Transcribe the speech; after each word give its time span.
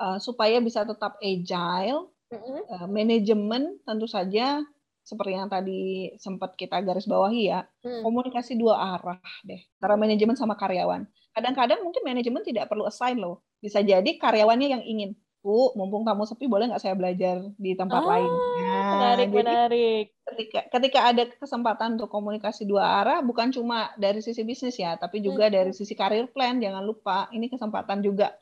uh, 0.00 0.18
supaya 0.20 0.60
bisa 0.60 0.84
tetap 0.84 1.16
agile, 1.20 2.12
mm-hmm. 2.32 2.60
uh, 2.70 2.86
manajemen 2.88 3.76
tentu 3.84 4.06
saja 4.08 4.64
seperti 5.06 5.38
yang 5.38 5.46
tadi 5.46 6.10
sempat 6.18 6.58
kita 6.58 6.82
garis 6.82 7.06
bawahi 7.06 7.54
ya, 7.54 7.62
hmm. 7.86 8.02
komunikasi 8.02 8.58
dua 8.58 8.98
arah 8.98 9.22
deh, 9.46 9.62
antara 9.78 9.94
manajemen 9.94 10.34
sama 10.34 10.58
karyawan. 10.58 11.06
Kadang-kadang 11.30 11.86
mungkin 11.86 12.02
manajemen 12.02 12.42
tidak 12.42 12.66
perlu 12.66 12.90
assign 12.90 13.22
loh, 13.22 13.46
bisa 13.62 13.86
jadi 13.86 14.18
karyawannya 14.18 14.66
yang 14.66 14.82
ingin, 14.82 15.14
Bu, 15.46 15.70
mumpung 15.78 16.02
tamu 16.02 16.26
sepi, 16.26 16.50
boleh 16.50 16.66
nggak 16.66 16.82
saya 16.82 16.98
belajar 16.98 17.38
di 17.54 17.78
tempat 17.78 18.02
ah, 18.02 18.08
lain? 18.18 18.30
Nah, 18.66 18.90
menarik, 18.98 19.28
jadi, 19.30 19.38
menarik. 19.38 20.04
Ketika, 20.26 20.60
ketika 20.74 21.00
ada 21.06 21.22
kesempatan 21.38 21.88
untuk 21.94 22.10
komunikasi 22.10 22.66
dua 22.66 22.98
arah, 22.98 23.22
bukan 23.22 23.54
cuma 23.54 23.94
dari 23.94 24.18
sisi 24.18 24.42
bisnis 24.42 24.74
ya, 24.74 24.98
tapi 24.98 25.22
juga 25.22 25.46
hmm. 25.46 25.54
dari 25.54 25.70
sisi 25.70 25.94
karir 25.94 26.26
plan, 26.34 26.58
jangan 26.58 26.82
lupa, 26.82 27.30
ini 27.30 27.46
kesempatan 27.46 28.02
juga 28.02 28.34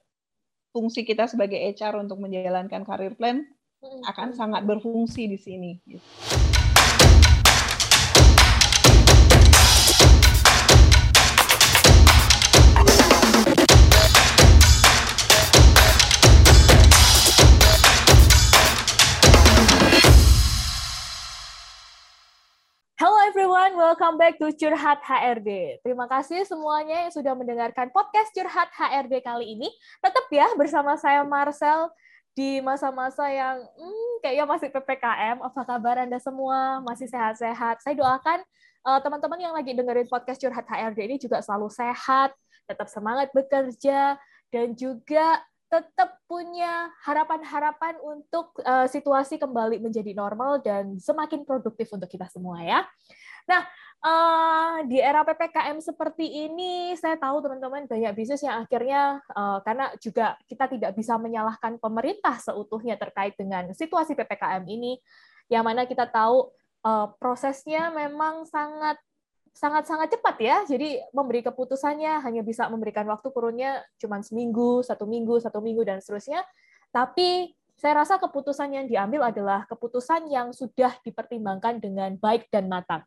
fungsi 0.74 1.06
kita 1.06 1.30
sebagai 1.30 1.54
HR 1.54 2.02
untuk 2.02 2.18
menjalankan 2.18 2.82
karir 2.82 3.14
plan 3.14 3.46
akan 4.10 4.34
sangat 4.34 4.66
berfungsi 4.66 5.30
di 5.30 5.38
sini. 5.38 5.78
Gitu. 5.86 6.02
Everyone, 23.74 23.90
welcome 23.90 24.14
back 24.14 24.38
to 24.38 24.54
Curhat 24.54 25.02
HRD. 25.02 25.82
Terima 25.82 26.06
kasih 26.06 26.46
semuanya 26.46 27.02
yang 27.06 27.10
sudah 27.10 27.34
mendengarkan 27.34 27.90
podcast 27.90 28.30
Curhat 28.30 28.70
HRD 28.70 29.18
kali 29.18 29.58
ini. 29.58 29.66
Tetap 29.98 30.30
ya 30.30 30.46
bersama 30.54 30.94
saya 30.94 31.26
Marcel 31.26 31.90
di 32.38 32.62
masa-masa 32.62 33.26
yang 33.26 33.66
hmm, 33.74 34.22
kayaknya 34.22 34.46
masih 34.46 34.70
PPKM. 34.70 35.42
Apa 35.42 35.66
kabar 35.66 36.06
Anda 36.06 36.22
semua? 36.22 36.86
Masih 36.86 37.10
sehat-sehat? 37.10 37.82
Saya 37.82 37.98
doakan 37.98 38.46
uh, 38.86 39.02
teman-teman 39.02 39.42
yang 39.42 39.54
lagi 39.58 39.74
dengerin 39.74 40.06
podcast 40.06 40.38
Curhat 40.38 40.70
HRD 40.70 41.10
ini 41.10 41.16
juga 41.18 41.42
selalu 41.42 41.66
sehat, 41.66 42.30
tetap 42.70 42.86
semangat 42.86 43.34
bekerja, 43.34 44.14
dan 44.54 44.78
juga 44.78 45.42
tetap 45.66 46.22
punya 46.30 46.94
harapan-harapan 47.02 47.98
untuk 47.98 48.54
uh, 48.62 48.86
situasi 48.86 49.34
kembali 49.42 49.82
menjadi 49.82 50.14
normal 50.14 50.62
dan 50.62 50.94
semakin 51.02 51.42
produktif 51.42 51.90
untuk 51.90 52.06
kita 52.06 52.30
semua 52.30 52.62
ya. 52.62 52.86
Nah, 53.44 53.62
uh, 54.00 54.76
di 54.88 55.00
era 55.00 55.20
PPKM 55.24 55.76
seperti 55.80 56.48
ini, 56.48 56.96
saya 56.96 57.16
tahu 57.20 57.44
teman-teman 57.44 57.84
banyak 57.84 58.12
bisnis 58.16 58.44
yang 58.44 58.64
akhirnya 58.64 59.20
uh, 59.32 59.60
karena 59.60 59.92
juga 60.00 60.36
kita 60.48 60.68
tidak 60.68 60.92
bisa 60.96 61.16
menyalahkan 61.20 61.76
pemerintah 61.76 62.40
seutuhnya 62.40 62.96
terkait 62.96 63.36
dengan 63.36 63.72
situasi 63.76 64.16
PPKM 64.16 64.64
ini, 64.68 64.96
yang 65.52 65.64
mana 65.64 65.84
kita 65.84 66.08
tahu 66.08 66.48
uh, 66.84 67.12
prosesnya 67.20 67.92
memang 67.92 68.48
sangat 68.48 68.96
sangat-sangat 69.54 70.18
cepat 70.18 70.36
ya. 70.42 70.56
Jadi 70.66 70.98
memberi 71.14 71.40
keputusannya 71.46 72.20
hanya 72.26 72.42
bisa 72.42 72.66
memberikan 72.66 73.06
waktu 73.06 73.30
kurunnya 73.30 73.86
cuma 74.02 74.18
seminggu, 74.20 74.82
satu 74.82 75.06
minggu, 75.06 75.38
satu 75.38 75.62
minggu 75.62 75.86
dan 75.86 76.02
seterusnya. 76.02 76.42
Tapi 76.90 77.54
saya 77.74 78.02
rasa 78.02 78.16
keputusan 78.22 78.70
yang 78.70 78.86
diambil 78.86 79.28
adalah 79.28 79.66
keputusan 79.66 80.30
yang 80.30 80.54
sudah 80.54 80.94
dipertimbangkan 81.02 81.82
dengan 81.82 82.14
baik 82.16 82.46
dan 82.48 82.70
matang. 82.70 83.02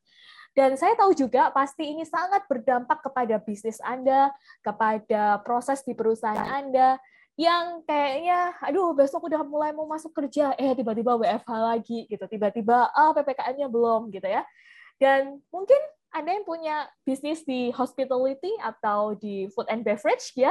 Dan 0.57 0.73
saya 0.73 0.97
tahu 0.97 1.13
juga 1.13 1.53
pasti 1.53 1.93
ini 1.93 2.01
sangat 2.01 2.49
berdampak 2.49 3.05
kepada 3.05 3.37
bisnis 3.37 3.77
Anda, 3.85 4.33
kepada 4.65 5.37
proses 5.45 5.85
di 5.85 5.93
perusahaan 5.93 6.49
Anda, 6.49 6.97
yang 7.37 7.85
kayaknya, 7.85 8.57
aduh 8.65 8.97
besok 8.97 9.29
udah 9.29 9.45
mulai 9.45 9.69
mau 9.69 9.85
masuk 9.85 10.09
kerja, 10.09 10.57
eh 10.57 10.73
tiba-tiba 10.73 11.13
WFH 11.21 11.51
lagi 11.53 12.09
gitu, 12.09 12.25
tiba-tiba 12.25 12.89
ah 12.89 13.13
PPKM-nya 13.13 13.69
belum 13.69 14.09
gitu 14.09 14.25
ya. 14.25 14.41
Dan 14.97 15.45
mungkin 15.53 15.77
Anda 16.09 16.33
yang 16.33 16.45
punya 16.49 16.89
bisnis 17.05 17.45
di 17.45 17.69
hospitality 17.69 18.49
atau 18.57 19.13
di 19.13 19.45
food 19.53 19.69
and 19.69 19.85
beverage 19.85 20.33
ya, 20.33 20.49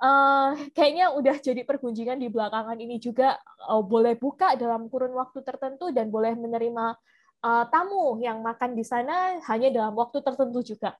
uh, 0.00 0.50
kayaknya 0.72 1.12
udah 1.14 1.36
jadi 1.38 1.62
pergunjingan 1.62 2.18
di 2.18 2.32
belakangan 2.32 2.76
ini 2.80 2.96
juga 2.96 3.36
uh, 3.68 3.84
boleh 3.84 4.16
buka 4.16 4.56
dalam 4.56 4.88
kurun 4.88 5.12
waktu 5.14 5.44
tertentu 5.44 5.92
dan 5.92 6.08
boleh 6.08 6.34
menerima 6.34 6.96
uh, 7.44 7.64
tamu 7.68 8.18
yang 8.18 8.40
makan 8.40 8.74
di 8.74 8.82
sana 8.82 9.38
hanya 9.46 9.68
dalam 9.70 9.94
waktu 9.94 10.24
tertentu 10.24 10.64
juga. 10.64 10.96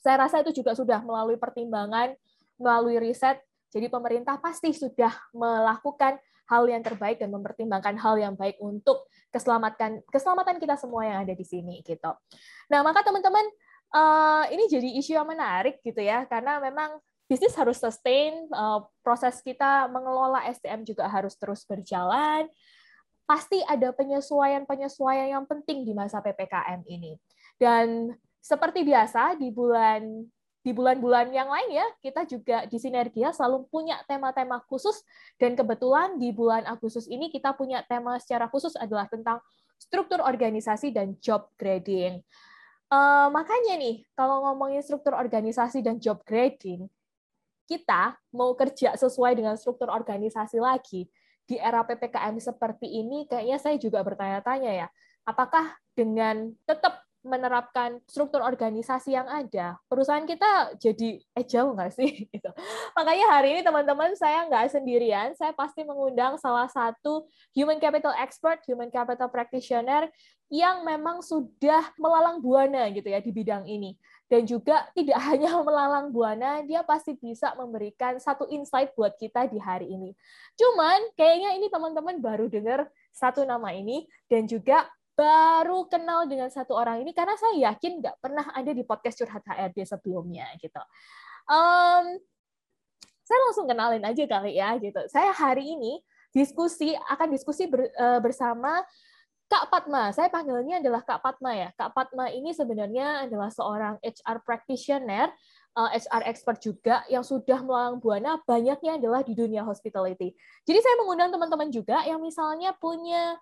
Saya 0.00 0.24
rasa 0.28 0.44
itu 0.44 0.62
juga 0.62 0.76
sudah 0.76 1.00
melalui 1.00 1.40
pertimbangan, 1.40 2.12
melalui 2.60 3.00
riset. 3.00 3.40
Jadi 3.72 3.90
pemerintah 3.90 4.38
pasti 4.38 4.70
sudah 4.70 5.10
melakukan 5.34 6.20
hal 6.44 6.68
yang 6.68 6.84
terbaik 6.84 7.16
dan 7.16 7.32
mempertimbangkan 7.32 7.96
hal 7.96 8.20
yang 8.20 8.36
baik 8.36 8.60
untuk 8.60 9.08
keselamatan 9.32 10.04
keselamatan 10.12 10.60
kita 10.60 10.76
semua 10.76 11.08
yang 11.08 11.18
ada 11.24 11.32
di 11.32 11.42
sini 11.42 11.80
gitu. 11.80 12.12
Nah, 12.68 12.84
maka 12.84 13.00
teman-teman 13.00 13.42
ini 14.52 14.66
jadi 14.68 14.88
isu 15.00 15.16
yang 15.16 15.26
menarik 15.26 15.80
gitu 15.80 16.02
ya 16.04 16.26
karena 16.28 16.58
memang 16.58 17.00
bisnis 17.24 17.56
harus 17.56 17.80
sustain, 17.80 18.46
uh, 18.52 18.84
proses 19.00 19.40
kita 19.40 19.88
mengelola 19.88 20.44
SDM 20.50 20.84
juga 20.84 21.08
harus 21.08 21.34
terus 21.36 21.64
berjalan 21.64 22.48
pasti 23.24 23.56
ada 23.64 23.88
penyesuaian-penyesuaian 23.96 25.32
yang 25.32 25.44
penting 25.48 25.88
di 25.88 25.96
masa 25.96 26.20
PPKM 26.20 26.84
ini. 26.84 27.16
Dan 27.56 28.12
seperti 28.44 28.84
biasa 28.84 29.40
di 29.40 29.48
bulan 29.48 30.28
di 30.64 30.72
bulan-bulan 30.72 31.28
yang 31.28 31.52
lain 31.52 31.76
ya, 31.76 31.86
kita 32.00 32.24
juga 32.24 32.64
di 32.64 32.80
Sinergia 32.80 33.36
selalu 33.36 33.68
punya 33.68 34.00
tema-tema 34.08 34.64
khusus 34.64 35.04
dan 35.36 35.52
kebetulan 35.52 36.16
di 36.16 36.32
bulan 36.32 36.64
Agustus 36.64 37.04
ini 37.04 37.28
kita 37.28 37.52
punya 37.52 37.84
tema 37.84 38.16
secara 38.16 38.48
khusus 38.48 38.72
adalah 38.80 39.04
tentang 39.04 39.44
struktur 39.76 40.24
organisasi 40.24 40.88
dan 40.88 41.20
job 41.20 41.52
grading. 41.60 42.24
Uh, 42.88 43.28
makanya 43.28 43.76
nih, 43.76 44.08
kalau 44.16 44.40
ngomongin 44.48 44.80
struktur 44.80 45.12
organisasi 45.12 45.84
dan 45.84 46.00
job 46.00 46.24
grading, 46.24 46.88
kita 47.64 48.16
mau 48.32 48.52
kerja 48.54 48.96
sesuai 48.96 49.36
dengan 49.36 49.56
struktur 49.56 49.88
organisasi 49.88 50.60
lagi, 50.60 51.08
di 51.44 51.60
era 51.60 51.84
PPKM 51.84 52.40
seperti 52.40 52.88
ini 52.88 53.28
kayaknya 53.28 53.58
saya 53.60 53.76
juga 53.76 54.00
bertanya-tanya 54.00 54.70
ya, 54.84 54.88
apakah 55.28 55.76
dengan 55.92 56.52
tetap 56.64 57.04
menerapkan 57.24 58.04
struktur 58.04 58.44
organisasi 58.44 59.16
yang 59.16 59.24
ada, 59.24 59.80
perusahaan 59.88 60.28
kita 60.28 60.76
jadi 60.76 61.24
eh 61.32 61.46
jauh 61.48 61.72
nggak 61.72 61.92
sih? 61.96 62.10
Gitu. 62.32 62.50
Makanya 62.92 63.26
hari 63.32 63.48
ini 63.56 63.60
teman-teman 63.64 64.12
saya 64.12 64.44
nggak 64.44 64.76
sendirian, 64.76 65.32
saya 65.32 65.56
pasti 65.56 65.88
mengundang 65.88 66.36
salah 66.36 66.68
satu 66.68 67.24
human 67.56 67.80
capital 67.80 68.12
expert, 68.20 68.60
human 68.68 68.92
capital 68.92 69.32
practitioner 69.32 70.12
yang 70.52 70.84
memang 70.84 71.24
sudah 71.24 71.88
melalang 71.96 72.44
buana 72.44 72.92
gitu 72.92 73.08
ya 73.08 73.24
di 73.24 73.32
bidang 73.32 73.64
ini 73.64 73.96
dan 74.28 74.48
juga 74.48 74.88
tidak 74.96 75.18
hanya 75.28 75.56
melalang 75.60 76.10
buana, 76.10 76.64
dia 76.64 76.80
pasti 76.84 77.16
bisa 77.16 77.52
memberikan 77.56 78.16
satu 78.16 78.48
insight 78.48 78.92
buat 78.96 79.14
kita 79.16 79.48
di 79.48 79.60
hari 79.60 79.90
ini. 79.92 80.12
Cuman 80.56 81.12
kayaknya 81.16 81.56
ini 81.56 81.66
teman-teman 81.68 82.18
baru 82.20 82.48
dengar 82.48 82.88
satu 83.14 83.46
nama 83.46 83.70
ini 83.72 84.08
dan 84.26 84.48
juga 84.48 84.88
baru 85.14 85.86
kenal 85.86 86.26
dengan 86.26 86.50
satu 86.50 86.74
orang 86.74 87.06
ini 87.06 87.14
karena 87.14 87.38
saya 87.38 87.70
yakin 87.70 88.02
nggak 88.02 88.18
pernah 88.18 88.50
ada 88.50 88.74
di 88.74 88.82
podcast 88.82 89.22
curhat 89.22 89.46
HRD 89.46 89.86
sebelumnya 89.86 90.50
gitu. 90.58 90.82
Um, 91.46 92.18
saya 93.24 93.38
langsung 93.48 93.70
kenalin 93.70 94.04
aja 94.04 94.24
kali 94.26 94.58
ya 94.58 94.74
gitu. 94.82 95.00
Saya 95.08 95.30
hari 95.30 95.78
ini 95.78 96.02
diskusi 96.34 96.92
akan 97.08 97.28
diskusi 97.30 97.70
ber, 97.70 97.88
uh, 97.94 98.18
bersama 98.18 98.82
Kak 99.44 99.68
Patma, 99.68 100.10
saya 100.10 100.32
panggilnya 100.32 100.80
adalah 100.80 101.04
Kak 101.04 101.20
Patma 101.20 101.52
ya. 101.52 101.68
Kak 101.76 101.92
Patma 101.92 102.32
ini 102.32 102.56
sebenarnya 102.56 103.28
adalah 103.28 103.52
seorang 103.52 104.00
HR 104.00 104.40
practitioner, 104.40 105.28
HR 105.74 106.22
eh, 106.24 106.28
expert 106.32 106.58
juga 106.62 107.04
yang 107.12 107.26
sudah 107.26 107.60
melalang 107.60 108.00
buana 108.00 108.40
banyaknya 108.46 108.96
adalah 108.96 109.20
di 109.20 109.36
dunia 109.36 109.60
hospitality. 109.66 110.32
Jadi 110.64 110.78
saya 110.80 110.94
mengundang 111.02 111.34
teman-teman 111.34 111.68
juga 111.68 112.00
yang 112.08 112.22
misalnya 112.24 112.72
punya 112.78 113.36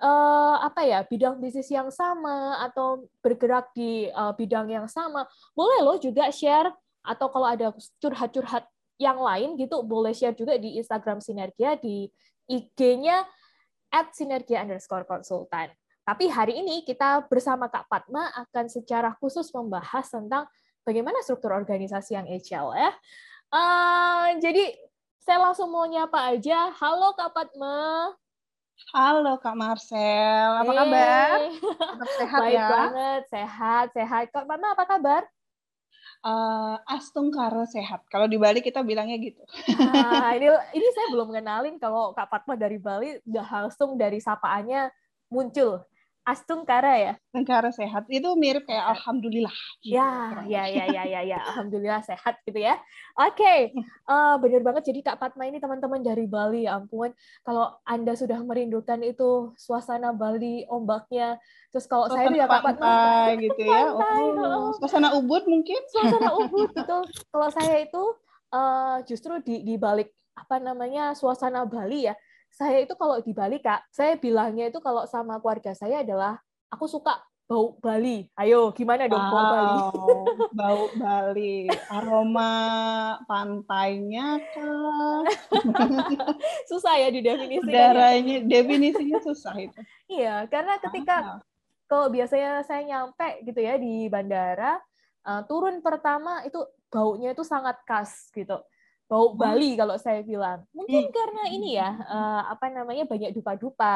uh, 0.00 0.56
apa 0.64 0.82
ya 0.82 1.04
bidang 1.04 1.38
bisnis 1.38 1.68
yang 1.70 1.88
sama 1.92 2.60
atau 2.66 3.06
bergerak 3.22 3.70
di 3.76 4.08
uh, 4.12 4.32
bidang 4.34 4.66
yang 4.72 4.88
sama, 4.90 5.28
boleh 5.54 5.80
loh 5.84 5.96
juga 6.00 6.28
share 6.32 6.72
atau 7.06 7.30
kalau 7.30 7.46
ada 7.46 7.70
curhat-curhat 8.02 8.66
yang 8.96 9.20
lain 9.20 9.60
gitu 9.60 9.84
boleh 9.84 10.16
share 10.16 10.34
juga 10.34 10.56
di 10.56 10.80
Instagram 10.80 11.20
Sinergia 11.20 11.76
di 11.76 12.08
IG-nya 12.48 13.28
at 13.92 14.12
sinergia 14.14 14.62
underscore 14.62 15.04
konsultan. 15.04 15.70
Tapi 16.06 16.30
hari 16.30 16.62
ini 16.62 16.86
kita 16.86 17.26
bersama 17.26 17.66
Kak 17.66 17.90
Padma 17.90 18.30
akan 18.46 18.70
secara 18.70 19.10
khusus 19.18 19.50
membahas 19.50 20.06
tentang 20.06 20.46
bagaimana 20.86 21.18
struktur 21.26 21.50
organisasi 21.50 22.14
yang 22.14 22.26
agile 22.30 22.70
ya. 22.78 22.90
Uh, 23.50 24.38
jadi 24.38 24.70
saya 25.18 25.42
langsung 25.42 25.74
mau 25.74 25.82
nyapa 25.90 26.30
aja. 26.30 26.70
Halo 26.78 27.10
Kak 27.18 27.34
Padma. 27.34 28.14
Halo 28.94 29.34
Kak 29.42 29.56
Marcel, 29.58 30.50
apa 30.62 30.70
hey. 30.70 30.78
kabar? 30.78 31.38
Tetap 31.74 32.10
sehat 32.20 32.40
Baik 32.44 32.54
ya? 32.54 32.68
banget, 32.68 33.22
sehat, 33.32 33.86
sehat. 33.96 34.24
Kak 34.30 34.44
Padma 34.46 34.78
apa 34.78 34.84
kabar? 34.86 35.22
Uh, 36.26 36.76
Astungkara 36.90 37.62
sehat. 37.70 38.02
Kalau 38.10 38.26
di 38.26 38.34
Bali 38.34 38.58
kita 38.58 38.82
bilangnya 38.82 39.14
gitu. 39.22 39.42
Nah, 39.78 40.34
ini 40.34 40.50
ini 40.78 40.88
saya 40.90 41.06
belum 41.14 41.30
kenalin 41.30 41.78
kalau 41.78 42.10
Kak 42.10 42.26
Fatma 42.26 42.58
dari 42.58 42.82
Bali 42.82 43.22
udah 43.22 43.46
langsung 43.62 43.94
dari 43.94 44.18
sapaannya 44.18 44.90
muncul 45.30 45.86
Astungkara 46.26 46.92
ya? 46.98 47.12
Astungkara 47.30 47.70
sehat. 47.70 48.10
Itu 48.10 48.34
mirip 48.34 48.66
kayak 48.66 48.98
alhamdulillah. 48.98 49.54
Gitu, 49.78 49.94
ya, 49.94 50.42
ya, 50.42 50.66
ya, 50.66 50.84
ya, 50.90 51.02
ya, 51.06 51.20
ya, 51.30 51.38
alhamdulillah 51.54 52.02
sehat 52.02 52.42
gitu 52.42 52.66
ya. 52.66 52.74
Oke, 53.14 53.38
okay. 53.38 53.60
uh, 54.10 54.34
bener 54.42 54.66
banget. 54.66 54.90
Jadi 54.90 55.06
Kak 55.06 55.22
Fatma 55.22 55.46
ini 55.46 55.62
teman-teman 55.62 56.02
dari 56.02 56.26
Bali, 56.26 56.66
ya 56.66 56.82
ampun. 56.82 57.14
Kalau 57.46 57.78
Anda 57.86 58.18
sudah 58.18 58.42
merindukan 58.42 59.06
itu 59.06 59.54
suasana 59.54 60.10
Bali, 60.10 60.66
ombaknya, 60.66 61.38
terus 61.70 61.86
kalau 61.86 62.10
saya 62.10 62.26
itu 62.26 62.42
ya 62.42 62.50
Kak 62.50 62.74
Fatma 62.74 62.98
gitu 63.46 63.62
ya. 63.62 63.94
Oh, 63.94 64.74
suasana 64.82 65.14
Ubud 65.14 65.46
mungkin? 65.46 65.78
Suasana 65.94 66.34
Ubud 66.42 66.74
betul. 66.74 67.06
Kalau 67.06 67.48
saya 67.54 67.86
itu 67.86 68.02
uh, 68.50 68.98
justru 69.06 69.38
di 69.46 69.62
di 69.62 69.78
balik 69.78 70.10
apa 70.36 70.58
namanya 70.58 71.14
suasana 71.14 71.64
Bali 71.64 72.10
ya 72.10 72.18
saya 72.56 72.88
itu 72.88 72.96
kalau 72.96 73.20
di 73.20 73.36
Bali 73.36 73.60
kak, 73.60 73.84
saya 73.92 74.16
bilangnya 74.16 74.72
itu 74.72 74.80
kalau 74.80 75.04
sama 75.04 75.36
keluarga 75.44 75.76
saya 75.76 76.00
adalah 76.00 76.40
aku 76.72 76.88
suka 76.88 77.20
bau 77.44 77.76
Bali. 77.78 78.26
Ayo, 78.32 78.72
gimana 78.72 79.06
dong 79.06 79.20
wow, 79.20 79.30
bau 79.30 79.44
Bali? 79.52 79.78
bau 80.58 80.84
Bali, 80.96 81.56
aroma 81.92 82.52
pantainya 83.28 84.40
kah? 84.56 85.22
susah 86.72 86.96
ya 86.96 87.12
didefinisikan. 87.12 87.68
Udaranya, 87.68 88.36
definisinya 88.48 89.20
susah 89.20 89.54
itu. 89.60 89.78
Iya, 90.08 90.48
karena 90.48 90.80
ketika 90.80 91.16
ah. 91.36 91.38
kalau 91.84 92.08
biasanya 92.08 92.64
saya 92.64 92.82
nyampe 92.88 93.44
gitu 93.44 93.60
ya 93.60 93.76
di 93.76 94.08
bandara, 94.08 94.80
uh, 95.28 95.44
turun 95.44 95.84
pertama 95.84 96.40
itu 96.48 96.64
baunya 96.88 97.36
itu 97.36 97.44
sangat 97.44 97.76
khas 97.84 98.32
gitu 98.32 98.64
bau 99.06 99.34
Bali 99.38 99.78
kalau 99.78 99.96
saya 99.96 100.20
bilang. 100.26 100.66
Mungkin 100.74 101.10
hmm. 101.10 101.14
karena 101.14 101.42
ini 101.50 101.78
ya, 101.78 101.90
uh, 102.06 102.42
apa 102.50 102.70
namanya 102.70 103.06
banyak 103.06 103.32
dupa-dupa 103.32 103.94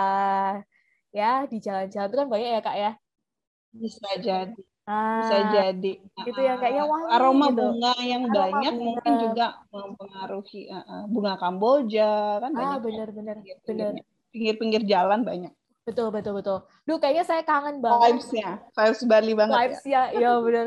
ya 1.11 1.45
di 1.51 1.59
jalan-jalan 1.59 2.07
itu 2.07 2.17
kan 2.17 2.29
banyak 2.31 2.51
ya 2.55 2.61
kak 2.63 2.77
ya. 2.79 2.93
Bisa 3.75 4.09
jadi. 4.23 4.61
Ah, 4.91 5.23
bisa 5.23 5.37
jadi. 5.55 5.93
Itu 6.03 6.41
yang 6.41 6.59
kayaknya 6.59 6.85
wah 6.87 7.03
aroma 7.15 7.47
gitu. 7.51 7.63
bunga 7.63 7.93
yang 8.03 8.23
aroma 8.27 8.35
banyak 8.39 8.73
bunga. 8.75 8.87
mungkin 8.87 9.13
juga 9.23 9.47
mempengaruhi 9.71 10.61
uh, 10.71 11.05
bunga 11.07 11.35
Kamboja 11.39 12.13
kan 12.43 12.51
banyak. 12.55 12.75
Ah 12.75 12.79
benar-benar 12.83 13.37
benar. 13.67 13.93
Pinggir-pinggir 14.31 14.83
jalan 14.87 15.23
banyak. 15.23 15.55
Betul 15.85 16.13
betul 16.13 16.37
betul. 16.37 16.59
Duh 16.85 16.99
kayaknya 17.01 17.25
saya 17.25 17.43
kangen 17.43 17.81
banget. 17.81 18.21
Vibes-nya, 18.21 18.49
vibes 18.77 19.03
Bali 19.09 19.33
banget. 19.33 19.57
Vibes-nya, 19.57 20.03
ya, 20.13 20.21
ya 20.21 20.31
benar. 20.39 20.67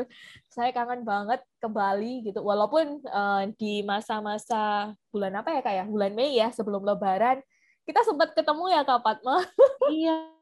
Saya 0.50 0.70
kangen 0.74 1.02
banget 1.06 1.40
ke 1.62 1.68
Bali 1.70 2.26
gitu. 2.26 2.42
Walaupun 2.42 3.02
uh, 3.08 3.46
di 3.54 3.86
masa-masa 3.86 4.92
bulan 5.14 5.38
apa 5.38 5.54
ya 5.54 5.60
kak 5.62 5.74
ya? 5.74 5.84
Bulan 5.86 6.12
Mei 6.12 6.34
ya 6.36 6.50
sebelum 6.50 6.82
Lebaran 6.82 7.38
kita 7.84 8.00
sempat 8.02 8.32
ketemu 8.32 8.64
ya 8.72 8.80
kak 8.82 9.00
Fatma. 9.04 9.44
iya. 9.92 10.32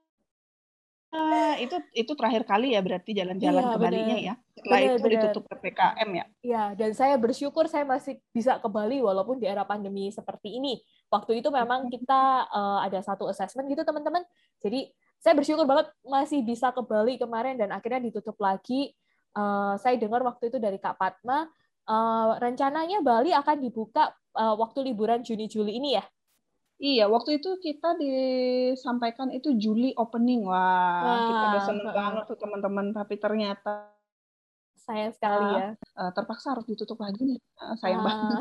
Uh, 1.12 1.60
itu 1.60 1.76
itu 1.92 2.12
terakhir 2.16 2.48
kali 2.48 2.72
ya 2.72 2.80
berarti 2.80 3.12
jalan-jalan 3.12 3.60
iya, 3.60 3.68
ke 3.68 3.76
Bali-nya 3.76 4.16
ya. 4.16 4.34
Setelah 4.56 4.78
bener, 4.80 4.88
itu 4.88 4.96
bener. 5.04 5.12
ditutup 5.12 5.44
PPKM 5.44 6.08
ya. 6.08 6.24
Iya, 6.40 6.64
dan 6.72 6.90
saya 6.96 7.14
bersyukur 7.20 7.68
saya 7.68 7.84
masih 7.84 8.16
bisa 8.32 8.56
ke 8.56 8.68
Bali 8.72 9.04
walaupun 9.04 9.36
di 9.36 9.44
era 9.44 9.68
pandemi 9.68 10.08
seperti 10.08 10.56
ini. 10.56 10.80
Waktu 11.12 11.44
itu 11.44 11.52
memang 11.52 11.92
kita 11.92 12.48
uh, 12.48 12.80
ada 12.80 13.04
satu 13.04 13.28
assessment 13.28 13.68
gitu 13.68 13.84
teman-teman. 13.84 14.24
Jadi 14.64 14.88
saya 15.20 15.36
bersyukur 15.36 15.68
banget 15.68 15.92
masih 16.08 16.40
bisa 16.40 16.72
ke 16.72 16.80
Bali 16.80 17.20
kemarin 17.20 17.60
dan 17.60 17.68
akhirnya 17.68 18.00
ditutup 18.08 18.40
lagi. 18.40 18.96
Uh, 19.36 19.76
saya 19.76 20.00
dengar 20.00 20.24
waktu 20.24 20.48
itu 20.48 20.56
dari 20.56 20.80
Kak 20.80 20.96
Fatma, 20.96 21.44
uh, 21.84 22.40
rencananya 22.40 23.04
Bali 23.04 23.36
akan 23.36 23.60
dibuka 23.60 24.08
uh, 24.32 24.56
waktu 24.56 24.88
liburan 24.88 25.20
Juni-Juli 25.20 25.76
ini 25.76 26.00
ya? 26.00 26.04
Iya, 26.82 27.06
waktu 27.06 27.38
itu 27.38 27.62
kita 27.62 27.94
disampaikan 27.94 29.30
itu 29.30 29.54
Juli 29.54 29.94
opening. 29.94 30.42
Wah, 30.42 30.98
Wah 31.06 31.18
kita 31.30 31.44
udah 31.54 31.62
seneng 31.62 31.88
banget 31.94 32.24
tuh 32.26 32.38
teman-teman. 32.42 32.90
Tapi 32.90 33.14
ternyata 33.22 33.94
sayang 34.82 35.12
sekali 35.14 35.46
ya. 35.56 35.68
Uh, 35.94 36.10
terpaksa 36.10 36.58
harus 36.58 36.66
ditutup 36.66 36.98
lagi 36.98 37.22
nih. 37.22 37.40
Uh, 37.56 37.74
sayang 37.78 38.02
uh, 38.02 38.06
banget. 38.06 38.38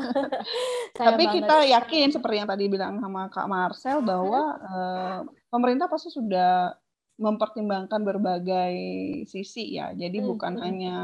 sayang 0.98 1.08
Tapi 1.14 1.24
banget. 1.24 1.36
kita 1.38 1.56
yakin 1.70 2.08
seperti 2.10 2.36
yang 2.42 2.50
tadi 2.50 2.64
bilang 2.66 2.94
sama 2.98 3.22
Kak 3.30 3.48
Marcel 3.48 3.98
bahwa 4.02 4.42
uh, 4.58 5.18
pemerintah 5.48 5.86
pasti 5.86 6.10
sudah 6.10 6.74
mempertimbangkan 7.16 8.02
berbagai 8.02 8.74
sisi 9.30 9.78
ya. 9.78 9.94
Jadi 9.94 10.18
hmm. 10.18 10.26
bukan 10.26 10.52
hmm. 10.58 10.62
hanya 10.66 10.96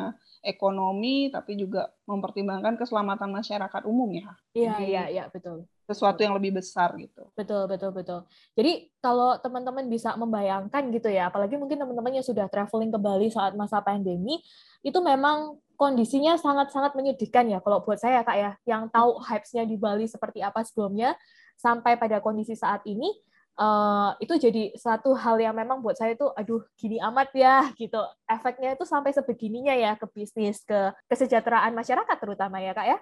ekonomi 0.42 1.30
tapi 1.30 1.54
juga 1.54 1.94
mempertimbangkan 2.10 2.74
keselamatan 2.74 3.30
masyarakat 3.30 3.82
umum 3.86 4.10
ya. 4.18 4.30
Iya, 4.54 4.74
iya, 4.82 5.02
iya, 5.08 5.24
betul 5.30 5.68
sesuatu 5.88 6.20
yang 6.20 6.36
lebih 6.36 6.60
besar 6.60 6.92
gitu. 7.00 7.32
Betul, 7.32 7.64
betul, 7.64 7.96
betul. 7.96 8.20
Jadi 8.52 8.92
kalau 9.00 9.40
teman-teman 9.40 9.88
bisa 9.88 10.12
membayangkan 10.20 10.92
gitu 10.92 11.08
ya, 11.08 11.32
apalagi 11.32 11.56
mungkin 11.56 11.80
teman-teman 11.80 12.20
yang 12.20 12.26
sudah 12.26 12.44
traveling 12.52 12.92
ke 12.92 13.00
Bali 13.00 13.32
saat 13.32 13.56
masa 13.56 13.80
pandemi, 13.80 14.44
itu 14.84 14.98
memang 15.00 15.56
kondisinya 15.80 16.36
sangat-sangat 16.36 16.92
menyedihkan 16.92 17.48
ya 17.48 17.64
kalau 17.64 17.80
buat 17.80 17.96
saya 17.96 18.20
Kak 18.20 18.36
ya, 18.36 18.52
yang 18.68 18.92
tahu 18.92 19.16
hypes-nya 19.24 19.64
di 19.64 19.80
Bali 19.80 20.04
seperti 20.04 20.44
apa 20.44 20.60
sebelumnya 20.60 21.16
sampai 21.56 21.96
pada 21.96 22.20
kondisi 22.20 22.52
saat 22.52 22.84
ini, 22.84 23.08
uh, 23.56 24.12
itu 24.20 24.36
jadi 24.36 24.76
satu 24.76 25.16
hal 25.16 25.40
yang 25.40 25.56
memang 25.56 25.80
buat 25.80 25.96
saya 25.96 26.12
itu 26.12 26.28
aduh 26.36 26.68
gini 26.76 27.00
amat 27.00 27.32
ya 27.32 27.64
gitu. 27.80 28.04
Efeknya 28.28 28.76
itu 28.76 28.84
sampai 28.84 29.16
sebegininya 29.16 29.72
ya 29.72 29.96
ke 29.96 30.04
bisnis, 30.12 30.60
ke 30.68 30.92
kesejahteraan 31.08 31.72
masyarakat 31.72 32.16
terutama 32.20 32.60
ya 32.60 32.76
Kak 32.76 32.86
ya. 32.92 32.98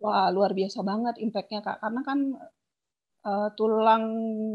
Wah, 0.00 0.32
luar 0.32 0.56
biasa 0.56 0.80
banget 0.80 1.20
impact-nya, 1.20 1.60
Kak. 1.60 1.78
Karena 1.84 2.00
kan 2.00 2.18
uh, 3.28 3.48
tulang 3.54 4.04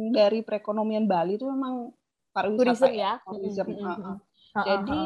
dari 0.09 0.41
perekonomian 0.41 1.05
Bali 1.05 1.37
itu 1.37 1.45
memang 1.45 1.93
pariwisata 2.33 2.89
ya. 2.89 3.21
Turisme. 3.21 3.77
Mm 3.77 3.93
-hmm. 3.93 4.17
Jadi 4.55 5.01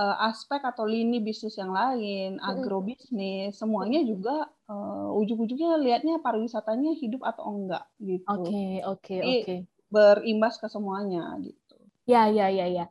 uh, 0.00 0.16
aspek 0.28 0.60
atau 0.64 0.88
lini 0.88 1.20
bisnis 1.20 1.56
yang 1.60 1.72
lain, 1.72 2.40
agrobisnis, 2.40 3.56
semuanya 3.56 4.00
juga 4.04 4.48
uh, 4.66 5.12
ujung-ujungnya 5.20 5.76
lihatnya 5.80 6.20
pariwisatanya 6.24 6.96
hidup 6.96 7.20
atau 7.26 7.44
enggak 7.52 7.84
gitu. 8.00 8.26
Oke, 8.26 8.64
oke, 8.84 9.16
oke. 9.20 9.54
Berimbas 9.90 10.56
ke 10.56 10.66
semuanya 10.70 11.34
gitu. 11.42 11.76
Ya, 12.08 12.26
ya, 12.30 12.50
ya, 12.50 12.66
ya. 12.66 12.84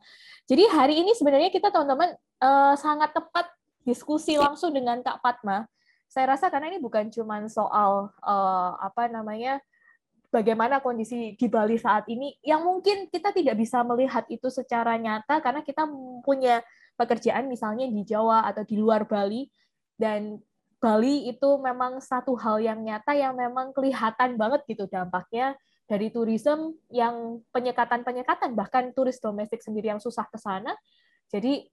Jadi 0.46 0.64
hari 0.70 1.04
ini 1.04 1.12
sebenarnya 1.12 1.50
kita 1.52 1.68
teman-teman 1.68 2.16
uh, 2.40 2.74
sangat 2.78 3.12
tepat 3.12 3.50
diskusi 3.84 4.38
langsung 4.40 4.70
dengan 4.70 5.02
Kak 5.02 5.20
Fatma 5.20 5.66
saya 6.10 6.34
rasa 6.34 6.50
karena 6.50 6.74
ini 6.74 6.82
bukan 6.82 7.06
cuma 7.14 7.38
soal 7.46 8.10
uh, 8.26 8.72
apa 8.82 9.06
namanya 9.06 9.62
bagaimana 10.34 10.82
kondisi 10.82 11.38
di 11.38 11.46
Bali 11.46 11.78
saat 11.78 12.10
ini 12.10 12.34
yang 12.42 12.66
mungkin 12.66 13.06
kita 13.06 13.30
tidak 13.30 13.54
bisa 13.54 13.86
melihat 13.86 14.26
itu 14.26 14.50
secara 14.50 14.98
nyata 14.98 15.38
karena 15.38 15.62
kita 15.62 15.86
punya 16.26 16.66
pekerjaan 16.98 17.46
misalnya 17.46 17.86
di 17.86 18.02
Jawa 18.02 18.42
atau 18.42 18.66
di 18.66 18.74
luar 18.74 19.06
Bali 19.06 19.46
dan 19.94 20.42
Bali 20.82 21.30
itu 21.30 21.50
memang 21.62 22.02
satu 22.02 22.34
hal 22.34 22.58
yang 22.58 22.82
nyata 22.82 23.14
yang 23.14 23.38
memang 23.38 23.70
kelihatan 23.70 24.34
banget 24.34 24.66
gitu 24.66 24.90
dampaknya 24.90 25.54
dari 25.86 26.10
turisme 26.10 26.74
yang 26.90 27.42
penyekatan-penyekatan 27.54 28.56
bahkan 28.58 28.90
turis 28.96 29.18
domestik 29.22 29.60
sendiri 29.60 29.90
yang 29.92 30.00
susah 30.00 30.24
ke 30.30 30.38
sana. 30.38 30.72
Jadi 31.28 31.66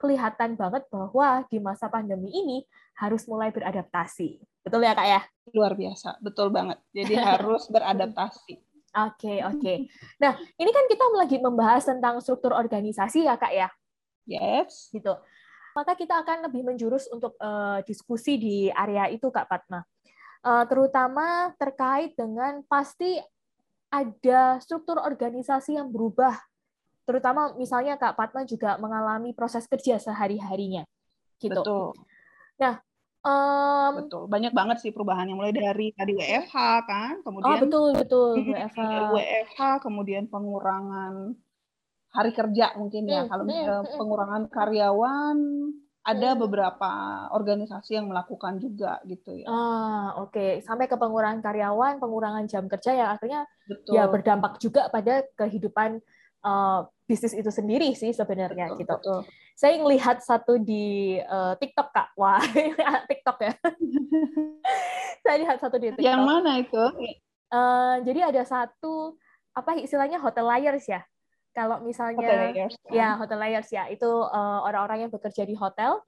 kelihatan 0.00 0.56
banget 0.56 0.88
bahwa 0.88 1.44
di 1.52 1.60
masa 1.60 1.92
pandemi 1.92 2.32
ini 2.32 2.64
harus 2.96 3.28
mulai 3.28 3.52
beradaptasi. 3.52 4.40
Betul 4.64 4.88
ya, 4.88 4.96
Kak 4.96 5.06
ya? 5.06 5.20
Luar 5.52 5.76
biasa, 5.76 6.16
betul 6.24 6.48
banget. 6.48 6.80
Jadi 6.96 7.14
harus 7.36 7.68
beradaptasi. 7.68 8.56
Oke, 8.90 9.38
okay, 9.38 9.38
oke. 9.44 9.60
Okay. 9.60 9.76
Nah, 10.18 10.34
ini 10.58 10.70
kan 10.72 10.84
kita 10.88 11.04
lagi 11.14 11.38
membahas 11.38 11.86
tentang 11.86 12.18
struktur 12.24 12.56
organisasi 12.56 13.28
ya, 13.28 13.36
Kak 13.36 13.52
ya? 13.52 13.68
Yes. 14.24 14.88
Gitu. 14.90 15.12
Maka 15.76 15.94
kita 15.94 16.24
akan 16.26 16.50
lebih 16.50 16.66
menjurus 16.66 17.06
untuk 17.12 17.38
uh, 17.38 17.78
diskusi 17.86 18.40
di 18.40 18.56
area 18.72 19.06
itu, 19.06 19.30
Kak 19.30 19.46
Fatma. 19.46 19.86
Uh, 20.40 20.64
terutama 20.66 21.52
terkait 21.60 22.16
dengan 22.16 22.64
pasti 22.66 23.20
ada 23.92 24.56
struktur 24.58 24.98
organisasi 24.98 25.76
yang 25.76 25.92
berubah 25.92 26.34
terutama 27.10 27.50
misalnya 27.58 27.98
Kak 27.98 28.14
Fatma 28.14 28.46
juga 28.46 28.78
mengalami 28.78 29.34
proses 29.34 29.66
kerja 29.66 29.98
sehari-harinya 29.98 30.86
gitu. 31.42 31.58
Betul. 31.58 31.90
Nah, 32.62 32.78
um, 33.26 34.06
betul. 34.06 34.22
Banyak 34.30 34.54
banget 34.54 34.76
sih 34.78 34.94
perubahannya 34.94 35.34
mulai 35.34 35.50
dari 35.50 35.90
tadi 35.90 36.14
WFH 36.14 36.56
kan, 36.86 37.14
kemudian 37.26 37.50
Oh, 37.50 37.58
betul 37.66 37.88
betul 37.98 38.30
WFH. 38.46 38.80
WFH, 39.10 39.60
kemudian 39.82 40.30
pengurangan 40.30 41.34
hari 42.14 42.30
kerja 42.30 42.78
mungkin 42.78 43.10
ya. 43.10 43.26
Hmm, 43.26 43.30
Kalau 43.34 43.42
hmm, 43.42 43.50
misalnya 43.50 43.82
hmm, 43.82 43.98
pengurangan 43.98 44.42
karyawan 44.46 45.38
ada 46.00 46.32
beberapa 46.32 46.92
organisasi 47.36 48.00
yang 48.00 48.08
melakukan 48.08 48.56
juga 48.56 49.02
gitu 49.04 49.36
ya. 49.36 49.46
Ah, 49.50 50.16
oke. 50.16 50.32
Okay. 50.32 50.50
Sampai 50.64 50.88
ke 50.88 50.96
pengurangan 50.96 51.44
karyawan, 51.44 52.00
pengurangan 52.00 52.44
jam 52.48 52.64
kerja 52.72 52.96
yang 52.96 53.08
akhirnya 53.12 53.44
Betul. 53.68 54.00
ya 54.00 54.08
berdampak 54.08 54.56
juga 54.56 54.88
pada 54.88 55.20
kehidupan 55.36 56.00
uh, 56.44 56.86
bisnis 57.04 57.34
itu 57.34 57.50
sendiri 57.50 57.90
sih 57.98 58.14
sebenarnya 58.14 58.70
betul, 58.70 58.80
gitu. 58.80 58.96
Betul. 58.96 59.20
Saya 59.58 59.74
ngelihat 59.82 60.22
satu 60.22 60.56
di 60.56 61.18
uh, 61.20 61.58
TikTok 61.58 61.88
kak, 61.90 62.08
wah 62.14 62.40
TikTok 63.10 63.38
ya. 63.44 63.52
saya 65.26 65.36
lihat 65.42 65.58
satu 65.58 65.76
di 65.76 65.92
TikTok. 65.92 66.06
Yang 66.06 66.22
mana 66.22 66.52
itu? 66.62 66.84
Uh, 67.50 67.96
jadi 68.06 68.30
ada 68.30 68.42
satu 68.46 69.18
apa 69.52 69.76
istilahnya 69.82 70.22
hotel 70.22 70.46
layers 70.46 70.86
ya. 70.86 71.02
Kalau 71.50 71.82
misalnya 71.82 72.22
hotel 72.22 72.38
kan? 72.54 72.70
ya 72.94 73.18
hotel 73.18 73.38
layers 73.42 73.68
ya 73.74 73.90
itu 73.90 74.06
uh, 74.06 74.62
orang-orang 74.62 75.06
yang 75.06 75.10
bekerja 75.10 75.42
di 75.42 75.58
hotel 75.58 75.98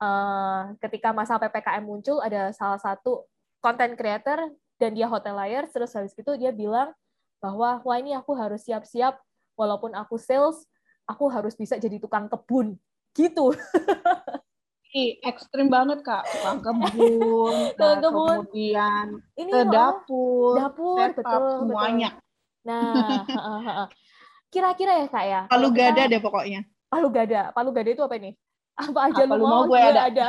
uh, 0.00 0.72
ketika 0.80 1.12
masa 1.12 1.36
ppkm 1.36 1.84
muncul 1.84 2.16
ada 2.24 2.48
salah 2.56 2.80
satu 2.80 3.28
content 3.60 3.92
creator 3.92 4.48
dan 4.80 4.96
dia 4.96 5.04
hotel 5.04 5.36
layers 5.36 5.68
terus 5.68 5.92
habis 5.92 6.16
itu 6.16 6.32
dia 6.40 6.48
bilang 6.48 6.96
bahwa 7.40 7.80
wah 7.84 7.96
ini 8.00 8.16
aku 8.16 8.32
harus 8.32 8.64
siap-siap 8.64 9.20
walaupun 9.56 9.96
aku 9.96 10.20
sales 10.20 10.68
aku 11.08 11.26
harus 11.32 11.56
bisa 11.56 11.80
jadi 11.80 11.96
tukang 11.96 12.28
kebun 12.28 12.76
gitu. 13.16 13.50
Ih, 14.96 15.20
ekstrim 15.20 15.68
banget 15.68 16.00
kak 16.00 16.24
tukang 16.24 16.60
kebun, 16.64 17.54
nah, 17.80 18.00
kebun. 18.00 18.48
kemudian 18.48 19.06
ini 19.36 19.50
ke 19.52 19.60
dapur, 19.68 20.56
dapur 20.56 21.12
betul 21.12 21.44
semuanya. 21.60 22.10
Betul. 22.16 22.24
Nah, 22.64 23.86
kira-kira 24.52 24.92
ya 25.04 25.06
kak 25.12 25.24
ya. 25.26 25.40
Palu 25.52 25.68
gada 25.74 26.02
deh 26.08 26.20
pokoknya. 26.22 26.64
Palu 26.88 27.08
gada, 27.12 27.52
palu 27.52 27.70
gada 27.76 27.90
itu 27.92 28.00
apa 28.00 28.16
ini? 28.16 28.32
Apa 28.76 29.08
aja 29.12 29.22
apa 29.24 29.34
lu 29.36 29.44
mau, 29.44 29.68
gue 29.68 29.80
ada. 29.80 30.00
ada. 30.08 30.26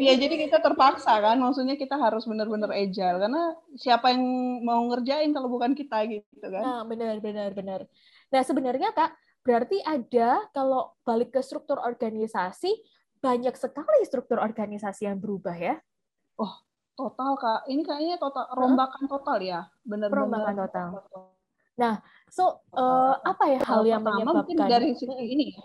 Iya, 0.00 0.16
jadi 0.16 0.34
kita 0.48 0.58
terpaksa 0.64 1.20
kan, 1.20 1.36
maksudnya 1.36 1.76
kita 1.76 1.96
harus 2.00 2.24
benar-benar 2.24 2.72
agile 2.72 3.20
karena 3.20 3.52
siapa 3.76 4.12
yang 4.14 4.22
mau 4.64 4.80
ngerjain 4.88 5.30
kalau 5.36 5.48
bukan 5.52 5.76
kita 5.76 6.08
gitu 6.08 6.46
kan. 6.48 6.62
Nah, 6.62 6.80
benar 6.88 7.20
benar 7.20 7.52
benar. 7.52 7.80
Nah, 8.32 8.42
sebenarnya 8.44 8.96
Kak, 8.96 9.12
berarti 9.44 9.82
ada 9.84 10.48
kalau 10.56 10.96
balik 11.04 11.36
ke 11.36 11.40
struktur 11.44 11.76
organisasi 11.80 12.72
banyak 13.20 13.52
sekali 13.56 14.00
struktur 14.08 14.40
organisasi 14.40 15.04
yang 15.04 15.20
berubah 15.20 15.56
ya. 15.56 15.76
Oh, 16.40 16.54
total 16.96 17.36
Kak. 17.36 17.60
Ini 17.68 17.82
kayaknya 17.84 18.16
total 18.16 18.48
rombakan 18.56 19.04
total 19.04 19.38
ya, 19.44 19.60
benar-benar 19.84 20.24
rombakan 20.24 20.54
total. 20.64 20.88
Nah, 21.76 21.94
so 22.28 22.64
uh, 22.76 23.16
apa 23.24 23.44
ya 23.56 23.60
hal 23.64 23.82
yang 23.84 24.04
menyebabkan 24.04 24.68
dari 24.68 24.92
sisi 24.96 25.12
ini 25.12 25.56
ya? 25.56 25.64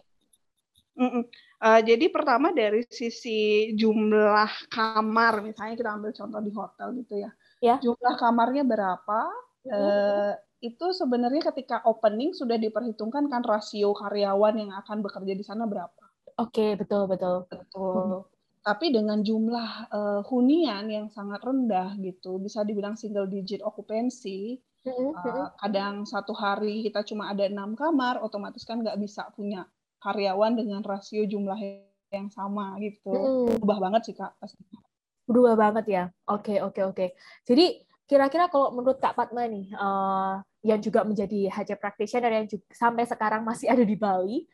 Mm 0.96 1.10
-mm. 1.12 1.24
Uh, 1.66 1.82
jadi 1.82 2.14
pertama 2.14 2.54
dari 2.54 2.86
sisi 2.86 3.74
jumlah 3.74 4.70
kamar, 4.70 5.42
misalnya 5.42 5.74
kita 5.74 5.92
ambil 5.98 6.12
contoh 6.14 6.42
di 6.46 6.52
hotel 6.54 6.88
gitu 7.02 7.14
ya. 7.18 7.32
ya. 7.58 7.76
Jumlah 7.82 8.14
kamarnya 8.22 8.62
berapa? 8.62 9.22
Mm. 9.66 9.74
Uh, 9.74 10.34
itu 10.62 10.86
sebenarnya 10.94 11.42
ketika 11.50 11.82
opening 11.90 12.38
sudah 12.38 12.62
diperhitungkan 12.62 13.26
kan 13.34 13.42
rasio 13.42 13.98
karyawan 13.98 14.62
yang 14.62 14.72
akan 14.78 15.02
bekerja 15.02 15.34
di 15.34 15.42
sana 15.42 15.66
berapa. 15.66 16.06
Oke, 16.38 16.54
okay, 16.54 16.72
betul 16.78 17.10
betul. 17.10 17.50
Betul. 17.50 17.98
Hmm. 17.98 18.22
Tapi 18.66 18.94
dengan 18.94 19.22
jumlah 19.22 19.70
uh, 19.94 20.22
hunian 20.26 20.90
yang 20.90 21.08
sangat 21.14 21.42
rendah 21.42 21.98
gitu, 22.02 22.42
bisa 22.42 22.66
dibilang 22.66 22.98
single 22.98 23.30
digit 23.30 23.62
occupancy, 23.62 24.58
uh, 24.86 25.54
kadang 25.62 26.06
satu 26.06 26.34
hari 26.34 26.86
kita 26.86 27.06
cuma 27.06 27.30
ada 27.30 27.46
enam 27.46 27.78
kamar, 27.78 28.22
otomatis 28.22 28.66
kan 28.66 28.82
nggak 28.82 28.98
bisa 29.02 29.30
punya 29.38 29.70
karyawan 30.06 30.54
dengan 30.54 30.86
rasio 30.86 31.26
jumlah 31.26 31.58
yang 32.14 32.30
sama 32.30 32.78
gitu. 32.78 33.10
Hmm. 33.10 33.58
Berubah 33.58 33.90
banget 33.90 34.02
sih 34.12 34.16
Kak 34.16 34.38
pasti. 34.38 34.62
Berubah 35.26 35.56
banget 35.58 35.86
ya. 35.90 36.04
Oke, 36.30 36.62
oke, 36.62 36.82
oke. 36.86 37.06
Jadi 37.50 37.82
kira-kira 38.06 38.46
kalau 38.54 38.70
menurut 38.70 39.02
Kak 39.02 39.18
Fatma 39.18 39.50
nih, 39.50 39.74
uh, 39.74 40.38
yang 40.62 40.78
juga 40.78 41.02
menjadi 41.02 41.50
HC 41.50 41.82
practitioner 41.82 42.30
yang 42.30 42.46
juga, 42.46 42.66
sampai 42.70 43.10
sekarang 43.10 43.42
masih 43.42 43.66
ada 43.66 43.82
di 43.82 43.98
Bali, 43.98 44.46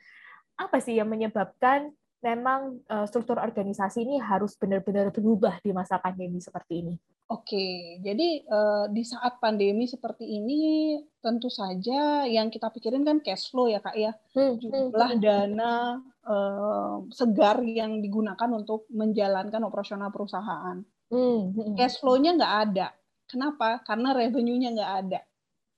apa 0.55 0.79
sih 0.79 0.95
yang 0.95 1.11
menyebabkan 1.11 1.91
memang 2.23 2.79
uh, 2.87 3.03
struktur 3.03 3.35
organisasi 3.35 4.07
ini 4.07 4.15
harus 4.23 4.55
benar-benar 4.55 5.11
berubah 5.11 5.59
di 5.59 5.75
masa 5.75 5.99
pandemi 5.99 6.39
seperti 6.39 6.87
ini? 6.87 6.95
Oke, 7.31 7.95
jadi 8.03 8.43
uh, 8.43 8.91
di 8.91 9.07
saat 9.07 9.39
pandemi 9.39 9.87
seperti 9.87 10.27
ini 10.27 10.99
tentu 11.23 11.47
saja 11.47 12.27
yang 12.27 12.51
kita 12.51 12.67
pikirin 12.67 13.07
kan 13.07 13.23
cash 13.23 13.47
flow 13.47 13.71
ya 13.71 13.79
kak 13.79 13.95
ya, 13.95 14.11
hmm, 14.35 14.59
hmm, 14.59 14.59
jumlah 14.59 15.11
dana 15.15 16.03
uh, 16.27 16.99
segar 17.07 17.63
yang 17.63 18.03
digunakan 18.03 18.51
untuk 18.51 18.83
menjalankan 18.91 19.63
operasional 19.63 20.11
perusahaan. 20.11 20.83
Hmm. 21.07 21.55
Cash 21.79 22.03
flow-nya 22.03 22.35
nggak 22.35 22.55
ada. 22.67 22.91
Kenapa? 23.31 23.79
Karena 23.87 24.11
revenue-nya 24.11 24.75
nggak 24.75 24.93
ada. 25.07 25.19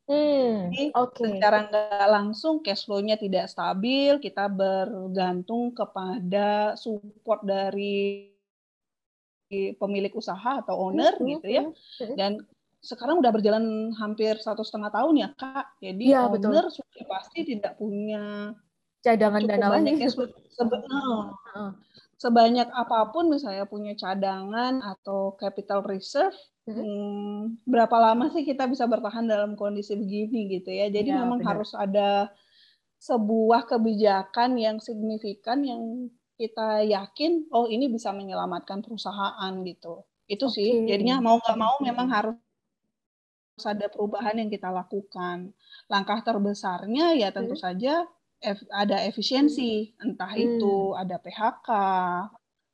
Hmm, 0.10 0.74
Jadi 0.74 0.89
okay. 0.89 1.38
secara 1.38 1.69
nggak 1.69 2.10
langsung 2.10 2.65
cash 2.65 2.89
flow-nya 2.89 3.13
tidak 3.22 3.45
stabil, 3.45 4.17
kita 4.17 4.50
bergantung 4.50 5.69
kepada 5.69 6.74
support 6.81 7.45
dari 7.45 8.33
pemilik 9.77 10.13
usaha 10.13 10.62
atau 10.62 10.89
owner 10.89 11.15
hmm, 11.17 11.27
gitu 11.38 11.48
ya. 11.50 11.63
Dan 12.15 12.43
sekarang 12.83 13.24
udah 13.24 13.31
berjalan 13.31 13.95
hampir 13.95 14.36
satu 14.39 14.62
setengah 14.62 14.91
tahun 14.91 15.15
ya 15.19 15.29
kak. 15.33 15.79
Jadi 15.79 16.03
ya, 16.12 16.27
owner 16.27 16.67
betul. 16.67 16.83
sudah 16.83 17.05
pasti 17.07 17.39
tidak 17.48 17.79
punya 17.79 18.51
cadangan 19.03 19.41
dana 19.43 19.67
banyak 19.72 20.00
cash 20.00 20.15
flow. 20.15 20.31
Sebenarnya 20.53 21.01
sebanyak 22.19 22.69
apa 22.72 23.12
pun 23.12 23.27
misalnya 23.27 23.67
punya 23.67 23.95
cadangan 24.00 24.79
atau 24.79 25.36
capital 25.36 25.83
reserve 25.83 26.36
Hmm, 26.63 27.60
berapa 27.67 27.91
lama 28.00 28.31
sih 28.31 28.48
kita 28.48 28.72
bisa 28.72 28.88
bertahan 28.88 29.27
dalam 29.27 29.60
kondisi 29.60 30.00
begini 30.00 30.48
gitu 30.48 30.72
ya. 30.72 30.88
Jadi 30.88 31.12
ya, 31.12 31.19
memang 31.19 31.43
benar. 31.43 31.60
harus 31.60 31.75
ada 31.75 32.31
sebuah 33.03 33.67
kebijakan 33.67 34.55
yang 34.55 34.79
signifikan 34.79 35.60
yang 35.67 36.07
kita 36.38 36.84
yakin 36.84 37.48
oh 37.54 37.70
ini 37.70 37.88
bisa 37.90 38.10
menyelamatkan 38.12 38.82
perusahaan 38.82 39.54
gitu. 39.63 40.04
Itu 40.25 40.50
okay. 40.50 40.56
sih. 40.56 40.70
Jadinya 40.90 41.22
mau 41.22 41.38
nggak 41.40 41.58
mau 41.58 41.75
memang 41.80 42.08
harus 42.10 42.38
ada 43.63 43.86
perubahan 43.90 44.40
yang 44.42 44.50
kita 44.50 44.74
lakukan. 44.74 45.54
Langkah 45.88 46.20
terbesarnya 46.25 47.13
ya 47.18 47.30
tentu 47.30 47.54
hmm. 47.54 47.63
saja 47.63 48.06
ada 48.75 49.00
efisiensi, 49.08 49.96
entah 50.04 50.36
hmm. 50.36 50.44
itu 50.44 50.75
ada 51.00 51.16
PHK, 51.16 51.70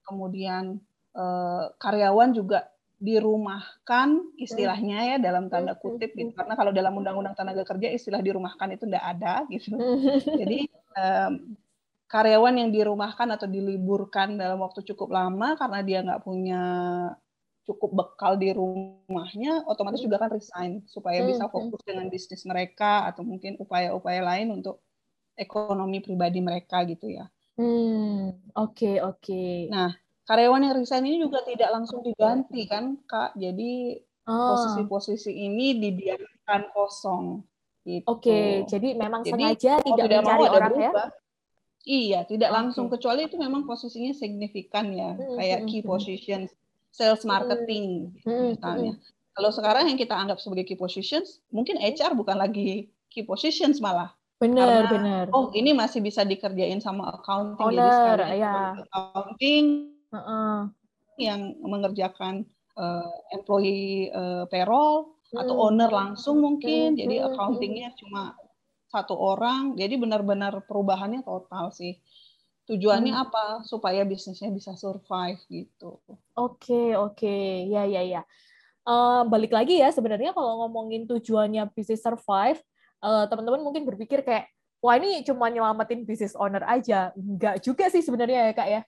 kemudian 0.10 0.82
eh, 1.14 1.66
karyawan 1.78 2.34
juga 2.34 2.66
dirumahkan 3.00 4.36
istilahnya 4.36 5.16
ya 5.16 5.18
dalam 5.24 5.48
tanda 5.48 5.72
kutip 5.80 6.12
gitu 6.20 6.36
karena 6.36 6.52
kalau 6.60 6.76
dalam 6.76 7.00
undang-undang 7.00 7.32
tenaga 7.32 7.64
kerja 7.64 7.96
istilah 7.96 8.20
dirumahkan 8.20 8.76
itu 8.76 8.84
tidak 8.92 9.06
ada 9.08 9.48
gitu 9.48 9.72
jadi 10.44 10.68
um, 11.00 11.56
karyawan 12.10 12.58
yang 12.58 12.70
dirumahkan 12.74 13.30
atau 13.38 13.46
diliburkan 13.46 14.34
dalam 14.34 14.58
waktu 14.66 14.82
cukup 14.82 15.14
lama 15.14 15.54
karena 15.56 15.80
dia 15.86 16.00
nggak 16.02 16.22
punya 16.26 16.62
cukup 17.70 17.94
bekal 17.94 18.34
di 18.34 18.50
rumahnya 18.50 19.62
otomatis 19.70 20.02
juga 20.02 20.18
kan 20.18 20.34
resign 20.34 20.82
supaya 20.90 21.22
bisa 21.22 21.46
hmm, 21.46 21.54
hmm. 21.54 21.70
fokus 21.70 21.82
dengan 21.86 22.10
bisnis 22.10 22.42
mereka 22.50 23.06
atau 23.06 23.22
mungkin 23.22 23.62
upaya-upaya 23.62 24.26
lain 24.26 24.58
untuk 24.58 24.82
ekonomi 25.38 26.02
pribadi 26.02 26.42
mereka 26.42 26.82
gitu 26.90 27.14
ya. 27.14 27.30
Hmm, 27.62 28.34
oke 28.58 28.74
okay, 28.74 28.96
oke. 29.06 29.22
Okay. 29.22 29.70
Nah, 29.70 29.94
karyawan 30.30 30.66
yang 30.66 30.76
resign 30.82 31.06
ini 31.06 31.22
juga 31.26 31.46
tidak 31.46 31.70
langsung 31.74 32.06
diganti 32.06 32.70
kan 32.70 32.98
kak 33.10 33.34
jadi 33.34 33.98
oh. 34.30 34.54
posisi-posisi 34.54 35.34
ini 35.34 35.82
dibiarkan 35.82 36.70
kosong 36.70 37.42
gitu. 37.82 38.06
oke 38.06 38.22
okay, 38.22 38.62
jadi 38.70 38.94
memang 38.94 39.26
jadi, 39.26 39.34
sengaja 39.34 39.74
tidak, 39.82 40.06
tidak 40.06 40.22
mencari 40.22 40.46
mau 40.46 40.54
orang 40.54 40.74
ya 40.78 40.92
iya 41.90 42.22
tidak 42.30 42.54
okay. 42.54 42.58
langsung 42.62 42.86
kecuali 42.94 43.26
itu 43.26 43.36
memang 43.42 43.66
posisinya 43.66 44.14
signifikan 44.14 44.94
ya 44.94 45.18
hmm, 45.18 45.36
kayak 45.42 45.60
hmm, 45.66 45.68
key 45.74 45.82
hmm. 45.82 45.90
position 45.90 46.42
sales 46.94 47.26
marketing 47.26 48.14
hmm. 48.22 48.30
hmm. 48.30 48.48
misalnya 48.54 48.94
kalau 49.34 49.50
sekarang 49.50 49.90
yang 49.90 49.98
kita 49.98 50.14
anggap 50.14 50.38
sebagai 50.38 50.70
key 50.70 50.78
positions 50.78 51.42
mungkin 51.50 51.82
HR 51.82 52.14
bukan 52.14 52.38
lagi 52.38 52.94
key 53.10 53.26
positions 53.26 53.82
malah 53.82 54.14
Benar, 54.40 54.88
benar. 54.88 55.26
Oh, 55.36 55.52
ini 55.52 55.76
masih 55.76 56.00
bisa 56.00 56.24
dikerjain 56.24 56.80
sama 56.80 57.12
accounting. 57.12 57.76
Owner, 57.76 58.16
jadi 58.24 58.40
ya. 58.40 58.72
accounting 58.88 59.92
uh-uh. 60.16 60.72
yang 61.20 61.60
mengerjakan 61.60 62.48
uh, 62.80 63.12
employee 63.36 64.08
uh, 64.16 64.48
payroll 64.48 65.20
hmm. 65.36 65.44
atau 65.44 65.56
owner 65.60 65.92
langsung 65.92 66.40
mungkin. 66.40 66.96
Hmm. 66.96 67.00
Jadi 67.04 67.16
hmm. 67.20 67.28
accountingnya 67.28 67.90
cuma 68.00 68.32
satu 68.90 69.14
orang. 69.16 69.78
Jadi 69.78 69.96
benar-benar 69.96 70.66
perubahannya 70.66 71.22
total 71.22 71.70
sih. 71.72 72.02
Tujuannya 72.70 73.14
hmm. 73.14 73.24
apa? 73.26 73.46
Supaya 73.66 74.06
bisnisnya 74.06 74.54
bisa 74.54 74.78
survive 74.78 75.42
gitu. 75.50 76.02
Oke, 76.06 76.18
okay, 76.38 76.88
oke. 76.98 77.18
Okay. 77.18 77.70
Ya, 77.70 77.86
ya, 77.86 78.02
ya. 78.06 78.22
Uh, 78.86 79.26
balik 79.30 79.54
lagi 79.54 79.78
ya, 79.78 79.90
sebenarnya 79.94 80.34
kalau 80.34 80.66
ngomongin 80.66 81.06
tujuannya 81.06 81.70
bisnis 81.74 82.02
survive, 82.02 82.62
uh, 83.02 83.26
teman-teman 83.30 83.62
mungkin 83.62 83.86
berpikir 83.86 84.26
kayak, 84.26 84.50
wah 84.82 84.98
ini 84.98 85.22
cuma 85.26 85.50
nyelamatin 85.50 86.06
bisnis 86.06 86.34
owner 86.38 86.66
aja. 86.66 87.14
Enggak 87.14 87.62
juga 87.62 87.90
sih 87.90 88.02
sebenarnya 88.02 88.50
ya, 88.50 88.54
Kak 88.54 88.70
ya. 88.70 88.82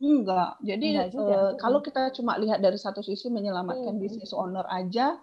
Enggak. 0.00 0.60
Jadi 0.60 0.86
Enggak 0.92 1.08
juga. 1.12 1.36
Uh, 1.36 1.52
kalau 1.56 1.80
kita 1.80 2.12
cuma 2.16 2.36
lihat 2.36 2.60
dari 2.60 2.76
satu 2.76 3.00
sisi 3.00 3.32
menyelamatkan 3.32 3.96
hmm. 3.96 4.02
bisnis 4.04 4.32
owner 4.36 4.64
aja, 4.68 5.16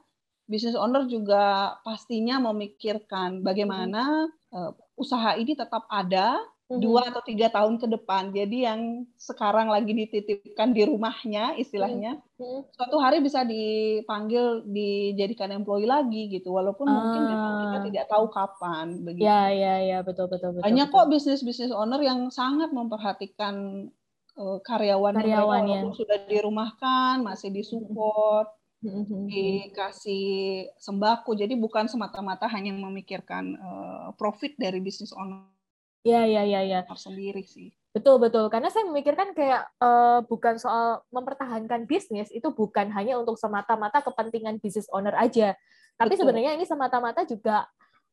business 0.48 0.76
owner 0.76 1.08
juga 1.08 1.76
pastinya 1.88 2.40
memikirkan 2.52 3.44
bagaimana 3.44 4.28
uh, 4.52 4.72
usaha 5.00 5.40
ini 5.40 5.56
tetap 5.56 5.88
ada 5.88 6.38
dua 6.72 7.12
atau 7.12 7.22
tiga 7.22 7.52
tahun 7.54 7.78
ke 7.78 7.88
depan. 7.92 8.34
Jadi 8.34 8.66
yang 8.66 9.06
sekarang 9.20 9.70
lagi 9.70 9.94
dititipkan 9.94 10.74
di 10.74 10.88
rumahnya, 10.88 11.54
istilahnya, 11.60 12.18
suatu 12.74 12.98
hari 12.98 13.22
bisa 13.22 13.46
dipanggil 13.46 14.66
dijadikan 14.66 15.54
employee 15.54 15.90
lagi 15.90 16.32
gitu. 16.34 16.56
Walaupun 16.56 16.88
ah. 16.90 16.94
mungkin 16.94 17.22
kita 17.30 17.80
tidak 17.92 18.06
tahu 18.10 18.26
kapan. 18.32 19.06
Begitu. 19.06 19.28
Ya, 19.28 19.54
ya, 19.54 19.76
ya, 19.84 19.98
betul, 20.02 20.32
betul, 20.32 20.58
betul. 20.58 20.66
Banyak 20.66 20.88
betul. 20.90 21.04
kok 21.04 21.10
bisnis 21.12 21.42
bisnis 21.46 21.74
owner 21.74 22.02
yang 22.02 22.32
sangat 22.34 22.74
memperhatikan 22.74 23.88
karyawan 24.66 25.14
mereka 25.14 25.46
walaupun 25.46 25.94
sudah 25.94 26.26
dirumahkan, 26.26 27.22
masih 27.22 27.54
disupport. 27.54 28.50
Dikasih 29.32 30.26
sembako 30.76 31.40
jadi 31.40 31.56
bukan 31.56 31.88
semata-mata 31.88 32.52
hanya 32.52 32.76
memikirkan 32.76 33.56
uh, 33.56 34.08
profit 34.20 34.60
dari 34.60 34.84
bisnis 34.84 35.16
owner 35.16 35.54
Ya, 36.04 36.28
ya, 36.28 36.44
ya, 36.44 36.62
ya. 36.68 36.84
Sendiri 37.00 37.48
sih. 37.48 37.72
Betul, 37.96 38.20
betul. 38.20 38.52
Karena 38.52 38.68
saya 38.68 38.84
memikirkan 38.92 39.32
kayak 39.32 39.72
uh, 39.80 40.20
bukan 40.28 40.60
soal 40.60 41.00
mempertahankan 41.16 41.88
bisnis, 41.88 42.28
itu 42.36 42.52
bukan 42.52 42.92
hanya 42.92 43.16
untuk 43.16 43.40
semata-mata 43.40 44.04
kepentingan 44.04 44.60
bisnis 44.60 44.92
owner 44.92 45.16
aja. 45.16 45.56
Tapi 45.96 46.14
betul. 46.14 46.28
sebenarnya 46.28 46.60
ini 46.60 46.68
semata-mata 46.68 47.24
juga 47.24 47.64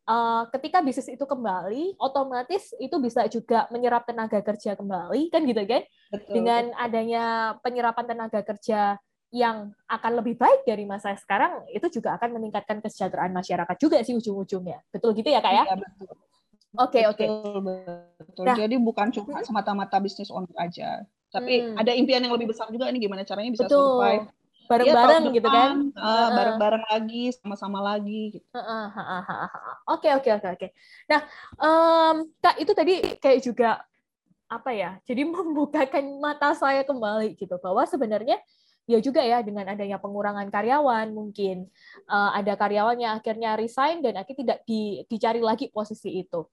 uh, 0.06 0.46
ketika 0.54 0.78
bisnis 0.86 1.10
itu 1.10 1.24
kembali, 1.26 1.98
otomatis 1.98 2.70
itu 2.78 2.94
bisa 3.02 3.26
juga 3.26 3.66
menyerap 3.74 4.06
tenaga 4.06 4.38
kerja 4.38 4.78
kembali, 4.78 5.26
kan 5.34 5.42
gitu 5.42 5.62
kan? 5.66 5.82
Betul, 6.14 6.32
Dengan 6.38 6.70
adanya 6.78 7.24
penyerapan 7.58 8.06
tenaga 8.06 8.40
kerja 8.46 9.02
yang 9.30 9.70
akan 9.86 10.12
lebih 10.18 10.34
baik 10.34 10.66
dari 10.66 10.82
masa 10.82 11.14
sekarang, 11.14 11.62
itu 11.70 11.86
juga 12.00 12.18
akan 12.18 12.38
meningkatkan 12.38 12.82
kesejahteraan 12.82 13.30
masyarakat 13.30 13.76
juga 13.78 14.02
sih 14.02 14.14
ujung-ujungnya. 14.18 14.82
Betul 14.90 15.14
gitu 15.14 15.30
ya, 15.30 15.38
Kak 15.38 15.52
ya? 15.54 15.64
Iya, 15.70 15.74
betul. 15.78 16.10
Oke, 16.78 17.02
okay, 17.02 17.04
oke. 17.10 17.26
Okay. 17.26 18.46
Nah. 18.46 18.56
Jadi 18.58 18.74
bukan 18.78 19.10
cuma 19.10 19.42
semata-mata 19.42 19.98
bisnis 19.98 20.30
owner 20.30 20.54
aja. 20.54 21.02
Tapi 21.30 21.62
hmm. 21.62 21.78
ada 21.78 21.94
impian 21.94 22.22
yang 22.22 22.34
lebih 22.34 22.50
besar 22.50 22.66
juga 22.70 22.90
ini 22.90 22.98
gimana 22.98 23.22
caranya 23.22 23.50
bisa 23.54 23.66
Betul. 23.66 24.02
survive 24.02 24.26
bareng-bareng 24.70 25.24
ya, 25.26 25.34
gitu 25.34 25.48
kan 25.50 25.74
uh, 25.98 26.28
bareng-bareng 26.30 26.84
lagi 26.86 27.34
sama-sama 27.34 27.82
lagi 27.82 28.38
gitu. 28.38 28.46
Oke 29.90 30.14
oke 30.14 30.30
oke 30.30 30.48
oke. 30.54 30.68
Nah, 31.10 31.20
um, 31.58 32.30
kak 32.38 32.54
itu 32.62 32.70
tadi 32.70 32.94
kayak 33.18 33.42
juga 33.42 33.82
apa 34.46 34.70
ya? 34.70 35.02
Jadi 35.02 35.26
membukakan 35.34 36.22
mata 36.22 36.54
saya 36.54 36.86
kembali 36.86 37.34
gitu 37.34 37.58
bahwa 37.58 37.82
sebenarnya 37.82 38.38
ya 38.88 38.98
juga 38.98 39.22
ya 39.22 39.40
dengan 39.44 39.68
adanya 39.68 40.00
pengurangan 40.00 40.48
karyawan 40.50 41.12
mungkin 41.14 41.68
uh, 42.10 42.34
ada 42.34 42.58
karyawan 42.58 42.98
yang 42.98 43.12
akhirnya 43.18 43.54
resign 43.54 44.02
dan 44.02 44.18
akhirnya 44.18 44.40
tidak 44.42 44.58
di, 44.66 45.02
dicari 45.06 45.40
lagi 45.40 45.70
posisi 45.70 46.20
itu. 46.20 46.46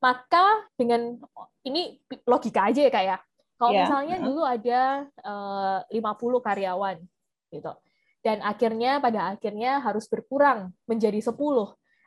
Maka 0.00 0.70
dengan 0.74 1.20
ini 1.64 2.00
logika 2.24 2.72
aja 2.72 2.88
ya 2.88 2.92
kayak 2.92 3.20
ya. 3.20 3.56
kalau 3.60 3.72
yeah. 3.76 3.80
misalnya 3.84 4.16
dulu 4.24 4.42
ada 4.42 4.80
uh, 5.22 5.78
50 5.92 6.46
karyawan 6.46 6.96
gitu. 7.52 7.72
Dan 8.20 8.44
akhirnya 8.44 9.00
pada 9.00 9.32
akhirnya 9.32 9.80
harus 9.80 10.04
berkurang 10.08 10.76
menjadi 10.84 11.20
10. 11.24 11.32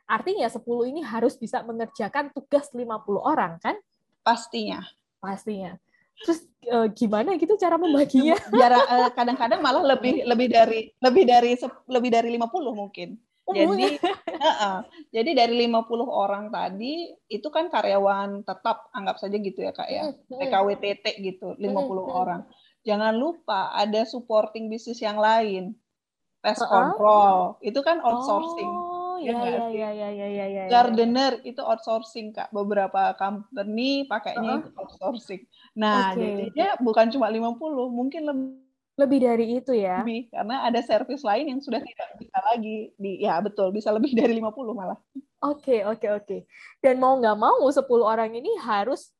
Artinya 0.04 0.46
10 0.46 0.62
ini 0.90 1.00
harus 1.02 1.34
bisa 1.34 1.62
mengerjakan 1.66 2.30
tugas 2.30 2.70
50 2.70 2.86
orang 3.18 3.58
kan? 3.58 3.74
Pastinya. 4.22 4.82
Pastinya 5.18 5.80
terus 6.22 6.46
uh, 6.70 6.88
gimana 6.92 7.36
gitu 7.36 7.54
cara 7.60 7.76
membaginya? 7.76 8.38
Biar 8.48 8.72
uh, 8.74 9.10
kadang-kadang 9.12 9.60
malah 9.60 9.84
lebih 9.84 10.24
lebih 10.24 10.48
dari 10.48 10.80
lebih 11.02 11.24
dari 11.26 11.52
lebih 11.88 12.10
dari 12.10 12.28
50 12.36 12.74
mungkin. 12.74 13.18
Oh, 13.44 13.52
jadi 13.52 14.00
uh, 14.00 14.48
uh, 14.48 14.78
jadi 15.16 15.30
dari 15.36 15.68
50 15.68 15.84
orang 16.08 16.48
tadi 16.48 17.12
itu 17.28 17.48
kan 17.52 17.68
karyawan 17.68 18.40
tetap 18.40 18.88
anggap 18.96 19.20
saja 19.20 19.36
gitu 19.36 19.60
ya 19.60 19.72
kak 19.76 19.88
ya. 19.90 20.14
PKWTT 20.30 21.04
gitu 21.20 21.52
50 21.56 21.68
orang. 22.08 22.40
Jangan 22.84 23.16
lupa 23.16 23.72
ada 23.76 24.04
supporting 24.08 24.72
bisnis 24.72 25.00
yang 25.00 25.20
lain. 25.20 25.76
Pest 26.44 26.64
control. 26.64 27.56
Itu 27.64 27.80
kan 27.80 28.00
outsourcing. 28.04 28.68
Oh 28.68 28.93
ya, 29.20 29.38
ya, 29.44 29.66
ya, 29.70 29.90
ya, 29.90 30.08
ya, 30.10 30.28
ya, 30.28 30.46
ya, 30.46 30.62
Gardener 30.70 31.38
itu 31.46 31.60
outsourcing 31.60 32.34
kak. 32.34 32.50
Beberapa 32.50 33.14
company 33.18 34.08
pakainya 34.10 34.40
uh 34.40 34.58
-huh. 34.58 34.62
itu 34.64 34.70
outsourcing. 34.78 35.42
Nah, 35.74 36.14
okay. 36.14 36.50
jadinya 36.50 36.68
bukan 36.82 37.06
cuma 37.10 37.26
50, 37.30 37.58
mungkin 37.90 38.22
lebih 38.26 38.64
lebih 38.94 39.18
dari 39.26 39.46
itu 39.58 39.72
ya. 39.74 40.06
Lebih 40.06 40.30
karena 40.30 40.70
ada 40.70 40.80
service 40.86 41.26
lain 41.26 41.50
yang 41.50 41.60
sudah 41.60 41.82
tidak 41.82 42.08
bisa 42.14 42.38
lagi 42.46 42.94
di 42.94 43.26
ya 43.26 43.42
betul 43.42 43.74
bisa 43.74 43.90
lebih 43.90 44.14
dari 44.20 44.38
50 44.38 44.54
malah. 44.70 44.98
Oke, 44.98 45.20
okay, 45.42 45.80
oke, 45.84 45.98
okay, 45.98 46.10
oke. 46.14 46.24
Okay. 46.24 46.40
Dan 46.78 47.02
mau 47.02 47.18
nggak 47.18 47.36
mau 47.36 47.66
10 47.66 47.82
orang 48.00 48.30
ini 48.32 48.54
harus 48.62 49.10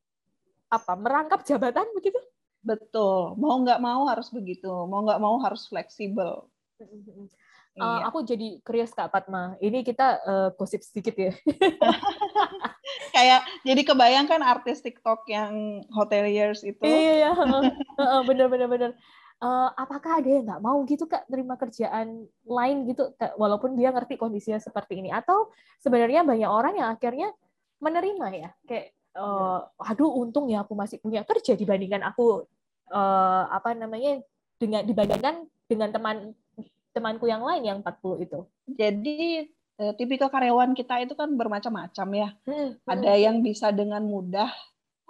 apa? 0.70 0.94
merangkap 0.94 1.42
jabatan 1.42 1.84
begitu? 1.92 2.16
Betul. 2.64 3.36
Mau 3.36 3.60
nggak 3.60 3.82
mau 3.82 4.08
harus 4.08 4.32
begitu. 4.32 4.70
Mau 4.88 5.04
nggak 5.04 5.20
mau 5.20 5.36
harus 5.42 5.68
fleksibel. 5.68 6.48
Uh, 7.74 7.98
iya. 7.98 8.06
Aku 8.06 8.22
jadi 8.22 8.62
curious 8.62 8.94
Kak 8.94 9.10
Fatma. 9.10 9.58
Ini 9.58 9.82
kita 9.82 10.22
uh, 10.22 10.48
gosip 10.54 10.86
sedikit 10.86 11.18
ya. 11.18 11.34
Kayak 13.14 13.42
jadi 13.66 13.82
kebayangkan 13.82 14.40
artis 14.46 14.78
TikTok 14.78 15.26
yang 15.26 15.82
hoteliers 15.90 16.62
itu. 16.62 16.86
Iya, 16.86 17.12
iya. 17.18 17.30
bener 18.28 18.46
bener 18.46 18.68
bener. 18.70 18.90
Uh, 19.42 19.74
apakah 19.74 20.22
ada 20.22 20.30
yang 20.30 20.46
nggak 20.46 20.62
mau 20.62 20.78
gitu 20.86 21.10
kak 21.10 21.26
terima 21.26 21.58
kerjaan 21.58 22.24
lain 22.46 22.76
gitu 22.86 23.12
walaupun 23.34 23.74
dia 23.74 23.90
ngerti 23.90 24.14
kondisinya 24.14 24.62
seperti 24.62 25.02
ini 25.02 25.10
atau 25.10 25.50
sebenarnya 25.82 26.22
banyak 26.22 26.46
orang 26.48 26.78
yang 26.78 26.88
akhirnya 26.94 27.34
menerima 27.82 28.26
ya 28.30 28.50
kayak 28.64 28.94
uh, 29.18 29.66
aduh 29.82 30.16
untung 30.22 30.48
ya 30.48 30.62
aku 30.62 30.72
masih 30.78 31.02
punya 31.02 31.26
kerja 31.26 31.58
dibandingkan 31.58 32.06
aku 32.06 32.46
uh, 32.94 33.44
apa 33.50 33.74
namanya 33.74 34.22
dengan 34.56 34.86
dibandingkan 34.86 35.44
dengan 35.66 35.90
teman 35.90 36.16
temanku 36.94 37.26
yang 37.26 37.42
lain 37.42 37.62
yang 37.66 37.78
40 37.82 38.24
itu. 38.24 38.40
Jadi 38.70 39.50
eh, 39.82 39.92
tipikal 39.98 40.30
karyawan 40.30 40.72
kita 40.72 41.02
itu 41.02 41.18
kan 41.18 41.34
bermacam-macam 41.34 42.08
ya. 42.14 42.28
Hmm, 42.46 42.78
hmm. 42.78 42.86
Ada 42.86 43.12
yang 43.18 43.42
bisa 43.42 43.74
dengan 43.74 44.06
mudah 44.06 44.48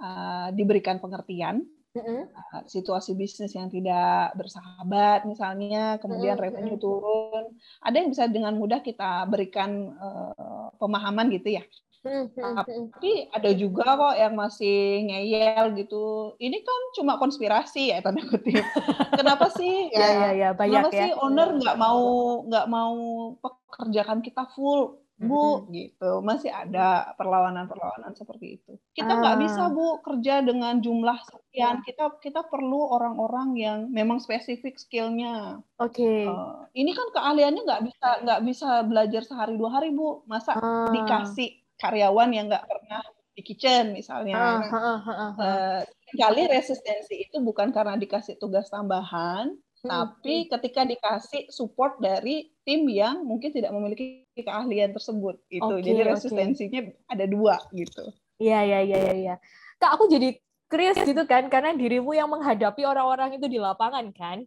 uh, 0.00 0.48
diberikan 0.56 0.98
pengertian. 0.98 1.68
Hmm. 1.94 2.26
Uh, 2.26 2.62
situasi 2.66 3.14
bisnis 3.14 3.54
yang 3.54 3.70
tidak 3.70 4.34
bersahabat 4.34 5.28
misalnya, 5.30 6.00
kemudian 6.02 6.34
hmm. 6.34 6.42
revenue 6.42 6.78
turun. 6.80 7.54
Ada 7.84 8.02
yang 8.02 8.08
bisa 8.10 8.24
dengan 8.26 8.56
mudah 8.58 8.82
kita 8.82 9.28
berikan 9.30 9.94
uh, 9.94 10.74
pemahaman 10.80 11.30
gitu 11.30 11.60
ya. 11.60 11.62
Hmm, 12.04 12.28
hmm, 12.28 12.36
hmm. 12.36 12.84
Tapi 12.92 13.12
ada 13.32 13.50
juga 13.56 13.96
kok 13.96 14.14
yang 14.20 14.36
masih 14.36 15.08
ngeyel 15.08 15.72
gitu. 15.80 16.36
Ini 16.36 16.60
kan 16.60 16.80
cuma 17.00 17.16
konspirasi 17.16 17.96
ya 17.96 18.04
tanda 18.04 18.20
kutip. 18.28 18.60
Kenapa 19.18 19.48
sih? 19.56 19.88
ya, 19.88 20.28
ya, 20.28 20.30
ya, 20.36 20.48
banyak 20.52 20.84
kenapa 20.84 20.92
ya. 20.92 21.02
sih 21.08 21.12
owner 21.16 21.48
nggak 21.56 21.76
mau 21.80 22.04
nggak 22.44 22.66
mau 22.68 22.96
pekerjakan 23.40 24.20
kita 24.20 24.44
full? 24.52 25.00
Bu, 25.14 25.70
gitu. 25.70 26.20
Masih 26.26 26.50
ada 26.50 27.14
perlawanan-perlawanan 27.14 28.18
seperti 28.18 28.58
itu. 28.60 28.72
Kita 28.98 29.14
nggak 29.14 29.36
ah. 29.38 29.40
bisa, 29.40 29.62
Bu, 29.70 30.02
kerja 30.02 30.42
dengan 30.42 30.82
jumlah 30.82 31.18
sekian. 31.22 31.86
Kita 31.86 32.18
kita 32.18 32.42
perlu 32.50 32.90
orang-orang 32.90 33.54
yang 33.54 33.78
memang 33.94 34.18
spesifik 34.18 34.74
skillnya. 34.74 35.62
Oke. 35.78 36.02
Okay. 36.02 36.22
Uh, 36.26 36.66
ini 36.74 36.90
kan 36.92 37.08
keahliannya 37.14 37.62
nggak 37.62 37.82
bisa 37.86 38.08
nggak 38.26 38.40
bisa 38.42 38.68
belajar 38.84 39.22
sehari 39.22 39.54
dua 39.54 39.70
hari, 39.78 39.94
Bu. 39.94 40.26
Masa 40.26 40.58
uh. 40.58 40.90
dikasih 40.90 41.63
karyawan 41.84 42.32
yang 42.32 42.48
nggak 42.48 42.64
pernah 42.64 43.04
di 43.36 43.42
kitchen 43.44 43.92
misalnya. 43.92 44.64
Uh, 44.64 44.72
uh, 44.72 44.78
uh, 44.80 45.10
uh, 45.10 45.32
uh. 45.36 45.78
kali 46.16 46.48
resistensi 46.48 47.28
itu 47.28 47.36
bukan 47.44 47.74
karena 47.74 47.98
dikasih 47.98 48.38
tugas 48.40 48.70
tambahan, 48.70 49.52
hmm. 49.52 49.90
tapi 49.90 50.48
ketika 50.48 50.86
dikasih 50.86 51.50
support 51.52 51.98
dari 52.00 52.48
tim 52.64 52.86
yang 52.88 53.26
mungkin 53.26 53.50
tidak 53.52 53.74
memiliki 53.74 54.24
keahlian 54.38 54.94
tersebut 54.94 55.36
itu. 55.52 55.66
Okay, 55.66 55.82
jadi 55.84 56.00
resistensinya 56.14 56.80
okay. 56.88 57.12
ada 57.12 57.26
dua 57.26 57.58
gitu. 57.74 58.08
Iya 58.38 58.64
iya 58.64 58.78
iya 58.80 58.98
iya. 58.98 59.12
Ya. 59.14 59.34
Kak 59.82 59.98
aku 59.98 60.06
jadi 60.06 60.38
curious 60.70 60.98
gitu 61.02 61.22
kan 61.28 61.50
karena 61.50 61.74
dirimu 61.76 62.14
yang 62.14 62.30
menghadapi 62.30 62.86
orang-orang 62.86 63.36
itu 63.36 63.46
di 63.50 63.58
lapangan 63.58 64.14
kan. 64.14 64.46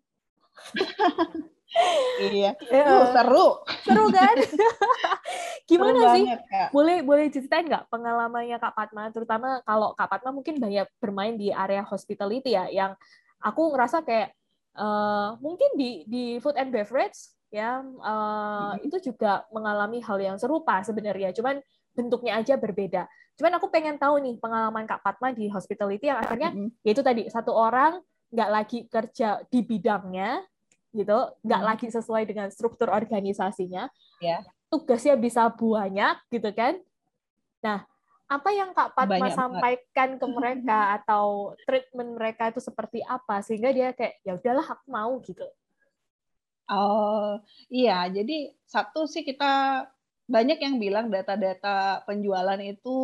iya. 2.31 2.51
Uh, 2.59 3.11
seru. 3.11 3.47
Seru 3.83 4.05
kan? 4.09 4.35
Gimana 5.69 5.99
seru 5.99 6.13
sih? 6.15 6.25
Banget, 6.25 6.41
Kak. 6.47 6.69
Boleh 6.71 6.97
boleh 7.03 7.25
ceritain 7.27 7.65
nggak 7.67 7.91
pengalamannya 7.91 8.57
Kak 8.57 8.73
Patma, 8.73 9.11
terutama 9.11 9.59
kalau 9.67 9.91
Kak 9.93 10.07
Patma 10.07 10.31
mungkin 10.31 10.57
banyak 10.57 10.87
bermain 10.97 11.35
di 11.35 11.51
area 11.51 11.83
hospitality 11.83 12.55
ya, 12.55 12.71
yang 12.71 12.91
aku 13.43 13.75
ngerasa 13.75 14.01
kayak 14.01 14.31
uh, 14.79 15.35
mungkin 15.43 15.75
di 15.75 16.07
di 16.07 16.23
food 16.39 16.55
and 16.55 16.71
beverage 16.71 17.17
ya 17.47 17.79
uh, 17.79 18.75
hmm. 18.75 18.83
itu 18.83 19.11
juga 19.11 19.47
mengalami 19.55 20.03
hal 20.03 20.19
yang 20.19 20.37
serupa 20.39 20.83
sebenarnya, 20.83 21.31
cuman 21.31 21.59
bentuknya 21.95 22.37
aja 22.39 22.59
berbeda. 22.59 23.07
Cuman 23.39 23.53
aku 23.57 23.69
pengen 23.71 23.95
tahu 23.97 24.19
nih 24.19 24.35
pengalaman 24.37 24.85
Kak 24.85 25.01
Patma 25.01 25.31
di 25.31 25.47
hospitality 25.47 26.11
yang 26.11 26.19
akhirnya 26.19 26.51
hmm. 26.51 26.69
yaitu 26.83 27.01
tadi 27.01 27.25
satu 27.31 27.55
orang 27.55 28.01
nggak 28.27 28.49
lagi 28.51 28.79
kerja 28.91 29.39
di 29.47 29.63
bidangnya, 29.63 30.43
gitu, 30.97 31.17
nggak 31.45 31.61
hmm. 31.61 31.69
lagi 31.69 31.87
sesuai 31.93 32.23
dengan 32.25 32.49
struktur 32.49 32.89
organisasinya. 32.89 33.85
Ya. 34.17 34.41
Tugasnya 34.73 35.13
bisa 35.15 35.47
banyak 35.53 36.17
gitu 36.33 36.49
kan. 36.57 36.81
Nah, 37.61 37.85
apa 38.27 38.49
yang 38.51 38.75
Kak 38.75 38.91
Patma 38.91 39.21
banyak 39.21 39.37
sampaikan 39.37 40.09
banget. 40.17 40.21
ke 40.21 40.27
mereka 40.35 40.79
atau 40.99 41.55
treatment 41.63 42.11
mereka 42.19 42.43
itu 42.51 42.59
seperti 42.59 42.99
apa 43.05 43.39
sehingga 43.39 43.71
dia 43.71 43.95
kayak 43.95 44.19
ya 44.25 44.35
udahlah 44.35 44.65
aku 44.67 44.85
mau 44.91 45.15
gitu. 45.23 45.47
Oh, 46.67 47.39
iya. 47.71 48.11
Jadi 48.11 48.51
satu 48.67 49.07
sih 49.07 49.23
kita 49.23 49.87
banyak 50.27 50.59
yang 50.59 50.75
bilang 50.75 51.07
data-data 51.07 52.03
penjualan 52.03 52.59
itu 52.59 52.95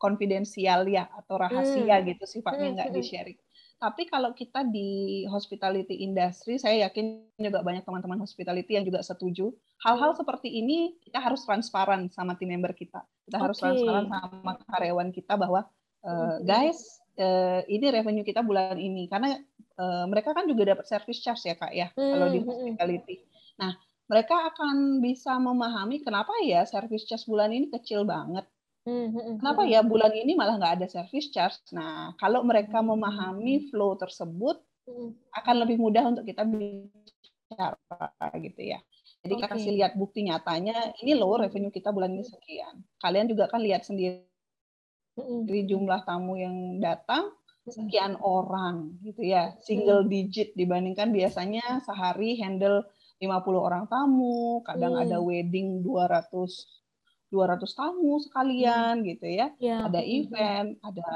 konfidensial 0.00 0.88
ya 0.88 1.04
atau 1.20 1.36
rahasia 1.36 2.00
hmm. 2.00 2.04
gitu 2.08 2.24
sifatnya 2.24 2.72
hmm, 2.72 2.74
nggak 2.80 2.88
hmm. 2.88 2.96
di-sharing. 2.96 3.40
Tapi 3.82 4.06
kalau 4.06 4.30
kita 4.30 4.62
di 4.62 5.26
hospitality 5.26 6.06
industry, 6.06 6.54
saya 6.54 6.86
yakin 6.86 7.26
juga 7.34 7.66
banyak 7.66 7.82
teman-teman 7.82 8.22
hospitality 8.22 8.78
yang 8.78 8.86
juga 8.86 9.02
setuju. 9.02 9.50
Hal-hal 9.82 10.14
seperti 10.14 10.54
ini 10.54 10.94
kita 11.02 11.18
harus 11.18 11.42
transparan 11.42 12.06
sama 12.06 12.38
tim 12.38 12.54
member 12.54 12.70
kita. 12.78 13.02
Kita 13.26 13.42
okay. 13.42 13.42
harus 13.42 13.58
transparan 13.58 14.06
sama 14.06 14.54
karyawan 14.70 15.10
kita 15.10 15.34
bahwa 15.34 15.66
uh, 16.06 16.38
guys, 16.46 17.02
uh, 17.18 17.66
ini 17.66 17.90
revenue 17.90 18.22
kita 18.22 18.46
bulan 18.46 18.78
ini 18.78 19.10
karena 19.10 19.34
uh, 19.82 20.06
mereka 20.06 20.30
kan 20.30 20.46
juga 20.46 20.78
dapat 20.78 20.86
service 20.86 21.18
charge 21.18 21.50
ya 21.50 21.54
kak 21.58 21.72
ya 21.74 21.90
hmm. 21.90 22.10
kalau 22.14 22.26
di 22.30 22.38
hospitality. 22.38 23.16
Nah 23.58 23.74
mereka 24.06 24.36
akan 24.52 25.00
bisa 25.00 25.34
memahami 25.42 26.04
kenapa 26.04 26.30
ya 26.46 26.62
service 26.68 27.02
charge 27.08 27.26
bulan 27.26 27.50
ini 27.50 27.66
kecil 27.66 28.06
banget. 28.06 28.46
Hmm, 28.82 29.14
hmm, 29.14 29.14
hmm, 29.14 29.36
kenapa 29.38 29.62
ya 29.62 29.80
bulan 29.86 30.10
ini 30.10 30.34
malah 30.34 30.58
nggak 30.58 30.74
ada 30.82 30.86
service 30.90 31.30
charge? 31.30 31.62
Nah, 31.70 32.18
kalau 32.18 32.42
mereka 32.42 32.82
memahami 32.82 33.70
flow 33.70 33.94
tersebut, 33.94 34.58
akan 35.30 35.54
lebih 35.62 35.78
mudah 35.78 36.02
untuk 36.10 36.26
kita 36.26 36.42
bicara 36.42 37.78
gitu 38.42 38.74
ya. 38.74 38.82
Jadi 39.22 39.34
okay. 39.38 39.46
kasih 39.46 39.72
lihat 39.78 39.94
bukti 39.94 40.26
nyatanya, 40.26 40.98
ini 40.98 41.14
loh 41.14 41.38
revenue 41.38 41.70
kita 41.70 41.94
bulan 41.94 42.10
ini 42.10 42.26
sekian. 42.26 42.82
Kalian 42.98 43.30
juga 43.30 43.46
kan 43.46 43.62
lihat 43.62 43.86
sendiri 43.86 44.26
jumlah 45.70 46.02
tamu 46.02 46.34
yang 46.34 46.82
datang 46.82 47.30
sekian 47.62 48.18
orang 48.18 48.98
gitu 49.06 49.22
ya, 49.22 49.54
single 49.62 50.10
digit 50.10 50.50
dibandingkan 50.58 51.14
biasanya 51.14 51.78
sehari 51.86 52.34
handle 52.42 52.82
50 53.22 53.30
orang 53.54 53.84
tamu, 53.86 54.66
kadang 54.66 54.98
hmm. 54.98 55.06
ada 55.06 55.22
wedding 55.22 55.86
200 55.86 56.26
200 57.32 57.64
tamu 57.72 58.20
sekalian 58.20 59.00
hmm. 59.00 59.06
gitu 59.16 59.26
ya. 59.32 59.48
ya. 59.56 59.88
Ada 59.88 60.04
event, 60.04 60.76
ada 60.84 61.10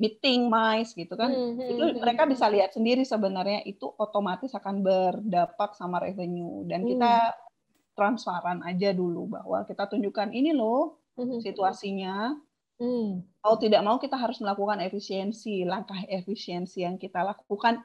meeting 0.00 0.48
mice 0.48 0.96
gitu 0.96 1.14
kan. 1.14 1.30
Hmm. 1.30 1.60
hmm 1.60 1.68
itu 1.68 1.84
hmm, 1.84 2.00
mereka 2.00 2.24
hmm. 2.24 2.32
bisa 2.32 2.46
lihat 2.48 2.70
sendiri 2.72 3.04
sebenarnya 3.04 3.60
itu 3.68 3.86
otomatis 4.00 4.50
akan 4.56 4.80
berdampak 4.80 5.76
sama 5.76 6.00
revenue 6.00 6.64
dan 6.66 6.82
hmm. 6.82 6.88
kita 6.96 7.14
transparan 7.94 8.58
aja 8.66 8.90
dulu 8.90 9.30
bahwa 9.30 9.62
kita 9.68 9.86
tunjukkan 9.86 10.34
ini 10.34 10.50
loh 10.50 10.98
situasinya. 11.14 12.34
Hmm. 12.74 13.22
Mau 13.22 13.54
tidak 13.54 13.86
mau 13.86 14.02
kita 14.02 14.18
harus 14.18 14.42
melakukan 14.42 14.82
efisiensi, 14.82 15.62
langkah 15.62 16.02
efisiensi 16.10 16.82
yang 16.82 16.98
kita 16.98 17.22
lakukan 17.22 17.78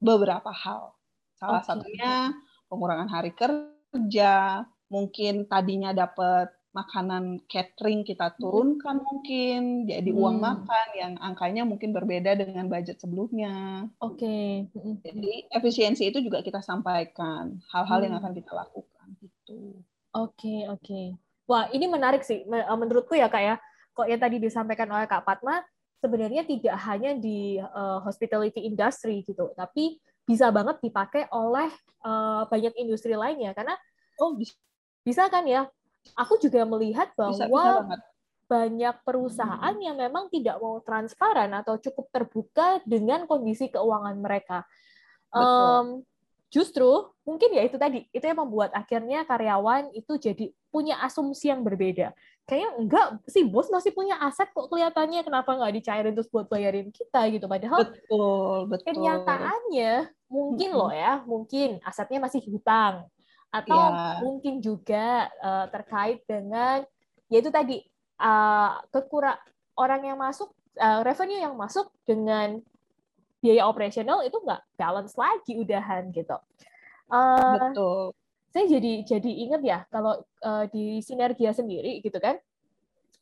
beberapa 0.00 0.48
hal. 0.48 0.96
Salah 1.36 1.60
okay. 1.60 1.68
satunya 1.68 2.32
pengurangan 2.72 3.12
hari 3.12 3.36
kerja, 3.36 4.64
mungkin 4.88 5.44
tadinya 5.44 5.92
dapat 5.92 6.48
makanan 6.76 7.40
catering 7.48 8.04
kita 8.04 8.36
turunkan 8.36 9.00
mungkin 9.00 9.88
jadi 9.88 10.10
hmm. 10.12 10.20
uang 10.20 10.36
makan 10.44 10.86
yang 10.92 11.12
angkanya 11.24 11.64
mungkin 11.64 11.96
berbeda 11.96 12.36
dengan 12.36 12.68
budget 12.68 13.00
sebelumnya. 13.00 13.88
Oke. 14.04 14.68
Okay. 14.68 15.00
Jadi 15.00 15.48
efisiensi 15.48 16.12
itu 16.12 16.20
juga 16.20 16.44
kita 16.44 16.60
sampaikan 16.60 17.56
hal-hal 17.72 17.98
hmm. 17.98 18.06
yang 18.06 18.14
akan 18.20 18.32
kita 18.36 18.52
lakukan 18.52 19.06
gitu. 19.24 19.80
Oke 20.12 20.36
okay, 20.36 20.60
oke. 20.68 20.84
Okay. 20.84 21.06
Wah 21.48 21.72
ini 21.72 21.88
menarik 21.88 22.20
sih 22.20 22.44
eh, 22.44 22.76
menurutku 22.76 23.16
ya 23.16 23.32
kak 23.32 23.40
ya. 23.40 23.56
Kok 23.96 24.06
yang 24.12 24.20
tadi 24.20 24.36
disampaikan 24.36 24.92
oleh 24.92 25.08
kak 25.08 25.24
Patma 25.24 25.64
sebenarnya 26.04 26.44
tidak 26.44 26.76
hanya 26.84 27.16
di 27.16 27.56
uh, 27.56 28.04
hospitality 28.04 28.68
industry 28.68 29.24
gitu, 29.24 29.48
tapi 29.56 29.96
bisa 30.28 30.52
banget 30.52 30.82
dipakai 30.84 31.24
oleh 31.32 31.72
uh, 32.04 32.44
banyak 32.50 32.74
industri 32.76 33.16
lainnya 33.16 33.54
karena 33.56 33.72
oh 34.20 34.34
bisa 35.06 35.30
kan 35.30 35.46
ya 35.46 35.70
aku 36.14 36.38
juga 36.38 36.62
melihat 36.62 37.10
bahwa 37.18 37.34
bisa, 37.34 37.48
bisa 37.50 37.98
banyak 38.46 38.96
perusahaan 39.02 39.74
hmm. 39.74 39.84
yang 39.84 39.96
memang 39.98 40.30
tidak 40.30 40.56
mau 40.62 40.78
transparan 40.80 41.50
atau 41.50 41.76
cukup 41.82 42.06
terbuka 42.14 42.78
dengan 42.86 43.26
kondisi 43.26 43.66
keuangan 43.66 44.16
mereka. 44.22 44.62
Um, 45.34 46.06
justru 46.48 47.10
mungkin 47.26 47.50
ya 47.52 47.66
itu 47.66 47.76
tadi 47.76 48.06
itu 48.14 48.24
yang 48.24 48.38
membuat 48.46 48.70
akhirnya 48.72 49.26
karyawan 49.26 49.90
itu 49.92 50.14
jadi 50.16 50.54
punya 50.70 51.02
asumsi 51.02 51.50
yang 51.50 51.66
berbeda. 51.66 52.14
Kayaknya 52.46 52.70
enggak 52.78 53.06
sih 53.26 53.42
bos 53.42 53.66
masih 53.66 53.90
punya 53.90 54.14
aset 54.22 54.46
kok 54.54 54.70
kelihatannya 54.70 55.26
kenapa 55.26 55.50
nggak 55.58 55.74
dicairin 55.82 56.14
terus 56.14 56.30
buat 56.30 56.46
bayarin 56.46 56.94
kita 56.94 57.26
gitu? 57.34 57.50
Padahal 57.50 57.90
betul 57.90 58.70
betul. 58.70 58.86
kenyataannya 58.86 59.92
mungkin 60.30 60.70
loh 60.70 60.94
ya 60.94 61.26
mungkin 61.26 61.82
asetnya 61.82 62.22
masih 62.22 62.46
hutang 62.46 63.10
atau 63.50 63.78
yeah. 63.78 64.18
mungkin 64.20 64.60
juga 64.60 65.30
uh, 65.40 65.66
terkait 65.70 66.22
dengan 66.26 66.82
yaitu 67.30 67.50
tadi 67.50 67.82
uh, 68.20 68.78
kekurang 68.90 69.38
orang 69.76 70.02
yang 70.02 70.18
masuk 70.18 70.50
uh, 70.78 71.00
revenue 71.02 71.40
yang 71.40 71.54
masuk 71.56 71.88
dengan 72.04 72.60
biaya 73.40 73.68
operasional 73.68 74.24
itu 74.24 74.36
nggak 74.40 74.62
balance 74.74 75.14
lagi 75.14 75.52
udahan 75.60 76.10
gitu 76.10 76.36
uh, 77.12 77.54
betul 77.60 78.12
saya 78.50 78.66
jadi 78.72 79.04
jadi 79.04 79.30
ingat 79.48 79.62
ya 79.62 79.78
kalau 79.92 80.24
uh, 80.40 80.64
di 80.72 81.04
sinergia 81.04 81.52
sendiri 81.52 82.00
gitu 82.00 82.16
kan 82.16 82.40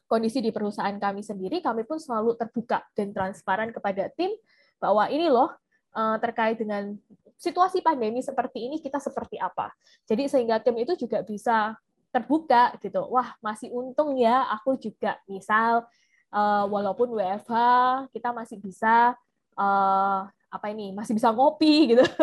kondisi 0.06 0.38
di 0.38 0.54
perusahaan 0.54 0.94
kami 0.94 1.26
sendiri 1.26 1.58
kami 1.58 1.82
pun 1.82 1.98
selalu 1.98 2.38
terbuka 2.38 2.86
dan 2.94 3.10
transparan 3.10 3.74
kepada 3.74 4.06
tim 4.14 4.30
bahwa 4.78 5.10
ini 5.10 5.26
loh 5.26 5.50
uh, 5.96 6.16
terkait 6.22 6.54
dengan 6.60 6.94
situasi 7.44 7.84
pandemi 7.84 8.24
seperti 8.24 8.64
ini 8.64 8.80
kita 8.80 8.96
seperti 8.96 9.36
apa? 9.36 9.68
Jadi 10.08 10.32
sehingga 10.32 10.56
tim 10.64 10.80
itu 10.80 10.96
juga 10.96 11.20
bisa 11.20 11.76
terbuka 12.08 12.72
gitu. 12.80 13.04
Wah 13.12 13.36
masih 13.44 13.68
untung 13.68 14.16
ya 14.16 14.48
aku 14.48 14.80
juga 14.80 15.20
misal 15.28 15.84
uh, 16.32 16.64
walaupun 16.70 17.12
WFH 17.12 17.52
kita 18.16 18.32
masih 18.32 18.56
bisa 18.62 19.12
uh, 19.60 20.20
apa 20.30 20.66
ini 20.72 20.96
masih 20.96 21.12
bisa 21.12 21.28
ngopi 21.34 21.92
gitu. 21.92 22.04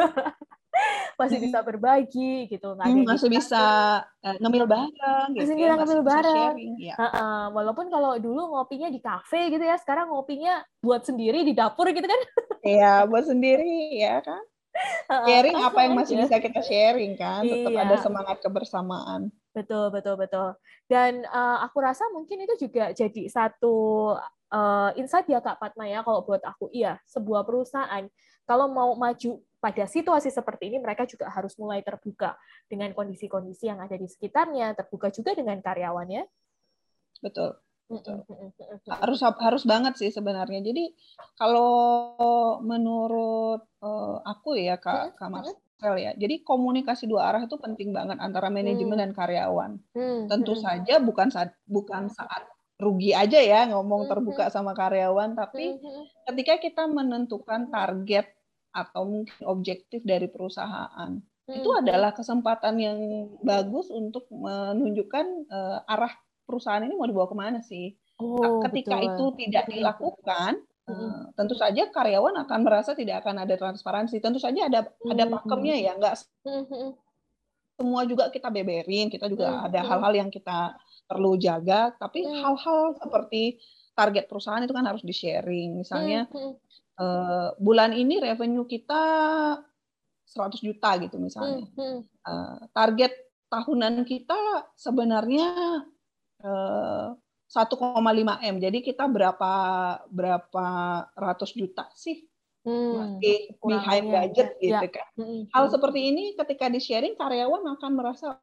Masih 1.19 1.37
bisa 1.37 1.61
berbagi 1.61 2.49
gitu 2.49 2.73
nggak 2.73 2.87
hmm, 2.89 3.05
masih 3.05 3.29
bisa 3.29 3.61
uh, 4.01 4.35
ngemil 4.41 4.65
bareng 4.65 5.29
gitu 5.37 5.53
masih 5.53 5.53
ya, 5.53 5.77
bisa 5.77 5.77
ngemil 5.77 6.01
bareng. 6.01 6.55
ya. 6.81 6.95
uh, 6.97 7.05
uh, 7.05 7.41
walaupun 7.53 7.93
kalau 7.93 8.17
dulu 8.17 8.57
ngopinya 8.57 8.89
di 8.89 8.97
kafe 8.97 9.53
gitu 9.53 9.61
ya 9.61 9.77
sekarang 9.77 10.09
ngopinya 10.09 10.65
buat 10.81 11.05
sendiri 11.05 11.45
di 11.45 11.53
dapur 11.53 11.85
gitu 11.93 12.07
kan. 12.09 12.21
Iya 12.65 13.05
buat 13.05 13.29
sendiri 13.29 14.01
ya 14.01 14.25
kan 14.25 14.41
sharing 15.27 15.57
apa 15.57 15.79
yang 15.85 15.93
masih 15.97 16.15
bisa 16.21 16.35
kita 16.39 16.61
sharing 16.63 17.13
kan 17.19 17.43
tetap 17.43 17.71
iya. 17.71 17.83
ada 17.85 17.95
semangat 17.99 18.37
kebersamaan 18.39 19.29
betul 19.51 19.91
betul 19.91 20.15
betul 20.15 20.55
dan 20.87 21.25
uh, 21.27 21.63
aku 21.65 21.83
rasa 21.83 22.07
mungkin 22.15 22.43
itu 22.43 22.67
juga 22.67 22.95
jadi 22.95 23.27
satu 23.27 23.75
uh, 24.51 24.89
insight 24.95 25.27
ya 25.27 25.43
Kak 25.43 25.59
Fatma 25.59 25.85
ya 25.87 26.01
kalau 26.01 26.23
buat 26.23 26.41
aku 26.43 26.71
iya 26.71 26.99
sebuah 27.09 27.43
perusahaan 27.43 28.07
kalau 28.47 28.67
mau 28.67 28.91
maju 28.97 29.39
pada 29.61 29.85
situasi 29.85 30.33
seperti 30.33 30.73
ini 30.73 30.81
mereka 30.81 31.05
juga 31.05 31.29
harus 31.29 31.53
mulai 31.61 31.85
terbuka 31.85 32.33
dengan 32.65 32.89
kondisi-kondisi 32.97 33.69
yang 33.69 33.77
ada 33.77 33.93
di 33.93 34.09
sekitarnya, 34.09 34.73
terbuka 34.73 35.13
juga 35.13 35.37
dengan 35.37 35.61
karyawannya. 35.61 36.25
Betul. 37.21 37.53
Betul. 37.91 38.23
Harus 38.87 39.19
harus 39.21 39.63
banget 39.67 39.93
sih 39.99 40.11
sebenarnya. 40.13 40.63
Jadi 40.63 40.95
kalau 41.35 42.15
menurut 42.63 43.67
uh, 43.83 44.23
aku 44.23 44.55
ya 44.55 44.79
Kak 44.79 45.19
Kak 45.19 45.29
Marcel 45.29 45.95
ya. 45.99 46.15
Jadi 46.15 46.45
komunikasi 46.47 47.09
dua 47.11 47.33
arah 47.33 47.43
itu 47.43 47.59
penting 47.59 47.91
banget 47.91 48.17
antara 48.23 48.47
manajemen 48.47 48.95
hmm. 48.95 49.03
dan 49.03 49.11
karyawan. 49.11 49.71
Hmm. 49.91 50.31
Tentu 50.31 50.55
hmm. 50.55 50.63
saja 50.63 50.95
bukan 51.03 51.27
saat 51.27 51.51
bukan 51.67 52.07
saat 52.07 52.47
rugi 52.81 53.13
aja 53.13 53.37
ya 53.37 53.69
ngomong 53.69 54.09
terbuka 54.09 54.49
sama 54.49 54.73
karyawan, 54.73 55.37
tapi 55.37 55.77
ketika 56.25 56.57
kita 56.57 56.83
menentukan 56.89 57.69
target 57.69 58.33
atau 58.73 59.05
mungkin 59.05 59.37
objektif 59.45 60.01
dari 60.01 60.25
perusahaan. 60.25 61.21
Hmm. 61.21 61.53
Itu 61.53 61.69
adalah 61.77 62.15
kesempatan 62.17 62.81
yang 62.81 62.99
bagus 63.45 63.93
untuk 63.93 64.25
menunjukkan 64.33 65.25
uh, 65.53 65.85
arah 65.85 66.13
perusahaan 66.51 66.83
ini 66.83 66.91
mau 66.99 67.07
dibawa 67.07 67.31
ke 67.31 67.37
mana 67.39 67.59
sih. 67.63 67.95
Oh, 68.19 68.59
Ketika 68.67 68.99
betul. 68.99 69.07
itu 69.07 69.25
tidak 69.47 69.65
dilakukan, 69.71 70.59
hmm. 70.85 70.91
uh, 70.91 71.21
tentu 71.39 71.55
saja 71.55 71.87
karyawan 71.87 72.43
akan 72.43 72.59
merasa 72.61 72.91
tidak 72.91 73.23
akan 73.23 73.47
ada 73.47 73.55
transparansi. 73.55 74.19
Tentu 74.19 74.37
saja 74.37 74.67
ada 74.67 74.83
hmm. 74.83 75.11
ada 75.15 75.23
pakemnya 75.31 75.75
ya, 75.79 75.91
enggak 75.95 76.19
hmm. 76.43 76.91
semua 77.79 78.05
juga 78.05 78.29
kita 78.29 78.53
beberin, 78.53 79.09
kita 79.09 79.25
juga 79.25 79.65
ada 79.65 79.81
hal-hal 79.81 80.13
yang 80.13 80.29
kita 80.29 80.77
perlu 81.09 81.33
jaga, 81.39 81.95
tapi 81.97 82.27
hal-hal 82.27 82.93
seperti 82.99 83.57
target 83.97 84.29
perusahaan 84.29 84.61
itu 84.61 84.75
kan 84.75 84.85
harus 84.85 85.01
di-sharing. 85.01 85.81
Misalnya 85.81 86.29
hmm 86.29 86.71
uh, 87.01 87.49
bulan 87.57 87.91
ini 87.97 88.21
revenue 88.21 88.65
kita 88.69 89.03
100 90.27 90.61
juta 90.63 90.89
gitu 91.01 91.17
misalnya. 91.17 91.67
Uh, 92.23 92.57
target 92.71 93.11
tahunan 93.51 94.07
kita 94.07 94.71
sebenarnya 94.77 95.83
1,5 96.41 97.51
m. 98.47 98.55
Jadi 98.57 98.79
kita 98.79 99.05
berapa 99.11 99.53
berapa 100.07 100.67
ratus 101.15 101.51
juta 101.51 101.91
sih 101.95 102.23
hmm, 102.63 102.91
masih 102.95 103.37
behind 103.59 104.05
budget 104.07 104.49
ya. 104.61 104.81
gitu 104.81 104.87
kan. 104.95 105.07
Hmm. 105.17 105.41
Hal 105.51 105.65
seperti 105.67 105.99
ini 106.13 106.23
ketika 106.37 106.71
di 106.71 106.79
sharing 106.79 107.19
karyawan 107.19 107.63
akan 107.77 107.91
merasa 107.91 108.39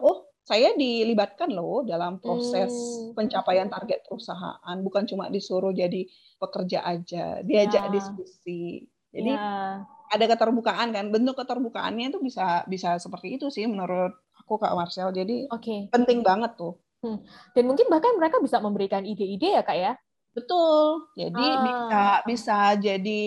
oh 0.00 0.30
saya 0.40 0.74
dilibatkan 0.74 1.52
loh 1.52 1.86
dalam 1.86 2.18
proses 2.18 2.72
hmm. 2.72 3.14
pencapaian 3.14 3.68
target 3.70 4.02
perusahaan, 4.08 4.76
bukan 4.82 5.06
cuma 5.06 5.28
disuruh 5.30 5.70
jadi 5.70 6.08
pekerja 6.40 6.82
aja, 6.82 7.44
diajak 7.44 7.86
ya. 7.86 7.92
diskusi. 7.92 8.82
Jadi 9.12 9.30
ya. 9.30 9.84
ada 10.10 10.24
keterbukaan 10.26 10.90
kan, 10.90 11.06
bentuk 11.12 11.38
keterbukaannya 11.38 12.10
itu 12.10 12.18
bisa 12.18 12.66
bisa 12.66 12.98
seperti 12.98 13.38
itu 13.38 13.46
sih 13.52 13.68
menurut 13.68 14.16
aku 14.50 14.58
Kak 14.58 14.74
Marcel. 14.74 15.14
Jadi 15.14 15.46
okay. 15.46 15.86
penting 15.94 16.26
banget 16.26 16.58
tuh. 16.58 16.74
Hmm. 17.06 17.22
Dan 17.54 17.70
mungkin 17.70 17.86
bahkan 17.86 18.18
mereka 18.18 18.42
bisa 18.42 18.58
memberikan 18.58 19.06
ide-ide 19.06 19.54
ya 19.54 19.62
Kak 19.62 19.78
ya, 19.78 19.94
Betul. 20.30 21.10
Jadi 21.18 21.42
ah. 21.42 21.62
bisa 21.62 22.02
bisa 22.26 22.58
jadi 22.78 23.22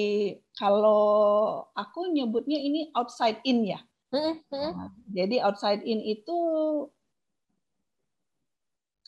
kalau 0.55 1.63
aku 1.75 2.11
nyebutnya 2.11 2.59
ini 2.59 2.91
outside 2.95 3.43
in 3.43 3.67
ya. 3.67 3.79
Hmm, 4.13 4.39
hmm. 4.47 4.71
Nah, 4.77 4.89
jadi 5.09 5.41
outside 5.43 5.83
in 5.83 5.99
itu 5.99 6.39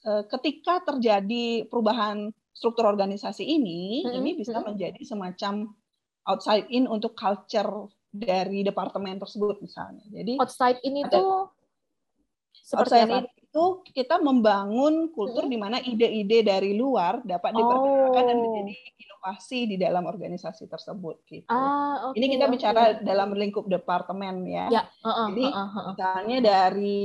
eh, 0.04 0.24
ketika 0.28 0.82
terjadi 0.84 1.70
perubahan 1.70 2.34
struktur 2.52 2.90
organisasi 2.90 3.46
ini, 3.46 4.04
hmm. 4.04 4.16
ini 4.18 4.30
bisa 4.36 4.60
hmm. 4.60 4.76
menjadi 4.76 5.02
semacam 5.06 5.72
outside 6.26 6.68
in 6.74 6.90
untuk 6.90 7.16
culture 7.16 7.88
dari 8.12 8.64
departemen 8.66 9.22
tersebut 9.22 9.64
misalnya. 9.64 10.04
Jadi 10.12 10.42
outside 10.42 10.84
in 10.84 11.00
itu 11.00 11.24
seperti 12.66 12.98
outside 12.98 13.12
apa? 13.14 13.20
in 13.22 13.46
itu 13.56 13.88
kita 13.96 14.20
membangun 14.20 15.16
kultur 15.16 15.48
hmm. 15.48 15.52
di 15.56 15.56
mana 15.56 15.80
ide-ide 15.80 16.44
dari 16.44 16.76
luar 16.76 17.24
dapat 17.24 17.56
diperkenalkan 17.56 18.20
oh. 18.20 18.28
dan 18.28 18.38
menjadi 18.44 18.74
inovasi 19.00 19.60
di 19.72 19.76
dalam 19.80 20.04
organisasi 20.04 20.68
tersebut 20.68 21.24
gitu. 21.24 21.48
Ah, 21.48 22.12
okay, 22.12 22.20
Ini 22.20 22.36
kita 22.36 22.52
okay. 22.52 22.54
bicara 22.60 22.84
dalam 23.00 23.32
lingkup 23.32 23.72
departemen 23.72 24.44
ya. 24.44 24.68
ya. 24.68 24.84
Uh, 25.00 25.08
uh, 25.08 25.28
Jadi 25.32 25.46
uh, 25.48 25.56
uh, 25.56 25.72
uh. 25.72 25.86
misalnya 25.96 26.38
dari 26.44 27.00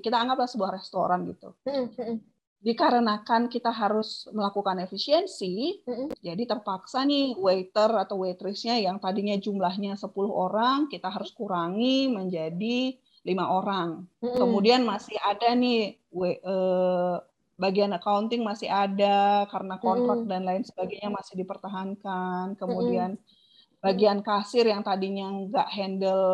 kita 0.00 0.16
anggaplah 0.16 0.48
sebuah 0.48 0.72
restoran 0.80 1.28
gitu. 1.28 1.52
Hmm, 1.68 1.92
hmm, 1.92 2.16
Dikarenakan 2.64 3.52
kita 3.52 3.68
harus 3.68 4.24
melakukan 4.34 4.82
efisiensi, 4.82 5.78
jadi 6.18 6.42
terpaksa 6.42 7.06
nih 7.06 7.38
waiter 7.38 7.86
atau 7.94 8.26
waitressnya 8.26 8.82
yang 8.82 8.98
tadinya 8.98 9.38
jumlahnya 9.38 9.94
10 9.94 10.10
orang 10.26 10.90
kita 10.90 11.06
harus 11.06 11.30
kurangi 11.36 12.10
menjadi 12.10 12.98
lima 13.28 13.44
orang. 13.52 14.08
Hmm. 14.24 14.36
Kemudian 14.40 14.88
masih 14.88 15.20
ada 15.20 15.52
nih 15.52 16.00
we, 16.08 16.40
uh, 16.40 17.20
bagian 17.60 17.92
accounting 17.92 18.40
masih 18.40 18.72
ada 18.72 19.44
karena 19.52 19.76
kontrak 19.76 20.24
hmm. 20.24 20.30
dan 20.32 20.42
lain 20.48 20.64
sebagainya 20.64 21.12
masih 21.12 21.36
dipertahankan. 21.44 22.56
Kemudian 22.56 23.20
hmm. 23.20 23.84
bagian 23.84 24.24
kasir 24.24 24.64
yang 24.64 24.80
tadinya 24.80 25.28
nggak 25.28 25.68
handle 25.68 26.26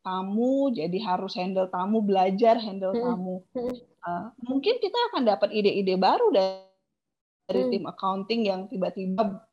tamu 0.00 0.72
jadi 0.72 0.98
harus 1.04 1.36
handle 1.36 1.68
tamu, 1.68 2.00
belajar 2.00 2.56
handle 2.56 2.96
hmm. 2.96 3.04
tamu. 3.04 3.36
Uh, 4.00 4.32
mungkin 4.40 4.80
kita 4.80 4.96
akan 5.12 5.28
dapat 5.28 5.52
ide-ide 5.52 6.00
baru 6.00 6.32
dari, 6.32 6.64
dari 7.44 7.62
hmm. 7.68 7.72
tim 7.76 7.84
accounting 7.84 8.40
yang 8.48 8.64
tiba-tiba 8.64 9.44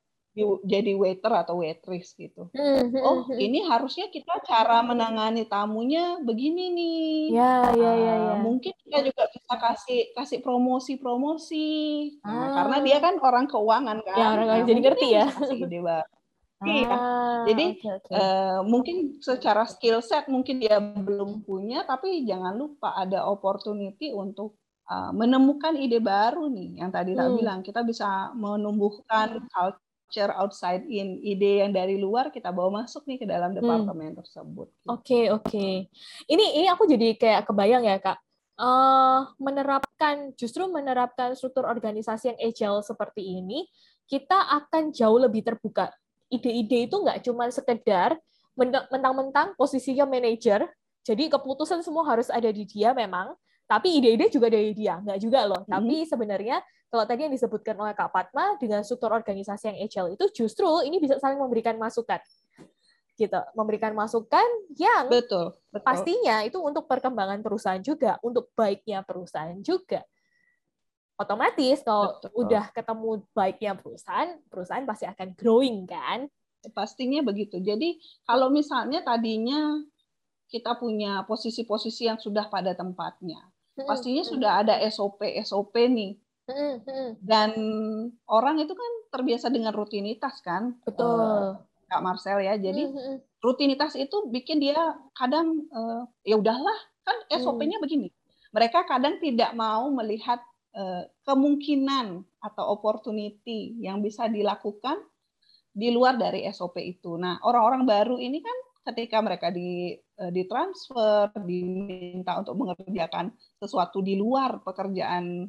jadi 0.62 0.93
waiter 0.93 1.34
atau 1.34 1.65
waitress 1.65 2.13
gitu. 2.13 2.52
Hmm, 2.54 2.93
hmm, 2.93 3.02
oh, 3.02 3.26
ini 3.34 3.65
harusnya 3.65 4.12
kita 4.13 4.38
cara 4.45 4.86
menangani 4.86 5.50
tamunya 5.50 6.21
begini 6.21 6.69
nih. 6.73 7.17
Ya, 7.34 7.73
ya, 7.73 7.91
ya, 7.97 8.13
ya. 8.15 8.34
mungkin 8.38 8.73
kita 8.86 9.02
juga 9.02 9.23
bisa 9.34 9.54
kasih 9.58 10.02
kasih 10.13 10.39
promosi-promosi. 10.45 11.69
Nah, 12.21 12.32
ah. 12.32 12.50
karena 12.62 12.78
dia 12.86 12.97
kan 13.02 13.15
orang 13.17 13.45
keuangan 13.50 13.97
kan. 14.06 14.17
Ya, 14.17 14.28
orang 14.38 14.47
nah, 14.47 14.65
jadi 14.67 14.80
ngerti 14.86 15.08
ya. 15.10 15.26
Kasih 15.34 15.60
ide. 15.65 15.80
Iya. 16.58 16.89
Ah, 16.89 17.45
Jadi 17.45 17.78
okay, 17.78 17.91
okay. 18.02 18.17
Uh, 18.17 18.65
mungkin 18.65 19.21
secara 19.21 19.69
skill 19.69 20.02
set 20.02 20.26
mungkin 20.26 20.58
dia 20.58 20.82
belum 20.82 21.45
punya, 21.45 21.86
tapi 21.86 22.26
jangan 22.26 22.58
lupa 22.58 22.97
ada 22.97 23.30
opportunity 23.30 24.10
untuk 24.10 24.58
uh, 24.89 25.13
menemukan 25.13 25.78
ide 25.78 26.02
baru 26.02 26.50
nih. 26.50 26.82
Yang 26.82 26.91
tadi 26.97 27.12
hmm. 27.13 27.19
tak 27.21 27.30
bilang 27.38 27.60
kita 27.62 27.82
bisa 27.86 28.34
menumbuhkan 28.34 29.45
culture 29.54 29.87
culture 30.08 30.32
outside 30.39 30.88
in, 30.88 31.20
ide 31.20 31.60
yang 31.67 31.76
dari 31.76 32.00
luar 32.00 32.32
kita 32.32 32.48
bawa 32.56 32.82
masuk 32.84 33.04
nih 33.04 33.20
ke 33.20 33.28
dalam 33.28 33.52
hmm. 33.52 33.60
departemen 33.60 34.15
hmm. 34.15 34.20
tersebut. 34.24 34.67
Oke 34.88 35.04
okay, 35.04 35.24
oke. 35.28 35.43
Okay. 35.52 35.74
Ini 36.32 36.63
ini 36.63 36.67
aku 36.72 36.88
jadi 36.88 37.20
kayak 37.20 37.52
kebayang 37.52 37.84
ya 37.84 38.00
kak. 38.00 38.15
Uh, 38.58 39.30
menerapkan 39.38 40.34
justru 40.34 40.65
menerapkan 40.65 41.36
struktur 41.38 41.67
organisasi 41.67 42.34
yang 42.34 42.39
agile 42.39 42.82
seperti 42.82 43.22
ini, 43.22 43.67
kita 44.08 44.34
akan 44.63 44.96
jauh 44.96 45.20
lebih 45.20 45.46
terbuka. 45.46 45.93
Ide-ide 46.32 46.89
itu 46.89 46.96
nggak 46.98 47.22
cuma 47.28 47.52
sekedar 47.54 48.17
mentang-mentang 48.89 49.54
posisinya 49.54 50.10
manajer, 50.10 50.65
jadi 51.06 51.30
keputusan 51.30 51.86
semua 51.86 52.10
harus 52.10 52.34
ada 52.34 52.50
di 52.50 52.65
dia 52.65 52.98
memang, 52.98 53.38
tapi 53.70 54.02
ide-ide 54.02 54.34
juga 54.34 54.50
dari 54.50 54.74
dia, 54.74 54.98
nggak 55.06 55.20
juga 55.22 55.46
loh. 55.46 55.62
Hmm. 55.62 55.78
Tapi 55.78 56.10
sebenarnya 56.10 56.58
kalau 56.88 57.04
tadi 57.04 57.28
yang 57.28 57.34
disebutkan 57.36 57.76
oleh 57.76 57.91
Kak 57.91 58.15
Fatma 58.15 58.56
dengan 58.56 58.80
struktur 58.80 59.12
organisasi 59.12 59.76
yang 59.76 59.78
agile 59.84 60.10
itu 60.15 60.26
justru 60.32 60.67
ini 60.88 61.04
bisa 61.04 61.19
saling 61.19 61.36
memberikan 61.39 61.76
masukan. 61.76 62.19
Gitu 63.17 63.41
memberikan 63.58 63.97
masukan 63.97 64.45
yang 64.78 65.10
betul, 65.10 65.58
betul. 65.73 65.84
pastinya 65.84 66.45
itu 66.45 66.62
untuk 66.62 66.86
perkembangan 66.86 67.41
perusahaan 67.41 67.82
juga 67.82 68.21
untuk 68.21 68.54
baiknya 68.54 69.02
perusahaan 69.02 69.58
juga. 69.60 70.06
Otomatis 71.17 71.82
kalau 71.82 72.21
betul. 72.21 72.45
udah 72.45 72.69
ketemu 72.69 73.10
baiknya 73.34 73.73
perusahaan 73.73 74.38
perusahaan 74.47 74.86
pasti 74.86 75.10
akan 75.10 75.34
growing 75.34 75.89
kan? 75.89 76.30
Pastinya 76.78 77.26
begitu. 77.26 77.58
Jadi 77.58 77.97
kalau 78.21 78.54
misalnya 78.54 79.02
tadinya 79.02 79.82
kita 80.47 80.78
punya 80.78 81.26
posisi-posisi 81.26 82.08
yang 82.08 82.21
sudah 82.21 82.47
pada 82.47 82.78
tempatnya 82.78 83.41
pastinya 83.86 84.23
sudah 84.26 84.52
ada 84.65 84.82
SOP 84.89 85.21
SOP 85.45 85.76
nih 85.78 86.17
dan 87.20 87.52
orang 88.28 88.64
itu 88.64 88.72
kan 88.72 88.92
terbiasa 89.12 89.52
dengan 89.52 89.76
rutinitas 89.76 90.40
kan, 90.40 90.80
betul, 90.88 91.06
uh, 91.06 91.60
Kak 91.92 92.02
Marcel 92.04 92.40
ya. 92.40 92.56
Jadi 92.56 92.88
rutinitas 93.44 94.00
itu 94.00 94.32
bikin 94.32 94.64
dia 94.64 94.96
kadang 95.12 95.68
uh, 95.76 96.08
ya 96.24 96.40
udahlah 96.40 96.78
kan 97.04 97.18
SOP-nya 97.36 97.80
mm. 97.80 97.84
begini. 97.84 98.08
Mereka 98.56 98.88
kadang 98.88 99.20
tidak 99.20 99.52
mau 99.60 99.92
melihat 99.92 100.40
uh, 100.76 101.04
kemungkinan 101.28 102.24
atau 102.40 102.64
opportunity 102.80 103.76
yang 103.84 104.00
bisa 104.00 104.32
dilakukan 104.32 105.04
di 105.76 105.92
luar 105.92 106.16
dari 106.16 106.48
SOP 106.50 106.80
itu. 106.80 107.20
Nah, 107.20 107.44
orang-orang 107.44 107.84
baru 107.86 108.16
ini 108.18 108.40
kan 108.40 108.58
ketika 108.88 109.20
mereka 109.20 109.52
di 109.52 110.00
ditransfer, 110.18 111.30
diminta 111.46 112.40
untuk 112.42 112.58
mengerjakan 112.58 113.30
sesuatu 113.62 114.02
di 114.02 114.18
luar 114.18 114.64
pekerjaan 114.66 115.46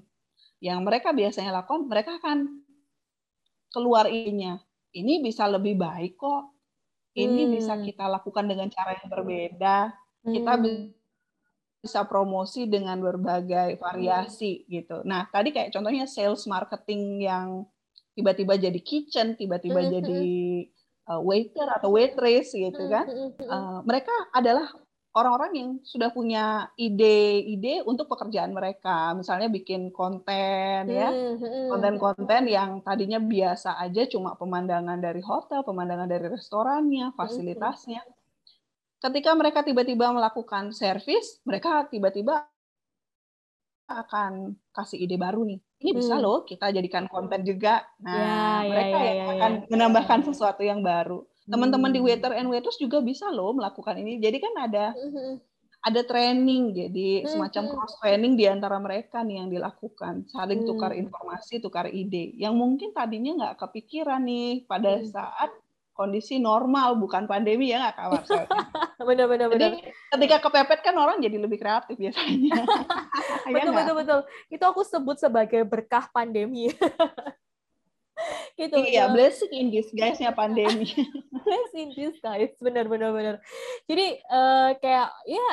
yang 0.58 0.82
mereka 0.82 1.14
biasanya 1.14 1.62
lakukan, 1.62 1.86
mereka 1.86 2.18
akan 2.18 2.62
keluar 3.70 4.10
ininya. 4.10 4.58
Ini 4.90 5.22
bisa 5.22 5.46
lebih 5.46 5.78
baik 5.78 6.18
kok. 6.18 6.54
Ini 7.14 7.46
hmm. 7.46 7.52
bisa 7.54 7.74
kita 7.78 8.06
lakukan 8.06 8.46
dengan 8.46 8.70
cara 8.70 8.94
yang 8.98 9.08
berbeda. 9.10 9.78
Hmm. 10.24 10.32
Kita 10.34 10.52
bisa 11.78 12.00
promosi 12.10 12.66
dengan 12.66 12.98
berbagai 12.98 13.78
variasi 13.78 14.64
hmm. 14.64 14.68
gitu. 14.70 14.96
Nah, 15.06 15.30
tadi 15.30 15.54
kayak 15.54 15.70
contohnya 15.70 16.10
sales 16.10 16.42
marketing 16.50 17.22
yang 17.22 17.66
tiba-tiba 18.18 18.58
jadi 18.58 18.80
kitchen, 18.82 19.38
tiba-tiba 19.38 19.78
hmm. 19.78 19.90
jadi 19.94 20.22
uh, 21.06 21.20
waiter 21.22 21.68
atau 21.70 21.94
waitress 21.94 22.50
gitu 22.50 22.82
kan. 22.90 23.06
Uh, 23.38 23.78
mereka 23.86 24.10
adalah 24.34 24.66
orang-orang 25.16 25.52
yang 25.56 25.70
sudah 25.80 26.12
punya 26.12 26.68
ide-ide 26.76 27.80
untuk 27.88 28.10
pekerjaan 28.10 28.52
mereka. 28.52 29.16
Misalnya 29.16 29.48
bikin 29.48 29.88
konten 29.94 30.88
ya. 30.88 31.08
Hmm, 31.08 31.40
hmm. 31.40 31.66
Konten-konten 31.72 32.42
yang 32.50 32.84
tadinya 32.84 33.18
biasa 33.22 33.80
aja 33.80 34.04
cuma 34.10 34.36
pemandangan 34.36 35.00
dari 35.00 35.24
hotel, 35.24 35.64
pemandangan 35.64 36.08
dari 36.08 36.26
restorannya, 36.28 37.12
hmm, 37.12 37.16
fasilitasnya. 37.16 38.02
Ketika 38.98 39.30
mereka 39.38 39.62
tiba-tiba 39.62 40.10
melakukan 40.10 40.74
servis, 40.74 41.38
mereka 41.46 41.86
tiba-tiba 41.86 42.50
akan 43.88 44.58
kasih 44.74 45.00
ide 45.00 45.16
baru 45.16 45.46
nih. 45.48 45.60
Ini 45.78 45.90
bisa 45.94 46.18
loh 46.18 46.42
kita 46.42 46.74
jadikan 46.74 47.06
konten 47.06 47.46
juga. 47.46 47.86
Nah, 48.02 48.66
ya, 48.66 48.68
mereka 48.68 48.98
ya, 48.98 49.06
ya, 49.06 49.14
yang 49.14 49.28
ya, 49.30 49.34
akan 49.38 49.52
ya. 49.54 49.66
menambahkan 49.70 50.20
sesuatu 50.26 50.66
yang 50.66 50.82
baru 50.82 51.22
teman-teman 51.48 51.90
di 51.90 52.00
hmm. 52.00 52.08
waiter 52.08 52.32
and 52.36 52.48
waitress 52.52 52.78
juga 52.78 53.00
bisa 53.00 53.28
loh 53.32 53.56
melakukan 53.56 53.96
ini 53.98 54.20
jadi 54.20 54.36
kan 54.38 54.54
ada 54.68 54.84
mm-hmm. 54.92 55.32
ada 55.88 56.00
training 56.04 56.62
jadi 56.76 57.08
semacam 57.24 57.62
mm-hmm. 57.64 57.78
cross 57.80 57.94
training 58.04 58.32
di 58.36 58.44
antara 58.44 58.76
mereka 58.76 59.24
nih 59.24 59.40
yang 59.40 59.48
dilakukan 59.48 60.28
saling 60.28 60.68
tukar 60.68 60.92
hmm. 60.92 61.08
informasi 61.08 61.64
tukar 61.64 61.88
ide 61.88 62.36
yang 62.36 62.52
mungkin 62.52 62.92
tadinya 62.92 63.32
nggak 63.40 63.56
kepikiran 63.64 64.20
nih 64.22 64.68
pada 64.68 65.00
hmm. 65.00 65.08
saat 65.08 65.50
kondisi 65.98 66.38
normal 66.38 66.94
bukan 66.94 67.26
pandemi 67.26 67.74
ya 67.74 67.82
nggak 67.82 67.96
kawan 67.98 68.22
benar 69.08 69.26
benar 69.30 69.46
benar. 69.50 69.70
ketika 70.14 70.36
kepepet 70.42 70.80
kan 70.82 70.94
orang 70.98 71.22
jadi 71.22 71.38
lebih 71.38 71.58
kreatif 71.58 71.94
biasanya. 71.94 72.66
betul 73.48 73.72
ya 73.72 73.74
betul 73.74 73.94
betul. 73.94 74.20
Itu 74.50 74.64
aku 74.66 74.82
sebut 74.82 75.16
sebagai 75.16 75.62
berkah 75.64 76.10
pandemi. 76.10 76.70
Gitu 78.58 78.76
iya 78.82 79.06
ya. 79.06 79.12
blessing 79.14 79.52
in 79.54 79.68
disguise-nya 79.70 80.34
pandemi 80.34 80.90
blessing 81.46 81.90
in 81.90 81.96
disguise 81.96 82.54
benar 82.58 82.86
benar 82.90 83.10
benar 83.14 83.34
jadi 83.86 84.06
uh, 84.28 84.70
kayak 84.80 85.08
ya 85.26 85.46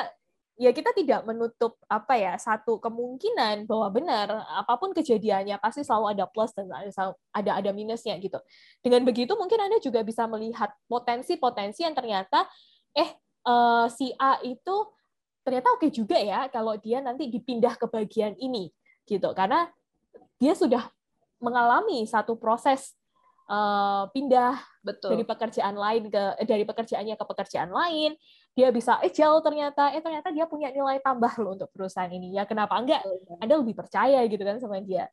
ya 0.56 0.72
kita 0.72 0.88
tidak 0.96 1.20
menutup 1.28 1.76
apa 1.84 2.16
ya 2.16 2.32
satu 2.40 2.80
kemungkinan 2.80 3.68
bahwa 3.68 3.92
benar 3.92 4.40
apa 4.56 4.72
pun 4.80 4.96
kejadiannya 4.96 5.60
pasti 5.60 5.84
selalu 5.84 6.16
ada 6.16 6.24
plus 6.24 6.48
dan 6.56 6.72
ada 6.72 7.12
ada 7.36 7.50
ada 7.60 7.70
minusnya 7.76 8.16
gitu. 8.16 8.40
Dengan 8.80 9.04
begitu 9.04 9.36
mungkin 9.36 9.60
Anda 9.60 9.76
juga 9.84 10.00
bisa 10.00 10.24
melihat 10.24 10.72
potensi-potensi 10.88 11.84
yang 11.84 11.92
ternyata 11.92 12.48
eh 12.96 13.12
uh, 13.44 13.86
si 13.92 14.16
A 14.16 14.40
itu 14.40 14.76
ternyata 15.44 15.76
oke 15.76 15.86
okay 15.86 15.90
juga 15.92 16.16
ya 16.16 16.48
kalau 16.48 16.74
dia 16.80 17.04
nanti 17.04 17.28
dipindah 17.28 17.76
ke 17.76 17.86
bagian 17.86 18.32
ini 18.40 18.72
gitu 19.06 19.30
karena 19.36 19.68
dia 20.40 20.56
sudah 20.56 20.88
mengalami 21.40 22.04
satu 22.08 22.36
proses 22.40 22.96
uh, 23.50 24.10
pindah 24.10 24.58
Betul. 24.82 25.16
dari 25.16 25.24
pekerjaan 25.26 25.76
lain 25.76 26.10
ke 26.10 26.22
dari 26.46 26.64
pekerjaannya 26.66 27.14
ke 27.18 27.24
pekerjaan 27.26 27.70
lain. 27.70 28.14
Dia 28.56 28.72
bisa 28.72 28.96
eh 29.04 29.12
jauh 29.12 29.40
ternyata 29.44 29.92
eh 29.92 30.00
ternyata 30.00 30.32
dia 30.32 30.48
punya 30.48 30.72
nilai 30.72 30.98
tambah 31.04 31.32
loh 31.40 31.58
untuk 31.58 31.68
perusahaan 31.72 32.08
ini. 32.08 32.32
Ya 32.32 32.48
kenapa 32.48 32.78
enggak? 32.80 33.04
Ada 33.42 33.54
lebih 33.60 33.76
percaya 33.76 34.24
gitu 34.24 34.40
kan 34.40 34.56
sama 34.58 34.80
dia. 34.80 35.12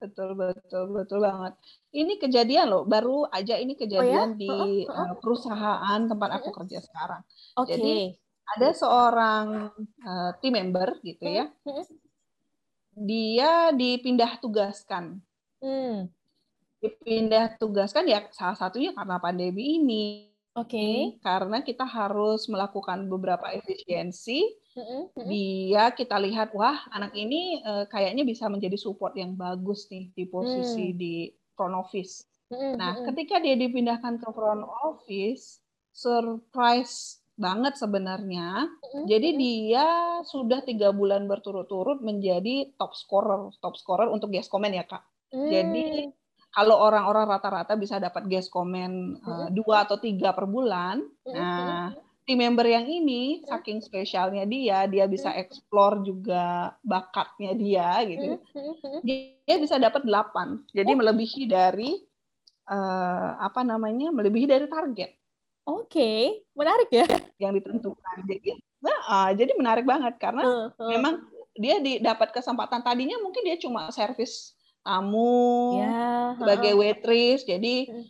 Betul 0.00 0.32
betul 0.36 0.84
betul 0.92 1.18
banget. 1.24 1.56
Ini 1.92 2.16
kejadian 2.16 2.66
loh 2.72 2.84
baru 2.88 3.28
aja 3.28 3.56
ini 3.60 3.76
kejadian 3.76 4.32
oh, 4.32 4.36
ya? 4.36 4.40
di 4.40 4.50
uh, 4.88 4.92
uh, 4.92 5.14
perusahaan 5.20 6.00
tempat 6.08 6.30
aku 6.40 6.48
kerja 6.52 6.80
sekarang. 6.84 7.22
Okay. 7.56 7.76
jadi 7.76 7.96
ada 8.50 8.68
seorang 8.74 9.46
uh, 10.02 10.30
team 10.42 10.58
member 10.58 10.98
gitu 11.06 11.22
ya. 11.22 11.48
dia 13.00 13.72
dipindah 13.72 14.36
tugaskan 14.42 15.22
hmm. 15.60 16.08
dipindah 16.80 17.56
tugaskan 17.60 18.08
ya 18.08 18.24
salah 18.32 18.56
satunya 18.56 18.96
karena 18.96 19.16
pandemi 19.20 19.80
ini 19.80 20.30
Oke. 20.58 20.74
Okay. 20.74 20.98
Karena 21.22 21.62
kita 21.62 21.86
harus 21.86 22.50
melakukan 22.50 23.06
beberapa 23.06 23.54
efisiensi. 23.54 24.50
Dia 25.30 25.94
kita 25.94 26.18
lihat 26.18 26.50
wah 26.58 26.90
anak 26.90 27.14
ini 27.14 27.62
uh, 27.62 27.86
kayaknya 27.86 28.26
bisa 28.26 28.50
menjadi 28.50 28.74
support 28.74 29.14
yang 29.14 29.38
bagus 29.38 29.86
nih 29.94 30.10
di 30.10 30.26
posisi 30.26 30.90
mm. 30.90 30.96
di 30.98 31.14
front 31.54 31.78
office. 31.78 32.26
Nah, 32.50 32.98
ketika 33.06 33.38
dia 33.38 33.54
dipindahkan 33.54 34.18
ke 34.18 34.28
front 34.34 34.66
office, 34.82 35.62
surprise 35.94 37.22
banget 37.38 37.78
sebenarnya. 37.78 38.66
Jadi 39.06 39.38
dia 39.38 39.86
sudah 40.26 40.66
tiga 40.66 40.90
bulan 40.90 41.30
berturut-turut 41.30 42.02
menjadi 42.02 42.74
top 42.74 42.98
scorer, 42.98 43.54
top 43.62 43.78
scorer 43.78 44.10
untuk 44.10 44.34
guest 44.34 44.50
comment 44.50 44.74
ya 44.74 44.82
kak. 44.82 45.06
Jadi 45.30 46.10
mm 46.10 46.18
kalau 46.50 46.82
orang-orang 46.82 47.30
rata-rata 47.30 47.78
bisa 47.78 48.02
dapat 48.02 48.26
guest 48.26 48.50
comment 48.50 49.14
uh, 49.22 49.46
dua 49.54 49.86
atau 49.86 50.02
tiga 50.02 50.34
per 50.34 50.50
bulan, 50.50 50.98
nah 51.30 51.94
tim 52.26 52.42
member 52.42 52.66
yang 52.66 52.90
ini 52.90 53.46
saking 53.46 53.78
spesialnya 53.78 54.42
dia, 54.50 54.90
dia 54.90 55.06
bisa 55.06 55.30
explore 55.38 56.02
juga 56.02 56.74
bakatnya 56.82 57.54
dia 57.54 58.02
gitu. 58.02 58.42
Dia 59.06 59.56
bisa 59.62 59.78
dapat 59.78 60.02
delapan, 60.02 60.58
jadi 60.74 60.90
oh. 60.90 60.98
melebihi 60.98 61.42
dari 61.46 62.02
uh, 62.66 63.38
apa 63.38 63.62
namanya, 63.62 64.10
melebihi 64.10 64.46
dari 64.50 64.66
target. 64.66 65.10
Oke, 65.70 65.86
okay. 65.86 66.22
menarik 66.58 66.90
ya. 66.90 67.06
Yang 67.38 67.62
ditentukan. 67.62 68.16
Jadi, 68.26 68.58
nah, 68.82 68.98
uh, 69.06 69.30
jadi 69.38 69.54
menarik 69.54 69.86
banget 69.86 70.18
karena 70.18 70.42
uh, 70.42 70.66
uh. 70.74 70.90
memang 70.90 71.30
dia 71.54 71.78
dapat 72.02 72.34
kesempatan 72.34 72.82
tadinya 72.82 73.22
mungkin 73.22 73.46
dia 73.46 73.54
cuma 73.54 73.86
servis 73.94 74.58
tamu 74.80 75.80
ya, 75.80 76.34
sebagai 76.40 76.72
waitress 76.76 77.44
jadi 77.44 77.88
hmm. 77.88 78.04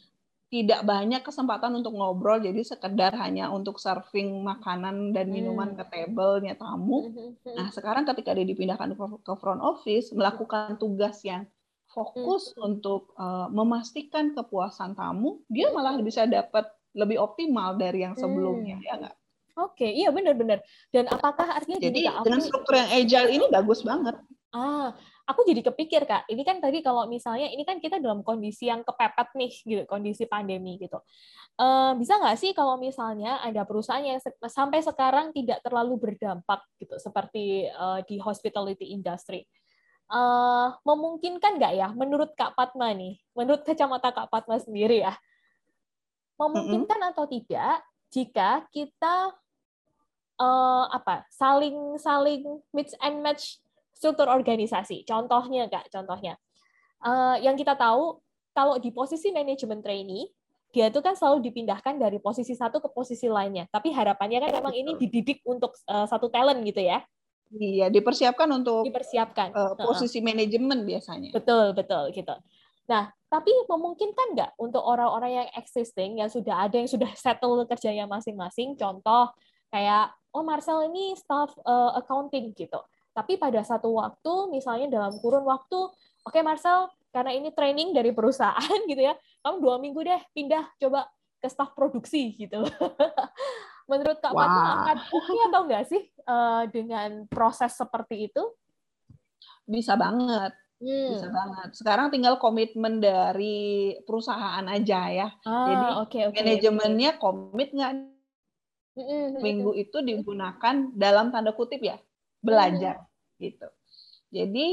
tidak 0.51 0.81
banyak 0.83 1.23
kesempatan 1.23 1.79
untuk 1.79 1.95
ngobrol 1.95 2.39
jadi 2.43 2.59
sekedar 2.63 3.15
hanya 3.19 3.51
untuk 3.51 3.79
serving 3.79 4.43
makanan 4.43 5.15
dan 5.15 5.31
minuman 5.31 5.75
hmm. 5.75 5.79
ke 5.79 5.85
tablenya 5.91 6.55
tamu 6.55 7.11
hmm, 7.11 7.55
nah 7.59 7.69
sekarang 7.75 8.07
ketika 8.07 8.35
dia 8.35 8.47
dipindahkan 8.47 8.95
ke 8.99 9.33
front 9.39 9.63
office 9.63 10.15
melakukan 10.15 10.79
tugas 10.79 11.23
yang 11.27 11.47
fokus 11.91 12.55
hmm. 12.55 12.67
untuk 12.71 13.11
uh, 13.19 13.51
memastikan 13.51 14.31
kepuasan 14.35 14.95
tamu 14.95 15.43
dia 15.51 15.75
malah 15.75 15.99
bisa 15.99 16.27
dapat 16.27 16.67
lebih 16.95 17.23
optimal 17.23 17.79
dari 17.79 18.03
yang 18.03 18.15
sebelumnya 18.19 18.79
ya 18.83 18.99
enggak 18.99 19.15
Oke, 19.61 19.85
okay, 19.85 19.91
iya 19.93 20.09
benar-benar. 20.09 20.65
Dan 20.89 21.05
apakah 21.11 21.59
artinya 21.59 21.77
jadi 21.77 22.09
dengan 22.25 22.41
struktur 22.41 22.81
yang 22.81 22.89
agile 22.97 23.29
ini 23.29 23.47
bagus 23.53 23.85
banget. 23.85 24.17
Ah, 24.57 24.97
aku 25.27 25.47
jadi 25.47 25.61
kepikir 25.65 26.05
kak, 26.05 26.29
ini 26.29 26.43
kan 26.43 26.61
tadi 26.61 26.81
kalau 26.81 27.05
misalnya 27.09 27.49
ini 27.49 27.63
kan 27.63 27.79
kita 27.79 27.99
dalam 27.99 28.25
kondisi 28.25 28.69
yang 28.69 28.85
kepepet 28.85 29.29
nih, 29.37 29.53
gitu, 29.67 29.83
kondisi 29.89 30.25
pandemi 30.25 30.81
gitu. 30.81 31.01
Uh, 31.61 31.93
bisa 32.01 32.17
nggak 32.17 32.39
sih 32.41 32.51
kalau 32.57 32.81
misalnya 32.81 33.41
ada 33.45 33.67
perusahaan 33.69 34.01
yang 34.01 34.19
se 34.19 34.33
sampai 34.49 34.81
sekarang 34.81 35.33
tidak 35.37 35.61
terlalu 35.61 36.01
berdampak 36.01 36.65
gitu, 36.81 36.97
seperti 36.97 37.69
uh, 37.73 38.01
di 38.05 38.17
hospitality 38.17 38.97
industry? 38.97 39.45
Uh, 40.11 40.75
memungkinkan 40.83 41.59
nggak 41.61 41.75
ya, 41.79 41.89
menurut 41.95 42.35
Kak 42.35 42.59
Patma 42.59 42.91
nih, 42.91 43.23
menurut 43.35 43.63
kacamata 43.63 44.11
Kak 44.11 44.27
Patma 44.27 44.59
sendiri 44.59 45.07
ya, 45.07 45.15
memungkinkan 46.41 46.99
mm 46.99 47.05
-hmm. 47.07 47.13
atau 47.15 47.25
tidak 47.31 47.79
jika 48.11 48.67
kita 48.75 49.31
uh, 50.41 50.85
apa 50.91 51.29
saling 51.31 52.01
saling 52.01 52.43
mix 52.73 52.97
and 53.05 53.21
match 53.21 53.61
struktur 54.01 54.33
organisasi. 54.33 55.05
Contohnya, 55.05 55.69
Kak, 55.69 55.93
contohnya. 55.93 56.41
Uh, 57.05 57.37
yang 57.45 57.53
kita 57.53 57.77
tahu, 57.77 58.17
kalau 58.57 58.81
di 58.81 58.89
posisi 58.89 59.29
manajemen 59.29 59.85
trainee, 59.85 60.33
dia 60.73 60.89
itu 60.89 61.05
kan 61.05 61.13
selalu 61.13 61.45
dipindahkan 61.53 62.01
dari 62.01 62.17
posisi 62.17 62.57
satu 62.57 62.81
ke 62.81 62.89
posisi 62.89 63.29
lainnya. 63.29 63.69
Tapi 63.69 63.93
harapannya 63.93 64.41
kan 64.41 64.51
memang 64.57 64.73
ini 64.73 64.97
dididik 64.97 65.45
untuk 65.45 65.77
uh, 65.85 66.09
satu 66.09 66.33
talent 66.33 66.65
gitu 66.65 66.81
ya. 66.81 67.05
Iya, 67.51 67.91
dipersiapkan 67.91 68.47
untuk 68.49 68.87
dipersiapkan 68.87 69.51
uh, 69.51 69.75
posisi 69.75 70.23
uh 70.23 70.25
manajemen 70.33 70.87
biasanya. 70.87 71.35
Betul, 71.35 71.75
betul 71.75 72.15
gitu. 72.15 72.33
Nah, 72.87 73.11
tapi 73.27 73.51
memungkinkan 73.67 74.39
nggak 74.39 74.51
untuk 74.63 74.81
orang-orang 74.81 75.45
yang 75.45 75.49
existing, 75.59 76.23
yang 76.23 76.31
sudah 76.31 76.71
ada, 76.71 76.79
yang 76.79 76.87
sudah 76.87 77.11
settle 77.19 77.59
kerjanya 77.67 78.07
masing-masing, 78.07 78.79
contoh 78.79 79.35
kayak, 79.75 80.15
oh 80.31 80.47
Marcel 80.47 80.87
ini 80.87 81.19
staff 81.19 81.51
uh, 81.67 81.99
accounting 81.99 82.55
gitu 82.55 82.79
tapi 83.11 83.37
pada 83.37 83.61
satu 83.67 83.99
waktu, 83.99 84.55
misalnya 84.55 84.87
dalam 84.87 85.19
kurun 85.19 85.43
waktu, 85.43 85.79
oke 86.23 86.31
okay, 86.31 86.43
Marcel, 86.47 86.87
karena 87.11 87.35
ini 87.35 87.51
training 87.51 87.91
dari 87.91 88.15
perusahaan 88.15 88.81
gitu 88.91 89.03
ya, 89.03 89.15
kamu 89.43 89.57
dua 89.59 89.77
minggu 89.83 90.01
deh 90.07 90.23
pindah 90.31 90.65
coba 90.79 91.11
ke 91.41 91.49
staff 91.51 91.75
produksi 91.75 92.37
gitu. 92.37 92.63
Menurut 93.91 94.23
Kak 94.23 94.31
wow. 94.31 94.39
Fatma 94.39 94.71
akan 94.87 94.99
oke 95.11 95.35
atau 95.51 95.61
enggak 95.67 95.85
sih 95.91 96.03
uh, 96.31 96.63
dengan 96.71 97.27
proses 97.27 97.75
seperti 97.75 98.31
itu? 98.31 98.43
Bisa 99.67 99.99
banget. 99.99 100.55
Hmm. 100.79 101.11
Bisa 101.19 101.27
banget. 101.27 101.69
Sekarang 101.75 102.07
tinggal 102.15 102.39
komitmen 102.39 103.03
dari 103.03 103.99
perusahaan 104.07 104.63
aja 104.71 105.01
ya. 105.11 105.29
Ah, 105.43 105.67
Jadi 105.67 105.87
okay, 106.07 106.23
okay, 106.31 106.39
manajemennya 106.39 107.11
okay. 107.19 107.21
komit 107.21 107.69
nggak 107.75 107.93
minggu 109.41 109.71
itu 109.81 110.03
digunakan 110.03 110.75
dalam 110.93 111.33
tanda 111.33 111.57
kutip 111.57 111.81
ya 111.81 111.97
belajar 112.41 113.05
hmm. 113.05 113.39
gitu. 113.41 113.69
Jadi 114.33 114.67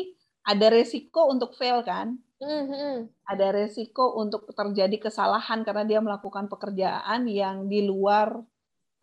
ada 0.47 0.67
resiko 0.71 1.27
untuk 1.27 1.53
fail 1.59 1.83
kan? 1.83 2.15
Hmm. 2.37 3.09
Ada 3.25 3.49
resiko 3.49 4.15
untuk 4.15 4.47
terjadi 4.53 5.09
kesalahan 5.09 5.65
karena 5.65 5.83
dia 5.83 5.99
melakukan 5.99 6.47
pekerjaan 6.47 7.25
yang 7.25 7.65
di 7.65 7.83
luar 7.83 8.37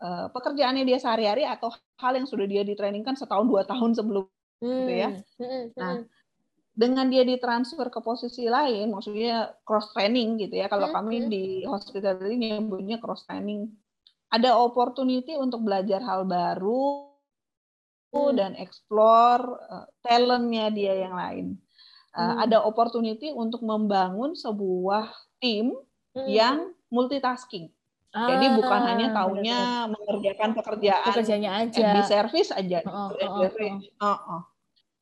uh, 0.01 0.27
pekerjaannya 0.31 0.87
dia 0.87 1.03
sehari-hari 1.03 1.43
atau 1.43 1.75
hal 1.99 2.15
yang 2.15 2.31
sudah 2.31 2.47
dia 2.47 2.63
ditrainingkan 2.63 3.19
setahun 3.19 3.51
dua 3.51 3.67
tahun 3.67 3.93
sebelum 3.99 4.25
hmm. 4.63 4.71
gitu 4.71 4.93
ya. 4.95 5.11
Hmm. 5.43 5.65
Nah, 5.75 5.95
dengan 6.75 7.07
dia 7.07 7.23
ditransfer 7.23 7.87
ke 7.91 8.01
posisi 8.03 8.51
lain, 8.51 8.91
maksudnya 8.91 9.55
cross 9.63 9.95
training 9.95 10.43
gitu 10.43 10.59
ya. 10.59 10.67
Kalau 10.67 10.91
hmm. 10.91 10.97
kami 10.97 11.17
di 11.31 11.45
hospital 11.67 12.19
ini 12.31 12.59
nyebutnya 12.59 13.03
cross 13.03 13.27
training, 13.27 13.71
ada 14.31 14.59
opportunity 14.59 15.39
untuk 15.39 15.63
belajar 15.63 16.03
hal 16.03 16.27
baru, 16.27 17.14
hmm. 18.15 18.37
dan 18.39 18.53
explore 18.55 19.45
uh, 19.67 19.87
talentnya 20.07 20.71
dia 20.71 20.95
yang 21.07 21.15
lain. 21.19 21.47
Uh, 22.15 22.23
hmm. 22.23 22.37
Ada 22.47 22.63
opportunity 22.63 23.35
untuk 23.35 23.67
membangun 23.67 24.39
sebuah 24.39 25.11
tim 25.43 25.75
hmm. 26.15 26.29
yang 26.31 26.71
multitasking. 26.95 27.75
Ah, 28.15 28.31
Jadi 28.31 28.47
bukan 28.55 28.81
hanya 28.87 29.11
taunya 29.11 29.91
mengerjakan 29.91 30.55
pekerjaan 30.55 31.03
pekerjaannya 31.11 31.51
aja, 31.67 31.87
di 31.99 32.03
service 32.07 32.55
aja, 32.55 32.79
oh, 32.87 33.11
oh, 33.11 33.43
oh. 33.43 33.51
Uh, 33.51 34.07
uh. 34.07 34.43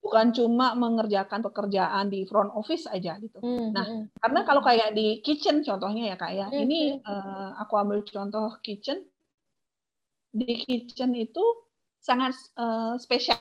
bukan 0.01 0.33
cuma 0.33 0.73
mengerjakan 0.73 1.45
pekerjaan 1.45 2.09
di 2.09 2.25
front 2.25 2.49
office 2.57 2.89
aja 2.89 3.21
gitu. 3.21 3.37
Mm-hmm. 3.37 3.69
Nah, 3.77 3.87
karena 4.17 4.41
kalau 4.49 4.65
kayak 4.65 4.97
di 4.97 5.21
kitchen 5.21 5.61
contohnya 5.61 6.09
ya 6.09 6.17
kak 6.17 6.33
ya, 6.33 6.49
mm-hmm. 6.49 6.65
ini 6.65 6.81
uh, 7.05 7.53
aku 7.61 7.77
ambil 7.77 8.01
contoh 8.01 8.57
kitchen. 8.65 9.05
Di 10.33 10.65
kitchen 10.65 11.13
itu 11.13 11.45
sangat 12.03 12.35
uh, 12.59 12.99
spesialis 12.99 13.41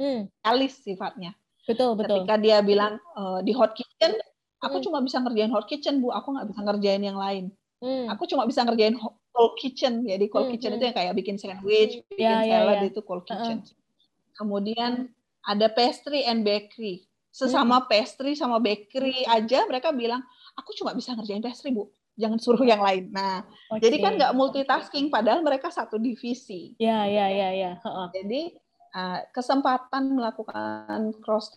mm. 0.00 0.82
sifatnya. 0.82 1.36
Betul 1.68 1.94
betul. 2.00 2.24
Ketika 2.24 2.36
dia 2.40 2.64
bilang 2.64 2.96
uh, 3.12 3.44
di 3.44 3.52
hot 3.52 3.76
kitchen, 3.76 4.16
aku 4.64 4.80
mm. 4.80 4.84
cuma 4.88 4.98
bisa 5.04 5.20
ngerjain 5.20 5.52
hot 5.52 5.68
kitchen 5.68 6.00
bu, 6.00 6.08
aku 6.10 6.32
nggak 6.32 6.48
bisa 6.48 6.60
ngerjain 6.64 7.02
yang 7.04 7.20
lain. 7.20 7.52
Mm. 7.84 8.08
Aku 8.16 8.24
cuma 8.24 8.48
bisa 8.48 8.64
ngerjain 8.64 8.96
cold 9.36 9.54
kitchen. 9.60 10.08
Jadi 10.08 10.24
cold 10.32 10.48
mm. 10.48 10.52
kitchen 10.56 10.72
itu 10.80 10.84
yang 10.88 10.96
kayak 10.96 11.12
bikin 11.12 11.36
sandwich, 11.36 12.00
bikin 12.08 12.24
yeah, 12.24 12.40
ya, 12.42 12.64
salad 12.64 12.72
yeah, 12.72 12.82
yeah. 12.88 12.90
itu 12.90 13.00
cold 13.04 13.24
kitchen. 13.28 13.60
Uh-uh. 13.60 14.34
Kemudian 14.40 15.12
ada 15.44 15.68
pastry 15.68 16.24
and 16.24 16.42
bakery. 16.42 17.04
Sesama 17.36 17.84
hmm. 17.84 17.88
pastry 17.92 18.32
sama 18.32 18.56
bakery 18.56 19.28
aja 19.28 19.68
mereka 19.68 19.92
bilang, 19.92 20.24
aku 20.56 20.72
cuma 20.72 20.96
bisa 20.96 21.12
ngerjain 21.12 21.44
pastry, 21.44 21.68
Bu. 21.68 21.92
Jangan 22.16 22.38
suruh 22.40 22.64
yang 22.64 22.80
lain. 22.80 23.12
Nah, 23.12 23.44
okay. 23.68 23.88
jadi 23.88 23.96
kan 24.00 24.12
nggak 24.16 24.34
multitasking, 24.36 25.12
padahal 25.12 25.44
mereka 25.44 25.68
satu 25.68 26.00
divisi. 26.00 26.72
Ya, 26.80 27.04
ya, 27.04 27.28
ya, 27.28 27.52
ya. 27.52 27.72
Jadi 28.16 28.56
uh, 28.96 29.20
kesempatan 29.36 30.16
melakukan 30.16 31.12
cross 31.20 31.52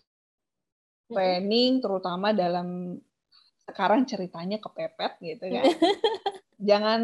training, 1.07 1.79
terutama 1.79 2.35
dalam 2.35 2.99
sekarang 3.63 4.03
ceritanya 4.03 4.59
kepepet 4.59 5.13
gitu 5.23 5.45
kan. 5.47 5.63
jangan, 6.69 7.01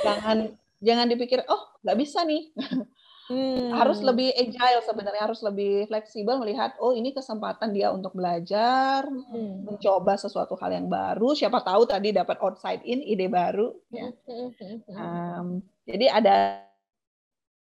jangan, 0.00 0.38
jangan 0.80 1.06
dipikir, 1.06 1.44
oh 1.44 1.76
nggak 1.84 1.98
bisa 2.00 2.24
nih. 2.24 2.50
Hmm. 3.24 3.72
Harus 3.72 4.04
lebih 4.04 4.36
agile 4.36 4.84
sebenarnya, 4.84 5.22
harus 5.24 5.40
lebih 5.40 5.88
fleksibel 5.88 6.36
melihat 6.36 6.76
oh 6.76 6.92
ini 6.92 7.16
kesempatan 7.16 7.72
dia 7.72 7.88
untuk 7.88 8.12
belajar, 8.12 9.08
hmm. 9.08 9.64
mencoba 9.64 10.20
sesuatu 10.20 10.52
hal 10.60 10.76
yang 10.76 10.92
baru. 10.92 11.32
Siapa 11.32 11.64
tahu 11.64 11.88
tadi 11.88 12.12
dapat 12.12 12.36
outside 12.44 12.84
in 12.84 13.00
ide 13.00 13.32
baru. 13.32 13.72
Ya. 13.88 14.12
Um, 14.92 15.64
jadi 15.88 16.12
ada 16.12 16.36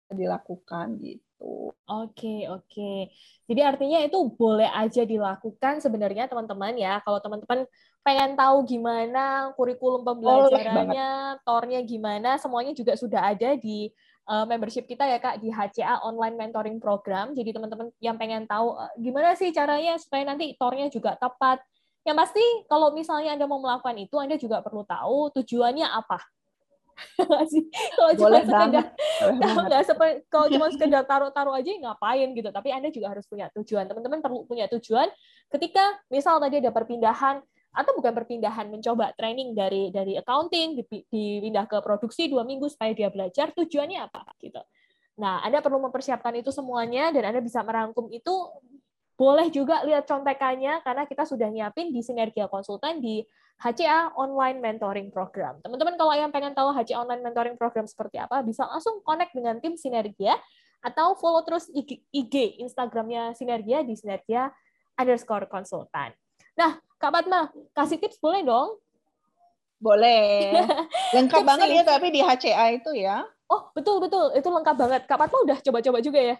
dilakukan 0.07 1.03
gitu. 1.03 1.75
Oke 1.87 2.47
oke. 2.47 3.11
Jadi 3.51 3.61
artinya 3.63 3.99
itu 3.99 4.19
boleh 4.31 4.71
aja 4.71 5.03
dilakukan 5.03 5.83
sebenarnya 5.83 6.31
teman-teman 6.31 6.79
ya. 6.79 7.03
Kalau 7.03 7.19
teman-teman 7.19 7.67
pengen 8.01 8.39
tahu 8.39 8.63
gimana 8.65 9.51
kurikulum 9.59 10.07
pembelajarannya, 10.07 11.43
tornya 11.43 11.79
gimana, 11.83 12.39
semuanya 12.39 12.71
juga 12.71 12.95
sudah 12.95 13.35
ada 13.35 13.59
di 13.59 13.91
uh, 14.31 14.45
membership 14.47 14.87
kita 14.87 15.03
ya 15.03 15.19
Kak 15.19 15.43
di 15.43 15.51
HCA 15.51 15.99
Online 16.07 16.39
Mentoring 16.39 16.79
Program. 16.79 17.35
Jadi 17.35 17.51
teman-teman 17.51 17.91
yang 17.99 18.15
pengen 18.15 18.47
tahu 18.47 18.79
uh, 18.79 18.87
gimana 18.95 19.35
sih 19.35 19.51
caranya 19.51 19.99
supaya 19.99 20.23
nanti 20.23 20.55
tornya 20.55 20.87
juga 20.87 21.19
tepat. 21.19 21.59
Yang 22.07 22.17
pasti 22.17 22.45
kalau 22.71 22.95
misalnya 22.95 23.35
Anda 23.35 23.45
mau 23.45 23.59
melakukan 23.59 23.93
itu, 23.99 24.15
Anda 24.15 24.39
juga 24.39 24.63
perlu 24.63 24.87
tahu 24.87 25.35
tujuannya 25.35 25.85
apa. 25.85 26.23
kalau 27.97 28.11
cuma 28.13 28.29
sekedar 28.37 28.93
nggak 29.41 29.83
seperti 29.89 30.15
kalau 30.29 30.47
cuma 30.53 30.69
sekedar 30.75 31.01
taruh-taruh 31.07 31.55
aja 31.55 31.71
ngapain 31.73 32.29
gitu 32.35 32.49
tapi 32.53 32.69
anda 32.69 32.93
juga 32.93 33.09
harus 33.15 33.25
punya 33.25 33.49
tujuan 33.57 33.89
teman-teman 33.89 34.21
perlu 34.21 34.45
punya 34.45 34.69
tujuan 34.69 35.09
ketika 35.49 35.81
misal 36.13 36.37
tadi 36.37 36.61
ada 36.61 36.69
perpindahan 36.69 37.41
atau 37.71 37.91
bukan 37.95 38.11
perpindahan 38.11 38.67
mencoba 38.67 39.15
training 39.15 39.55
dari 39.55 39.89
dari 39.95 40.19
accounting 40.19 40.75
dipindah 40.83 41.65
ke 41.71 41.79
produksi 41.79 42.27
dua 42.27 42.43
minggu 42.43 42.67
supaya 42.67 42.91
dia 42.91 43.07
belajar 43.07 43.55
tujuannya 43.55 43.99
apa 44.11 44.27
gitu. 44.43 44.59
Nah, 45.19 45.39
Anda 45.43 45.63
perlu 45.63 45.79
mempersiapkan 45.87 46.35
itu 46.39 46.51
semuanya 46.51 47.11
dan 47.15 47.31
Anda 47.31 47.39
bisa 47.43 47.63
merangkum 47.63 48.11
itu 48.11 48.31
boleh 49.15 49.53
juga 49.53 49.85
lihat 49.85 50.09
contekannya 50.09 50.81
karena 50.81 51.03
kita 51.05 51.29
sudah 51.29 51.45
nyiapin 51.45 51.93
di 51.93 52.01
Sinergia 52.01 52.49
Konsultan 52.49 52.97
di 52.97 53.21
HCA 53.61 54.17
Online 54.17 54.57
Mentoring 54.57 55.13
Program. 55.13 55.61
Teman-teman 55.61 55.93
kalau 55.93 56.17
yang 56.17 56.33
pengen 56.33 56.57
tahu 56.57 56.73
HCA 56.73 57.05
Online 57.05 57.21
Mentoring 57.21 57.53
Program 57.53 57.85
seperti 57.85 58.17
apa, 58.17 58.41
bisa 58.41 58.65
langsung 58.65 58.97
connect 59.05 59.37
dengan 59.37 59.61
tim 59.61 59.77
Sinergia 59.77 60.33
atau 60.81 61.13
follow 61.13 61.45
terus 61.45 61.69
IG, 61.69 62.01
IG 62.09 62.57
Instagramnya 62.65 63.37
Sinergia 63.37 63.85
di 63.85 63.93
Sinergia 63.93 64.49
underscore 64.97 65.45
konsultan. 65.45 66.09
Nah, 66.55 66.77
Kak 66.99 67.11
Fatma, 67.11 67.49
kasih 67.73 67.97
tips 67.97 68.19
boleh 68.21 68.45
dong? 68.45 68.77
Boleh. 69.81 70.53
Lengkap 71.15 71.41
banget 71.41 71.67
ya 71.73 71.83
tapi 71.83 72.13
di 72.13 72.21
HCA 72.21 72.77
itu 72.77 72.91
ya. 72.93 73.25
Oh, 73.49 73.73
betul 73.73 73.99
betul. 73.99 74.31
Itu 74.37 74.47
lengkap 74.53 74.75
banget. 74.77 75.01
Kak 75.09 75.17
Fatma 75.17 75.37
udah 75.43 75.57
coba-coba 75.59 75.99
juga 75.99 76.19
ya? 76.21 76.35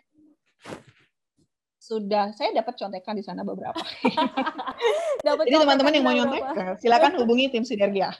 Sudah 1.81 2.29
saya 2.37 2.53
dapat 2.53 2.77
contekan 2.77 3.17
di 3.17 3.25
sana 3.25 3.41
beberapa. 3.41 3.73
dapat 5.25 5.49
Jadi 5.49 5.57
teman-teman 5.57 5.93
yang 5.97 6.05
mau 6.05 6.13
nyontek, 6.13 6.43
eh, 6.53 6.73
silakan 6.77 7.17
hubungi 7.17 7.49
tim 7.49 7.65
Sinergia. 7.65 8.13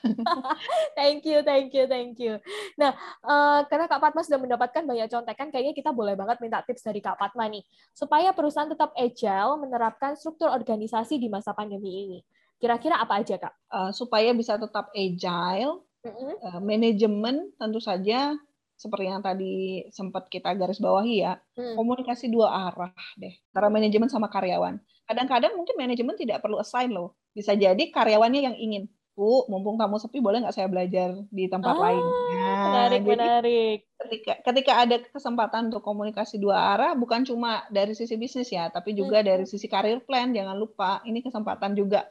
thank 0.98 1.22
you, 1.22 1.46
thank 1.46 1.70
you, 1.70 1.86
thank 1.86 2.18
you. 2.18 2.42
Nah, 2.74 2.98
uh, 3.22 3.62
karena 3.70 3.86
Kak 3.86 4.02
Fatma 4.02 4.26
sudah 4.26 4.42
mendapatkan 4.42 4.82
banyak 4.82 5.14
contekan, 5.14 5.54
kayaknya 5.54 5.78
kita 5.78 5.94
boleh 5.94 6.18
banget 6.18 6.42
minta 6.42 6.66
tips 6.66 6.82
dari 6.82 7.06
Kak 7.06 7.22
Fatma 7.22 7.46
nih, 7.54 7.62
supaya 7.94 8.34
perusahaan 8.34 8.66
tetap 8.66 8.98
agile 8.98 9.54
menerapkan 9.62 10.18
struktur 10.18 10.50
organisasi 10.50 11.22
di 11.22 11.30
masa 11.30 11.54
pandemi 11.54 12.10
ini. 12.10 12.20
Kira-kira 12.58 12.98
apa 12.98 13.22
aja, 13.22 13.38
Kak? 13.38 13.54
Uh, 13.70 13.94
supaya 13.94 14.34
bisa 14.34 14.58
tetap 14.58 14.90
agile, 14.98 15.86
mm 16.02 16.10
-hmm. 16.10 16.34
uh, 16.50 16.60
manajemen 16.66 17.54
tentu 17.62 17.78
saja 17.78 18.34
seperti 18.82 19.06
yang 19.06 19.22
tadi 19.22 19.86
sempat 19.94 20.26
kita 20.26 20.58
garis 20.58 20.82
bawahi 20.82 21.22
ya, 21.22 21.38
hmm. 21.54 21.78
komunikasi 21.78 22.34
dua 22.34 22.50
arah 22.50 22.90
deh, 23.14 23.38
antara 23.54 23.70
manajemen 23.70 24.10
sama 24.10 24.26
karyawan. 24.26 24.82
Kadang-kadang 25.06 25.54
mungkin 25.54 25.78
manajemen 25.78 26.18
tidak 26.18 26.42
perlu 26.42 26.58
assign 26.58 26.90
loh, 26.90 27.14
bisa 27.38 27.54
jadi 27.54 27.78
karyawannya 27.94 28.42
yang 28.42 28.58
ingin, 28.58 28.90
Bu, 29.14 29.46
mumpung 29.52 29.78
kamu 29.78 30.02
sepi, 30.02 30.18
boleh 30.18 30.42
nggak 30.42 30.56
saya 30.56 30.66
belajar 30.66 31.14
di 31.30 31.46
tempat 31.46 31.76
ah, 31.78 31.82
lain? 31.84 32.02
Nah, 32.02 32.64
menarik, 32.66 33.02
jadi, 33.06 33.12
menarik. 33.14 33.80
Ketika, 34.02 34.34
ketika 34.50 34.74
ada 34.82 34.96
kesempatan 34.98 35.62
untuk 35.70 35.84
komunikasi 35.86 36.42
dua 36.42 36.74
arah, 36.74 36.98
bukan 36.98 37.22
cuma 37.22 37.62
dari 37.70 37.94
sisi 37.94 38.18
bisnis 38.18 38.50
ya, 38.50 38.74
tapi 38.74 38.98
juga 38.98 39.22
hmm. 39.22 39.28
dari 39.28 39.46
sisi 39.46 39.70
karir 39.70 40.02
plan. 40.02 40.34
Jangan 40.34 40.58
lupa, 40.58 41.06
ini 41.06 41.22
kesempatan 41.22 41.78
juga 41.78 42.10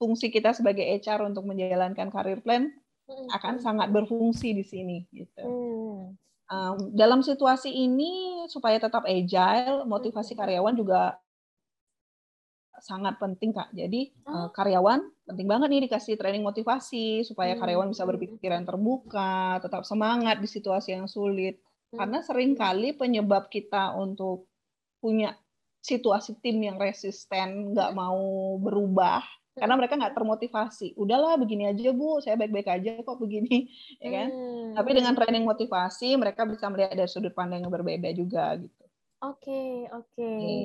fungsi 0.00 0.32
kita 0.32 0.56
sebagai 0.56 0.82
HR 0.82 1.26
untuk 1.28 1.46
menjalankan 1.46 2.08
karir 2.08 2.40
plan 2.40 2.70
akan 3.10 3.58
sangat 3.58 3.88
berfungsi 3.90 4.54
di 4.54 4.64
sini 4.64 4.96
gitu. 5.10 5.44
Um, 6.52 6.92
dalam 6.92 7.24
situasi 7.24 7.72
ini 7.72 8.44
supaya 8.52 8.76
tetap 8.76 9.08
agile, 9.08 9.88
motivasi 9.88 10.36
karyawan 10.36 10.76
juga 10.76 11.16
sangat 12.82 13.16
penting 13.16 13.54
kak. 13.54 13.70
Jadi 13.72 14.10
uh, 14.26 14.50
karyawan 14.52 15.00
penting 15.24 15.46
banget 15.48 15.68
nih 15.70 15.82
dikasih 15.88 16.18
training 16.18 16.42
motivasi 16.42 17.22
supaya 17.24 17.54
karyawan 17.56 17.94
bisa 17.94 18.04
berpikiran 18.04 18.66
terbuka, 18.66 19.62
tetap 19.62 19.86
semangat 19.86 20.42
di 20.42 20.48
situasi 20.50 20.98
yang 20.98 21.06
sulit. 21.08 21.62
Karena 21.92 22.24
sering 22.24 22.56
kali 22.56 22.96
penyebab 22.96 23.52
kita 23.52 23.92
untuk 23.96 24.48
punya 24.98 25.36
situasi 25.82 26.40
tim 26.40 26.62
yang 26.62 26.80
resisten, 26.80 27.74
nggak 27.74 27.92
mau 27.92 28.56
berubah, 28.56 29.20
karena 29.52 29.74
mereka 29.76 30.00
nggak 30.00 30.16
termotivasi. 30.16 30.96
Udahlah 30.96 31.36
begini 31.36 31.68
aja 31.68 31.92
bu, 31.92 32.24
saya 32.24 32.40
baik-baik 32.40 32.68
aja 32.72 32.90
kok 33.04 33.18
begini, 33.20 33.68
ya 34.04 34.08
kan? 34.08 34.28
Hmm. 34.32 34.72
Tapi 34.80 34.90
dengan 34.96 35.12
training 35.12 35.44
motivasi, 35.44 36.16
mereka 36.16 36.48
bisa 36.48 36.72
melihat 36.72 36.96
dari 36.96 37.10
sudut 37.10 37.36
pandang 37.36 37.64
yang 37.64 37.72
berbeda 37.72 38.08
juga 38.16 38.56
gitu. 38.56 38.82
Oke 39.22 39.38
okay, 39.46 39.72
oke. 39.92 40.08
Okay. 40.18 40.58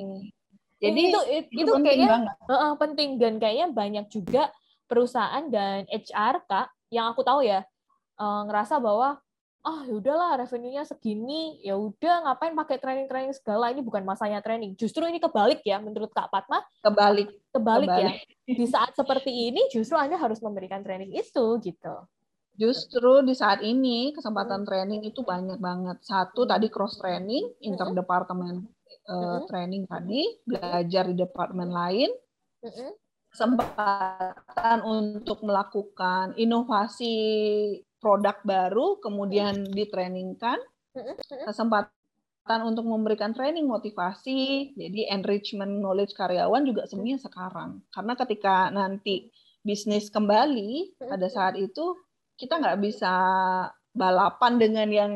Jadi 0.78 1.00
itu 1.10 1.20
itu, 1.30 1.62
itu 1.66 1.72
kayaknya 1.82 2.32
Uh, 2.48 2.74
penting 2.78 3.18
dan 3.20 3.36
kayaknya 3.36 3.68
banyak 3.70 4.06
juga 4.08 4.48
perusahaan 4.88 5.44
dan 5.52 5.84
HR 5.90 6.48
kak 6.48 6.72
yang 6.88 7.12
aku 7.12 7.20
tahu 7.20 7.44
ya 7.44 7.66
uh, 8.16 8.42
ngerasa 8.48 8.80
bahwa 8.80 9.20
ah 9.66 9.82
oh, 9.84 9.98
udahlah 9.98 10.38
revenue-nya 10.46 10.86
segini 10.86 11.58
ya 11.66 11.74
udah 11.74 12.30
ngapain 12.30 12.54
pakai 12.54 12.78
training-training 12.78 13.34
segala 13.34 13.74
ini 13.74 13.82
bukan 13.82 14.06
masanya 14.06 14.38
training 14.38 14.78
justru 14.78 15.02
ini 15.04 15.18
kebalik 15.18 15.60
ya 15.66 15.82
menurut 15.82 16.14
Kak 16.14 16.30
Patma 16.30 16.62
kebalik 16.80 17.28
kebalik, 17.50 17.88
ya. 17.90 17.98
kebalik. 17.98 18.18
ya 18.46 18.54
di 18.62 18.66
saat 18.70 18.94
seperti 18.94 19.50
ini 19.50 19.66
justru 19.74 19.98
Anda 19.98 20.14
harus 20.14 20.38
memberikan 20.38 20.86
training 20.86 21.10
itu 21.10 21.58
gitu 21.58 21.94
justru 22.58 23.22
di 23.26 23.34
saat 23.34 23.62
ini 23.62 24.14
kesempatan 24.14 24.62
hmm. 24.62 24.68
training 24.68 25.00
itu 25.06 25.26
banyak 25.26 25.58
banget 25.58 25.98
satu 26.06 26.46
tadi 26.46 26.70
cross 26.70 26.98
training 26.98 27.50
hmm. 27.58 27.66
interdepartemen 27.66 28.66
uh, 29.10 29.42
training 29.50 29.90
tadi 29.90 30.22
belajar 30.46 31.06
di 31.10 31.14
departemen 31.18 31.70
lain 31.70 32.10
hmm. 32.62 32.92
kesempatan 33.30 34.78
untuk 34.86 35.42
melakukan 35.42 36.38
inovasi 36.38 37.16
produk 37.98 38.38
baru 38.46 39.02
kemudian 39.02 39.66
ditrainingkan 39.70 40.58
kesempatan 41.46 42.60
untuk 42.64 42.86
memberikan 42.86 43.34
training 43.34 43.66
motivasi 43.68 44.72
jadi 44.74 45.14
enrichment 45.14 45.82
knowledge 45.82 46.14
karyawan 46.14 46.64
juga 46.64 46.86
semuanya 46.86 47.18
sekarang 47.20 47.82
karena 47.92 48.12
ketika 48.16 48.70
nanti 48.70 49.30
bisnis 49.62 50.08
kembali 50.08 50.96
pada 50.98 51.26
saat 51.28 51.58
itu 51.58 51.98
kita 52.38 52.58
nggak 52.62 52.78
bisa 52.80 53.14
balapan 53.92 54.52
dengan 54.56 54.88
yang 54.88 55.12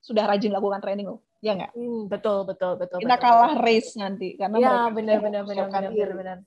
sudah 0.00 0.28
rajin 0.28 0.52
lakukan 0.52 0.80
training 0.84 1.08
loh 1.08 1.20
Ya 1.40 1.56
nggak? 1.56 1.72
Hmm, 1.72 2.04
betul, 2.04 2.44
betul, 2.44 2.76
betul. 2.76 3.00
Kita 3.00 3.16
betul, 3.16 3.24
kalah 3.24 3.54
race 3.64 3.96
nanti 3.96 4.36
karena 4.36 4.56
ya, 4.60 4.72
benar, 4.92 5.18
benar, 5.24 5.42
benar, 5.48 5.66
benar, 5.72 5.90
benar, 5.96 6.12
benar. 6.12 6.38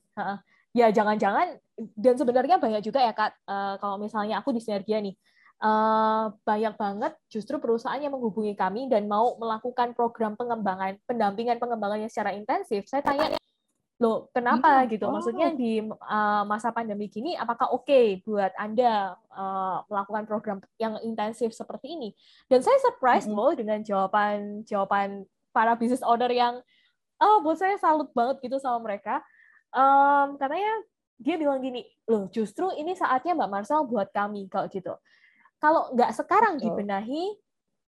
Ya, 0.74 0.90
jangan-jangan 0.90 1.58
dan 1.98 2.16
sebenarnya 2.18 2.62
banyak 2.62 2.82
juga 2.86 3.02
ya 3.02 3.14
kak. 3.14 3.34
Uh, 3.46 3.76
kalau 3.82 3.98
misalnya 3.98 4.38
aku 4.42 4.54
di 4.54 4.62
Sinergia 4.62 5.02
nih, 5.02 5.18
uh, 5.64 6.26
banyak 6.44 6.76
banget 6.76 7.14
justru 7.32 7.58
perusahaan 7.58 7.98
yang 7.98 8.12
menghubungi 8.12 8.54
kami 8.54 8.92
dan 8.92 9.08
mau 9.08 9.40
melakukan 9.40 9.96
program 9.96 10.36
pengembangan, 10.36 11.00
pendampingan 11.08 11.58
pengembangannya 11.58 12.12
secara 12.12 12.36
intensif. 12.36 12.84
Saya 12.86 13.02
tanya, 13.02 13.40
loh 14.04 14.28
kenapa 14.36 14.84
hmm, 14.84 14.88
gitu? 14.92 15.06
Oh. 15.08 15.16
Maksudnya 15.16 15.56
di 15.56 15.80
uh, 15.88 16.44
masa 16.44 16.76
pandemi 16.76 17.08
gini, 17.08 17.40
apakah 17.40 17.72
oke 17.72 17.88
okay 17.88 18.20
buat 18.28 18.52
anda 18.60 19.16
uh, 19.32 19.88
melakukan 19.88 20.24
program 20.28 20.58
yang 20.76 21.00
intensif 21.08 21.56
seperti 21.56 21.96
ini? 21.96 22.10
Dan 22.52 22.60
saya 22.60 22.78
surprise 22.84 23.26
hmm. 23.26 23.34
loh 23.34 23.56
dengan 23.56 23.80
jawaban 23.80 24.68
jawaban 24.68 25.24
para 25.56 25.80
business 25.80 26.04
owner 26.04 26.30
yang, 26.30 26.60
oh 27.24 27.38
buat 27.40 27.56
saya 27.56 27.80
salut 27.80 28.12
banget 28.12 28.44
gitu 28.44 28.60
sama 28.60 28.84
mereka. 28.84 29.24
Um, 29.74 30.38
katanya 30.38 30.70
dia 31.18 31.40
bilang 31.40 31.64
gini, 31.64 31.88
loh 32.10 32.28
justru 32.30 32.68
ini 32.76 32.94
saatnya 32.98 33.38
Mbak 33.38 33.50
Marcel 33.50 33.88
buat 33.88 34.12
kami 34.12 34.52
kalau 34.52 34.68
gitu. 34.68 34.94
Kalau 35.64 35.96
nggak 35.96 36.12
sekarang 36.12 36.60
dibenahi, 36.60 37.40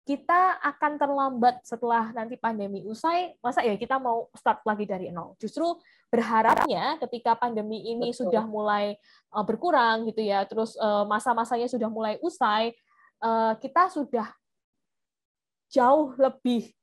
kita 0.03 0.59
akan 0.59 0.99
terlambat 0.99 1.63
setelah 1.63 2.11
nanti 2.11 2.35
pandemi 2.35 2.83
usai. 2.83 3.39
Masa 3.39 3.63
ya 3.63 3.79
kita 3.79 3.95
mau 3.95 4.27
start 4.35 4.59
lagi 4.67 4.83
dari 4.83 5.07
nol? 5.07 5.39
Justru 5.39 5.79
berharapnya 6.11 6.99
ketika 7.07 7.39
pandemi 7.39 7.79
ini 7.87 8.11
Betul. 8.11 8.27
sudah 8.27 8.43
mulai 8.43 8.99
uh, 9.31 9.45
berkurang 9.47 10.03
gitu 10.11 10.19
ya, 10.19 10.43
terus 10.43 10.75
uh, 10.75 11.07
masa-masanya 11.07 11.71
sudah 11.71 11.87
mulai 11.87 12.19
usai, 12.19 12.75
uh, 13.23 13.55
kita 13.55 13.87
sudah 13.87 14.27
jauh 15.71 16.11
lebih 16.19 16.75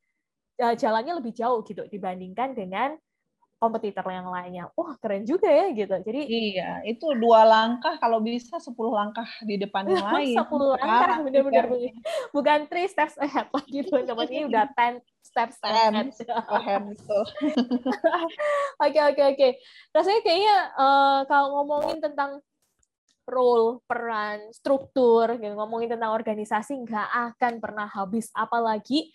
jalannya 0.59 1.21
lebih 1.21 1.37
jauh 1.37 1.61
gitu 1.63 1.85
dibandingkan 1.87 2.57
dengan 2.57 2.97
kompetitor 3.59 4.07
yang 4.07 4.31
lainnya. 4.31 4.71
Wah, 4.79 4.95
keren 5.03 5.27
juga 5.27 5.51
ya 5.51 5.75
gitu. 5.75 5.91
Jadi 5.91 6.21
Iya, 6.25 6.87
itu 6.87 7.11
dua 7.19 7.43
langkah 7.43 7.99
kalau 7.99 8.23
bisa 8.23 8.63
sepuluh 8.63 8.95
langkah 8.95 9.27
di 9.43 9.59
depan 9.59 9.83
yang 9.91 10.07
lain. 10.15 10.39
Sepuluh 10.39 10.79
langkah 10.79 11.27
benar-benar 11.27 11.67
bukan 12.31 12.59
three 12.71 12.87
steps 12.87 13.19
ahead 13.19 13.51
lagi 13.51 13.71
gitu. 13.83 13.91
Teman 13.91 14.31
ini 14.31 14.47
udah 14.47 14.71
ten 14.79 15.03
steps 15.21 15.59
ahead. 15.67 16.15
ahead 16.49 16.83
betul. 16.87 17.23
Oke, 18.87 19.01
oke, 19.03 19.23
oke. 19.35 19.49
Rasanya 19.91 20.21
kayaknya 20.23 20.57
uh, 20.79 21.21
kalau 21.27 21.59
ngomongin 21.59 21.99
tentang 21.99 22.39
role, 23.29 23.83
peran, 23.85 24.55
struktur, 24.55 25.37
gitu, 25.37 25.53
ngomongin 25.53 25.99
tentang 25.99 26.15
organisasi 26.17 26.79
nggak 26.87 27.09
akan 27.35 27.53
pernah 27.61 27.91
habis. 27.91 28.31
Apalagi 28.33 29.11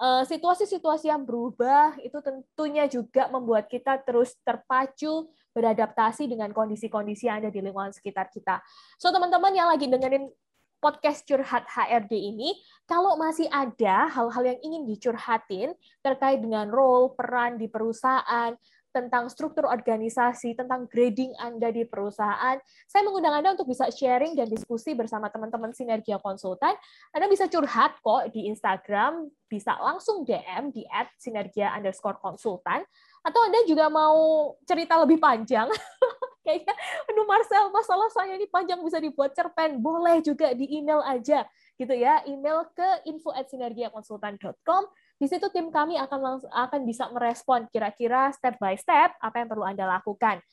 situasi-situasi 0.00 1.08
yang 1.08 1.24
berubah 1.24 1.96
itu 2.04 2.20
tentunya 2.20 2.84
juga 2.84 3.32
membuat 3.32 3.64
kita 3.64 3.96
terus 4.04 4.36
terpacu 4.44 5.32
beradaptasi 5.56 6.28
dengan 6.28 6.52
kondisi-kondisi 6.52 7.32
yang 7.32 7.40
ada 7.40 7.48
di 7.48 7.64
lingkungan 7.64 7.96
sekitar 7.96 8.28
kita. 8.28 8.60
So 9.00 9.08
teman-teman 9.08 9.56
yang 9.56 9.72
lagi 9.72 9.88
dengerin 9.88 10.28
podcast 10.76 11.24
curhat 11.24 11.64
HRD 11.64 12.12
ini, 12.12 12.52
kalau 12.84 13.16
masih 13.16 13.48
ada 13.48 14.12
hal-hal 14.12 14.44
yang 14.44 14.60
ingin 14.60 14.84
dicurhatin 14.84 15.72
terkait 16.04 16.44
dengan 16.44 16.68
role, 16.68 17.16
peran 17.16 17.56
di 17.56 17.64
perusahaan, 17.64 18.52
tentang 18.96 19.28
struktur 19.28 19.68
organisasi, 19.68 20.56
tentang 20.56 20.88
grading 20.88 21.36
Anda 21.36 21.68
di 21.68 21.84
perusahaan. 21.84 22.56
Saya 22.88 23.02
mengundang 23.04 23.36
Anda 23.36 23.52
untuk 23.52 23.68
bisa 23.68 23.92
sharing 23.92 24.32
dan 24.32 24.48
diskusi 24.48 24.96
bersama 24.96 25.28
teman-teman 25.28 25.76
Sinergia 25.76 26.16
Konsultan. 26.16 26.72
Anda 27.12 27.28
bisa 27.28 27.44
curhat 27.52 28.00
kok 28.00 28.32
di 28.32 28.48
Instagram, 28.48 29.28
bisa 29.52 29.76
langsung 29.76 30.24
DM 30.24 30.72
di 30.72 30.88
@sinergia 31.20 31.76
underscore 31.76 32.16
konsultan, 32.16 32.80
atau 33.20 33.40
Anda 33.44 33.68
juga 33.68 33.92
mau 33.92 34.56
cerita 34.64 34.96
lebih 35.04 35.20
panjang, 35.20 35.68
kayaknya, 36.46 36.72
aduh 37.10 37.26
Marcel, 37.28 37.68
masalah 37.74 38.08
saya 38.14 38.38
ini 38.38 38.48
panjang 38.48 38.80
bisa 38.80 38.96
dibuat 39.02 39.36
cerpen, 39.36 39.82
boleh 39.82 40.24
juga 40.24 40.56
di 40.56 40.78
email 40.78 41.02
aja, 41.04 41.44
gitu 41.76 41.92
ya, 41.92 42.24
email 42.24 42.64
ke 42.72 42.88
info@sinergiakonsultan.com 43.12 44.88
di 45.16 45.26
situ 45.26 45.48
tim 45.48 45.72
kami 45.72 45.96
akan 45.96 46.20
langsung 46.20 46.52
akan 46.52 46.80
bisa 46.84 47.08
merespon 47.08 47.64
kira-kira 47.72 48.28
step 48.36 48.60
by 48.60 48.76
step 48.76 49.16
apa 49.20 49.36
yang 49.40 49.48
perlu 49.48 49.64
Anda 49.64 49.88
lakukan. 49.88 50.44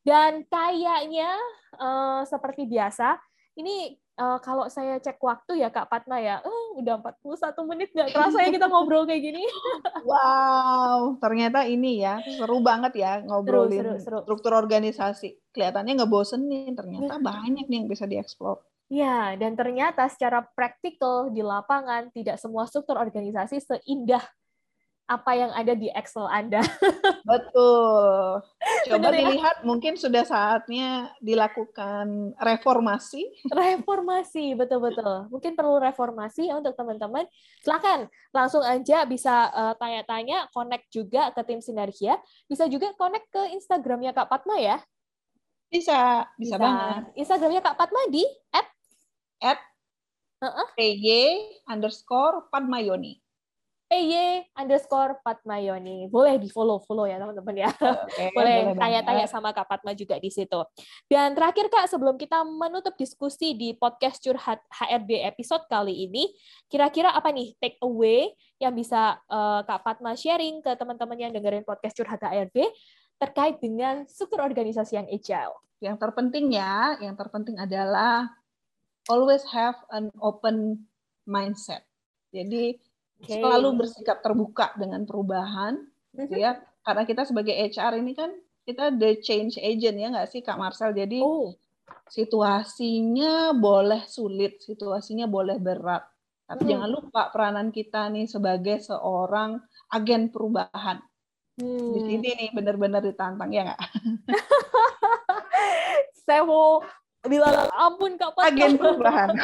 Dan 0.00 0.48
kayaknya 0.48 1.36
uh, 1.76 2.24
seperti 2.24 2.64
biasa, 2.64 3.20
ini 3.60 4.00
uh, 4.16 4.40
kalau 4.40 4.68
saya 4.72 4.96
cek 4.96 5.20
waktu 5.20 5.60
ya 5.60 5.68
Kak 5.68 5.92
Patna 5.92 6.16
ya, 6.20 6.40
uh, 6.40 6.68
udah 6.80 7.00
41 7.20 7.68
menit 7.68 7.88
nggak 7.92 8.12
kerasa 8.12 8.40
ya 8.44 8.48
kita 8.48 8.68
ngobrol 8.68 9.04
kayak 9.04 9.20
gini. 9.24 9.44
wow, 10.08 11.20
ternyata 11.20 11.68
ini 11.68 12.00
ya 12.00 12.20
seru 12.24 12.64
banget 12.64 12.96
ya 12.96 13.20
ngobrolin 13.24 13.76
seru, 13.76 13.92
seru, 13.96 14.00
seru. 14.00 14.18
struktur 14.24 14.52
organisasi. 14.56 15.36
Kelihatannya 15.52 15.92
nggak 16.00 16.12
bosenin, 16.12 16.72
ternyata 16.72 17.16
ya. 17.16 17.24
banyak 17.24 17.64
nih 17.68 17.76
yang 17.84 17.88
bisa 17.88 18.08
dieksplor. 18.08 18.60
Ya, 18.90 19.38
dan 19.38 19.54
ternyata 19.54 20.10
secara 20.10 20.42
praktikal 20.42 21.30
di 21.30 21.46
lapangan 21.46 22.10
tidak 22.10 22.42
semua 22.42 22.66
struktur 22.66 22.98
organisasi 22.98 23.62
seindah 23.62 24.26
apa 25.10 25.30
yang 25.34 25.50
ada 25.50 25.74
di 25.74 25.90
Excel 25.90 26.26
Anda. 26.26 26.58
Betul. 27.30 28.42
Coba 28.86 28.94
Benar, 28.94 29.12
ya? 29.14 29.18
dilihat, 29.26 29.56
ya? 29.58 29.66
mungkin 29.66 29.94
sudah 29.98 30.22
saatnya 30.22 31.10
dilakukan 31.18 32.34
reformasi. 32.38 33.26
Reformasi, 33.50 34.54
betul-betul. 34.54 35.26
Mungkin 35.34 35.58
perlu 35.58 35.82
reformasi 35.82 36.54
untuk 36.54 36.78
teman-teman. 36.78 37.26
Silakan 37.66 38.06
langsung 38.30 38.62
aja 38.62 39.02
bisa 39.02 39.50
uh, 39.50 39.74
tanya-tanya, 39.78 40.46
connect 40.54 40.86
juga 40.94 41.34
ke 41.34 41.42
tim 41.42 41.58
Sinergia. 41.58 42.18
Bisa 42.46 42.70
juga 42.70 42.94
connect 42.94 43.26
ke 43.34 43.42
Instagramnya 43.58 44.14
Kak 44.14 44.30
Patma 44.30 44.62
ya. 44.62 44.78
Bisa, 45.70 46.26
bisa, 46.38 46.54
bisa. 46.54 46.62
banget. 46.62 47.02
Instagramnya 47.18 47.62
Kak 47.62 47.78
Patma 47.78 48.02
di 48.10 48.22
at 48.54 48.66
at 49.40 49.58
uh-uh. 50.44 50.68
PY 50.76 51.64
underscore 51.68 52.48
Padmayoni. 52.52 53.20
PY 53.90 54.54
underscore 54.54 55.18
Padmayoni. 55.18 56.06
Boleh 56.06 56.38
di 56.38 56.46
follow 56.46 56.78
follow 56.86 57.10
ya 57.10 57.18
teman-teman 57.18 57.66
ya. 57.66 57.70
Okay, 57.74 58.30
boleh 58.38 58.78
tanya-tanya 58.78 59.26
sama 59.26 59.50
Kak 59.50 59.66
Padma 59.66 59.98
juga 59.98 60.14
di 60.22 60.30
situ. 60.30 60.62
Dan 61.10 61.34
terakhir 61.34 61.66
Kak, 61.66 61.90
sebelum 61.90 62.14
kita 62.14 62.46
menutup 62.46 62.94
diskusi 62.94 63.58
di 63.58 63.74
podcast 63.74 64.22
Curhat 64.22 64.62
HRD 64.70 65.26
episode 65.26 65.66
kali 65.66 66.06
ini, 66.06 66.30
kira-kira 66.70 67.10
apa 67.10 67.34
nih 67.34 67.58
take 67.58 67.82
away 67.82 68.30
yang 68.62 68.78
bisa 68.78 69.18
uh, 69.26 69.66
Kak 69.66 69.82
Padma 69.82 70.14
sharing 70.14 70.62
ke 70.62 70.70
teman-teman 70.78 71.18
yang 71.18 71.34
dengerin 71.34 71.66
podcast 71.66 71.98
Curhat 71.98 72.22
HRD 72.22 72.70
terkait 73.18 73.58
dengan 73.58 74.06
struktur 74.06 74.38
organisasi 74.38 75.02
yang 75.02 75.10
agile? 75.10 75.58
Yang 75.82 75.98
terpenting 75.98 76.54
ya, 76.54 76.94
yang 77.02 77.18
terpenting 77.18 77.58
adalah 77.58 78.30
always 79.10 79.42
have 79.50 79.74
an 79.90 80.14
open 80.22 80.86
mindset. 81.26 81.82
Jadi 82.30 82.78
okay. 83.18 83.42
selalu 83.42 83.82
bersikap 83.82 84.22
terbuka 84.22 84.70
dengan 84.78 85.02
perubahan, 85.02 85.82
gitu 86.14 86.38
ya. 86.38 86.62
Karena 86.86 87.02
kita 87.02 87.26
sebagai 87.26 87.52
HR 87.52 87.98
ini 87.98 88.14
kan 88.14 88.30
kita 88.62 88.94
the 88.94 89.18
change 89.18 89.58
agent 89.58 89.98
ya 89.98 90.08
nggak 90.14 90.30
sih 90.30 90.40
Kak 90.46 90.56
Marcel. 90.56 90.94
Jadi 90.94 91.18
oh. 91.18 91.50
situasinya 92.06 93.50
boleh 93.52 94.06
sulit, 94.06 94.62
situasinya 94.62 95.26
boleh 95.26 95.58
berat. 95.58 96.06
Tapi 96.46 96.66
hmm. 96.66 96.70
jangan 96.70 96.90
lupa 96.90 97.22
peranan 97.30 97.68
kita 97.70 98.10
nih 98.10 98.26
sebagai 98.30 98.78
seorang 98.82 99.58
agen 99.90 100.30
perubahan. 100.30 100.98
Hmm. 101.58 101.92
Di 101.94 102.00
sini 102.06 102.28
nih 102.34 102.50
benar-benar 102.54 103.02
ditantang 103.02 103.50
ya 103.50 103.70
nggak? 103.70 103.82
Saya 106.26 106.46
mau 106.46 106.82
bilang 107.28 107.68
ampun 107.76 108.16
kak 108.16 108.32
Pat. 108.32 108.48
agen 108.48 108.80
perubahan 108.80 109.36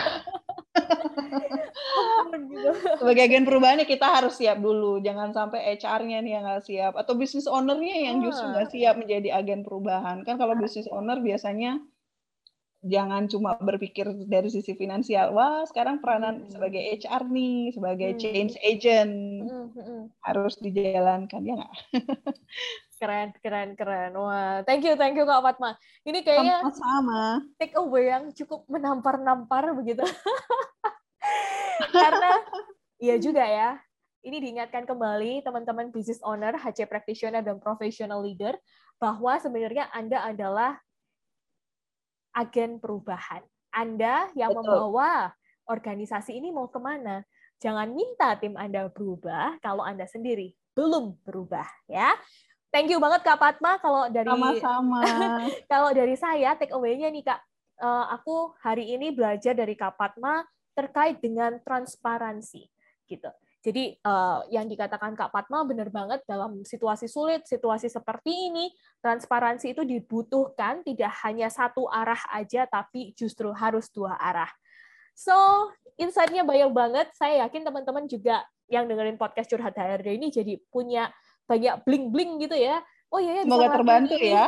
sebagai 3.01 3.22
agen 3.29 3.45
perubahan 3.45 3.85
ya 3.85 3.87
kita 3.89 4.09
harus 4.09 4.41
siap 4.41 4.61
dulu 4.61 5.01
jangan 5.05 5.37
sampai 5.37 5.77
HR-nya 5.77 6.24
nih 6.24 6.33
yang 6.41 6.45
nggak 6.49 6.64
siap 6.64 6.93
atau 6.97 7.12
bisnis 7.16 7.45
owner-nya 7.45 8.09
yang 8.09 8.24
justru 8.24 8.49
nggak 8.49 8.72
siap 8.72 8.97
menjadi 8.97 9.37
agen 9.37 9.61
perubahan 9.61 10.24
kan 10.24 10.41
kalau 10.41 10.57
bisnis 10.57 10.89
owner 10.89 11.20
biasanya 11.20 11.81
jangan 12.87 13.27
cuma 13.27 13.59
berpikir 13.59 14.07
dari 14.31 14.49
sisi 14.53 14.79
finansial 14.79 15.35
wah 15.35 15.66
sekarang 15.66 15.99
peranan 15.99 16.47
hmm. 16.47 16.51
sebagai 16.55 16.81
HR 16.81 17.22
nih 17.29 17.74
sebagai 17.74 18.11
hmm. 18.14 18.20
change 18.20 18.55
agent 18.62 19.14
hmm. 19.49 19.68
Hmm. 19.74 20.05
harus 20.22 20.55
dijalankan 20.62 21.43
ya 21.43 21.55
nggak 21.59 21.74
Keren, 22.97 23.29
keren, 23.45 23.77
keren. 23.77 24.17
Wah, 24.17 24.65
thank 24.65 24.81
you, 24.81 24.97
thank 24.97 25.13
you 25.21 25.29
Kak 25.29 25.45
Fatma. 25.45 25.77
Ini 26.01 26.25
kayaknya 26.25 26.65
sama 26.73 27.45
take 27.61 27.77
away 27.77 28.09
yang 28.09 28.33
cukup 28.33 28.65
menampar-nampar 28.73 29.69
begitu. 29.77 30.01
Karena 31.93 32.41
iya 32.97 33.21
juga 33.21 33.45
ya. 33.45 33.77
Ini 34.25 34.41
diingatkan 34.43 34.89
kembali 34.89 35.45
teman-teman 35.45 35.93
business 35.93 36.25
owner, 36.25 36.57
HC 36.57 36.89
practitioner 36.89 37.45
dan 37.45 37.61
professional 37.61 38.25
leader 38.25 38.57
bahwa 38.97 39.37
sebenarnya 39.39 39.93
Anda 39.93 40.25
adalah 40.25 40.81
agen 42.33 42.81
perubahan. 42.81 43.45
Anda 43.77 44.33
yang 44.33 44.57
Betul. 44.57 44.65
membawa 44.65 45.37
organisasi 45.69 46.33
ini 46.33 46.49
mau 46.49 46.73
ke 46.73 46.81
mana. 46.81 47.21
Jangan 47.61 47.93
minta 47.93 48.33
tim 48.41 48.57
Anda 48.57 48.89
berubah 48.89 49.61
kalau 49.61 49.85
Anda 49.85 50.09
sendiri 50.09 50.57
belum 50.77 51.21
berubah 51.25 51.65
ya. 51.89 52.13
Thank 52.77 52.93
you 52.93 53.01
banget 53.01 53.24
Kak 53.24 53.41
Fatma 53.41 53.81
kalau 53.81 54.05
dari 54.12 54.29
sama-sama. 54.29 55.01
kalau 55.72 55.97
dari 55.97 56.12
saya 56.12 56.53
take 56.61 56.77
away-nya 56.77 57.09
nih 57.09 57.24
Kak. 57.24 57.41
Uh, 57.81 58.05
aku 58.12 58.53
hari 58.61 58.93
ini 58.93 59.16
belajar 59.16 59.57
dari 59.57 59.72
Kak 59.72 59.97
Fatma 59.97 60.45
terkait 60.77 61.16
dengan 61.24 61.57
transparansi 61.64 62.68
gitu. 63.09 63.33
Jadi 63.64 63.97
uh, 64.05 64.45
yang 64.53 64.68
dikatakan 64.68 65.16
Kak 65.16 65.33
Fatma 65.33 65.64
benar 65.64 65.89
banget 65.89 66.20
dalam 66.29 66.68
situasi 66.68 67.09
sulit, 67.09 67.49
situasi 67.49 67.89
seperti 67.89 68.53
ini, 68.53 68.68
transparansi 69.01 69.72
itu 69.72 69.81
dibutuhkan 69.89 70.85
tidak 70.85 71.16
hanya 71.24 71.49
satu 71.49 71.89
arah 71.89 72.20
aja, 72.29 72.68
tapi 72.68 73.16
justru 73.16 73.57
harus 73.57 73.89
dua 73.89 74.20
arah. 74.20 74.53
So, 75.16 75.33
insight-nya 75.97 76.45
banyak 76.45 76.77
banget. 76.77 77.09
Saya 77.16 77.49
yakin 77.49 77.64
teman-teman 77.64 78.05
juga 78.05 78.45
yang 78.68 78.85
dengerin 78.85 79.16
podcast 79.16 79.49
Curhat 79.49 79.72
HRD 79.72 80.20
ini 80.20 80.29
jadi 80.29 80.61
punya 80.68 81.09
banyak 81.47 81.75
bling-bling 81.87 82.43
gitu 82.43 82.55
ya. 82.59 82.83
Oh 83.07 83.23
iya, 83.23 83.41
ya, 83.41 83.43
semoga 83.47 83.71
terbantu 83.71 84.15
ini. 84.19 84.35
ya. 84.35 84.47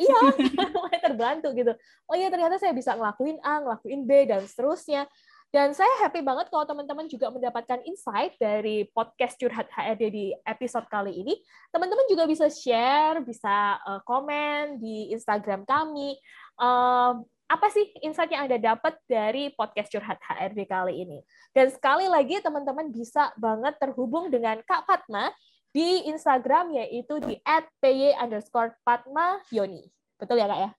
Iya, 0.00 0.18
mulai 0.76 0.98
terbantu 0.98 1.48
gitu. 1.52 1.72
Oh 2.08 2.16
iya, 2.16 2.32
ternyata 2.32 2.56
saya 2.56 2.72
bisa 2.72 2.96
ngelakuin 2.96 3.38
A, 3.44 3.60
ngelakuin 3.60 4.02
B, 4.08 4.10
dan 4.26 4.42
seterusnya. 4.48 5.04
Dan 5.50 5.74
saya 5.74 5.90
happy 6.06 6.22
banget 6.22 6.46
kalau 6.46 6.62
teman-teman 6.62 7.10
juga 7.10 7.26
mendapatkan 7.26 7.82
insight 7.82 8.38
dari 8.38 8.86
podcast 8.94 9.34
Curhat 9.34 9.66
HRD 9.66 10.02
di 10.14 10.26
episode 10.46 10.86
kali 10.86 11.10
ini. 11.10 11.34
Teman-teman 11.74 12.06
juga 12.06 12.22
bisa 12.30 12.46
share, 12.46 13.18
bisa 13.26 13.82
uh, 13.82 13.98
komen 14.06 14.78
di 14.78 15.10
Instagram 15.10 15.66
kami. 15.66 16.14
Uh, 16.54 17.18
apa 17.50 17.66
sih 17.74 17.82
insight 18.06 18.30
yang 18.30 18.46
Anda 18.46 18.62
dapat 18.62 18.94
dari 19.10 19.50
podcast 19.58 19.90
Curhat 19.90 20.22
HRD 20.22 20.70
kali 20.70 21.02
ini? 21.02 21.18
Dan 21.50 21.66
sekali 21.74 22.06
lagi 22.06 22.38
teman-teman 22.38 22.94
bisa 22.94 23.34
banget 23.34 23.74
terhubung 23.82 24.30
dengan 24.30 24.62
Kak 24.62 24.86
Fatma 24.86 25.34
di 25.70 26.10
Instagram 26.10 26.74
yaitu 26.74 27.22
di 27.22 27.38
@py 27.78 28.14
underscore 28.18 28.74
Fatma 28.82 29.38
Yoni. 29.54 29.86
Betul 30.18 30.42
ya 30.42 30.50
Kak 30.50 30.60
ya? 30.60 30.70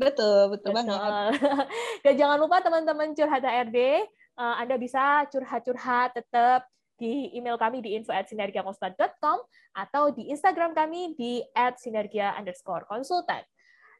Betul, 0.00 0.56
betul, 0.56 0.72
betul. 0.72 0.96
banget. 0.96 1.36
Dan 2.06 2.14
jangan 2.16 2.38
lupa 2.40 2.64
teman-teman 2.64 3.12
curhat 3.12 3.44
HRD, 3.44 3.78
eh, 4.08 4.54
Anda 4.56 4.80
bisa 4.80 5.28
curhat-curhat 5.28 6.16
tetap 6.16 6.64
di 7.00 7.32
email 7.32 7.56
kami 7.56 7.80
di 7.80 7.96
info@sinergiakonsultan.com 7.96 9.38
atau 9.72 10.12
di 10.12 10.28
Instagram 10.28 10.76
kami 10.76 11.16
di 11.16 11.40
@sinergia 11.80 12.36
underscore 12.36 12.84
konsultan. 12.84 13.40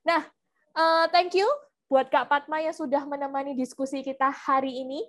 Nah, 0.04 0.24
uh, 0.76 1.08
thank 1.08 1.32
you 1.32 1.48
buat 1.88 2.12
Kak 2.12 2.28
Patma 2.28 2.60
yang 2.60 2.76
sudah 2.76 3.02
menemani 3.08 3.56
diskusi 3.56 4.04
kita 4.04 4.28
hari 4.28 4.84
ini. 4.84 5.00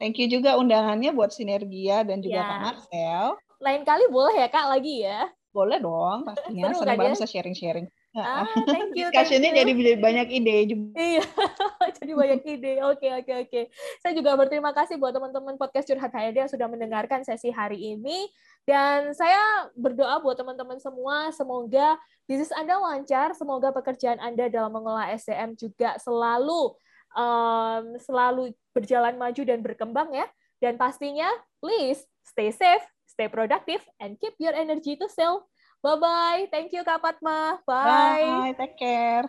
Thank 0.00 0.18
you 0.18 0.26
juga 0.26 0.58
undangannya 0.58 1.14
buat 1.14 1.30
Sinergia 1.30 2.02
dan 2.02 2.18
juga 2.18 2.42
ya. 2.42 2.48
Kak 2.48 2.58
Marcel. 2.64 3.26
Lain 3.62 3.82
kali 3.86 4.04
boleh 4.10 4.34
ya 4.42 4.48
Kak 4.50 4.66
lagi 4.66 5.06
ya? 5.06 5.30
Boleh 5.54 5.78
dong, 5.78 6.26
pastinya. 6.26 6.72
Seru 6.72 6.82
Senang 6.82 6.88
kan 6.88 6.98
banget 6.98 7.12
ya? 7.12 7.16
bisa 7.22 7.28
sharing-sharing. 7.30 7.86
Ah, 8.12 8.44
thank 8.68 8.92
you. 8.92 9.08
Discussion-nya 9.08 9.64
jadi 9.64 9.72
banyak 9.96 10.28
ide 10.32 10.56
juga. 10.68 10.96
Iya, 11.00 11.24
jadi 12.00 12.12
banyak 12.12 12.40
ide. 12.44 12.72
Oke, 12.84 13.08
oke, 13.08 13.32
oke. 13.48 13.60
Saya 14.04 14.12
juga 14.12 14.36
berterima 14.36 14.72
kasih 14.76 15.00
buat 15.00 15.16
teman-teman 15.16 15.56
podcast 15.56 15.88
Curhat 15.88 16.12
HRD 16.12 16.44
yang 16.44 16.52
sudah 16.52 16.68
mendengarkan 16.68 17.24
sesi 17.24 17.48
hari 17.48 17.96
ini. 17.96 18.28
Dan 18.68 19.16
saya 19.16 19.68
berdoa 19.76 20.20
buat 20.20 20.36
teman-teman 20.36 20.76
semua, 20.76 21.32
semoga 21.32 21.96
bisnis 22.28 22.52
Anda 22.52 22.76
lancar, 22.76 23.32
semoga 23.32 23.72
pekerjaan 23.72 24.20
Anda 24.20 24.52
dalam 24.52 24.76
mengelola 24.76 25.08
SDM 25.16 25.56
juga 25.56 25.96
selalu 26.00 26.76
um, 27.16 27.84
selalu 27.96 28.52
berjalan 28.72 29.16
maju 29.16 29.42
dan 29.44 29.60
berkembang 29.60 30.12
ya. 30.12 30.28
Dan 30.62 30.78
pastinya, 30.78 31.28
please 31.58 32.06
stay 32.22 32.54
safe, 32.54 32.84
stay 33.12 33.28
productive, 33.28 33.84
and 34.00 34.16
keep 34.16 34.32
your 34.40 34.56
energy 34.56 34.96
to 34.96 35.08
sell 35.12 35.52
Bye-bye. 35.82 36.46
Thank 36.54 36.70
you, 36.72 36.86
Kak 36.86 37.02
Fatma. 37.02 37.58
Bye. 37.66 38.22
Bye. 38.22 38.54
Take 38.54 38.78
care. 38.78 39.26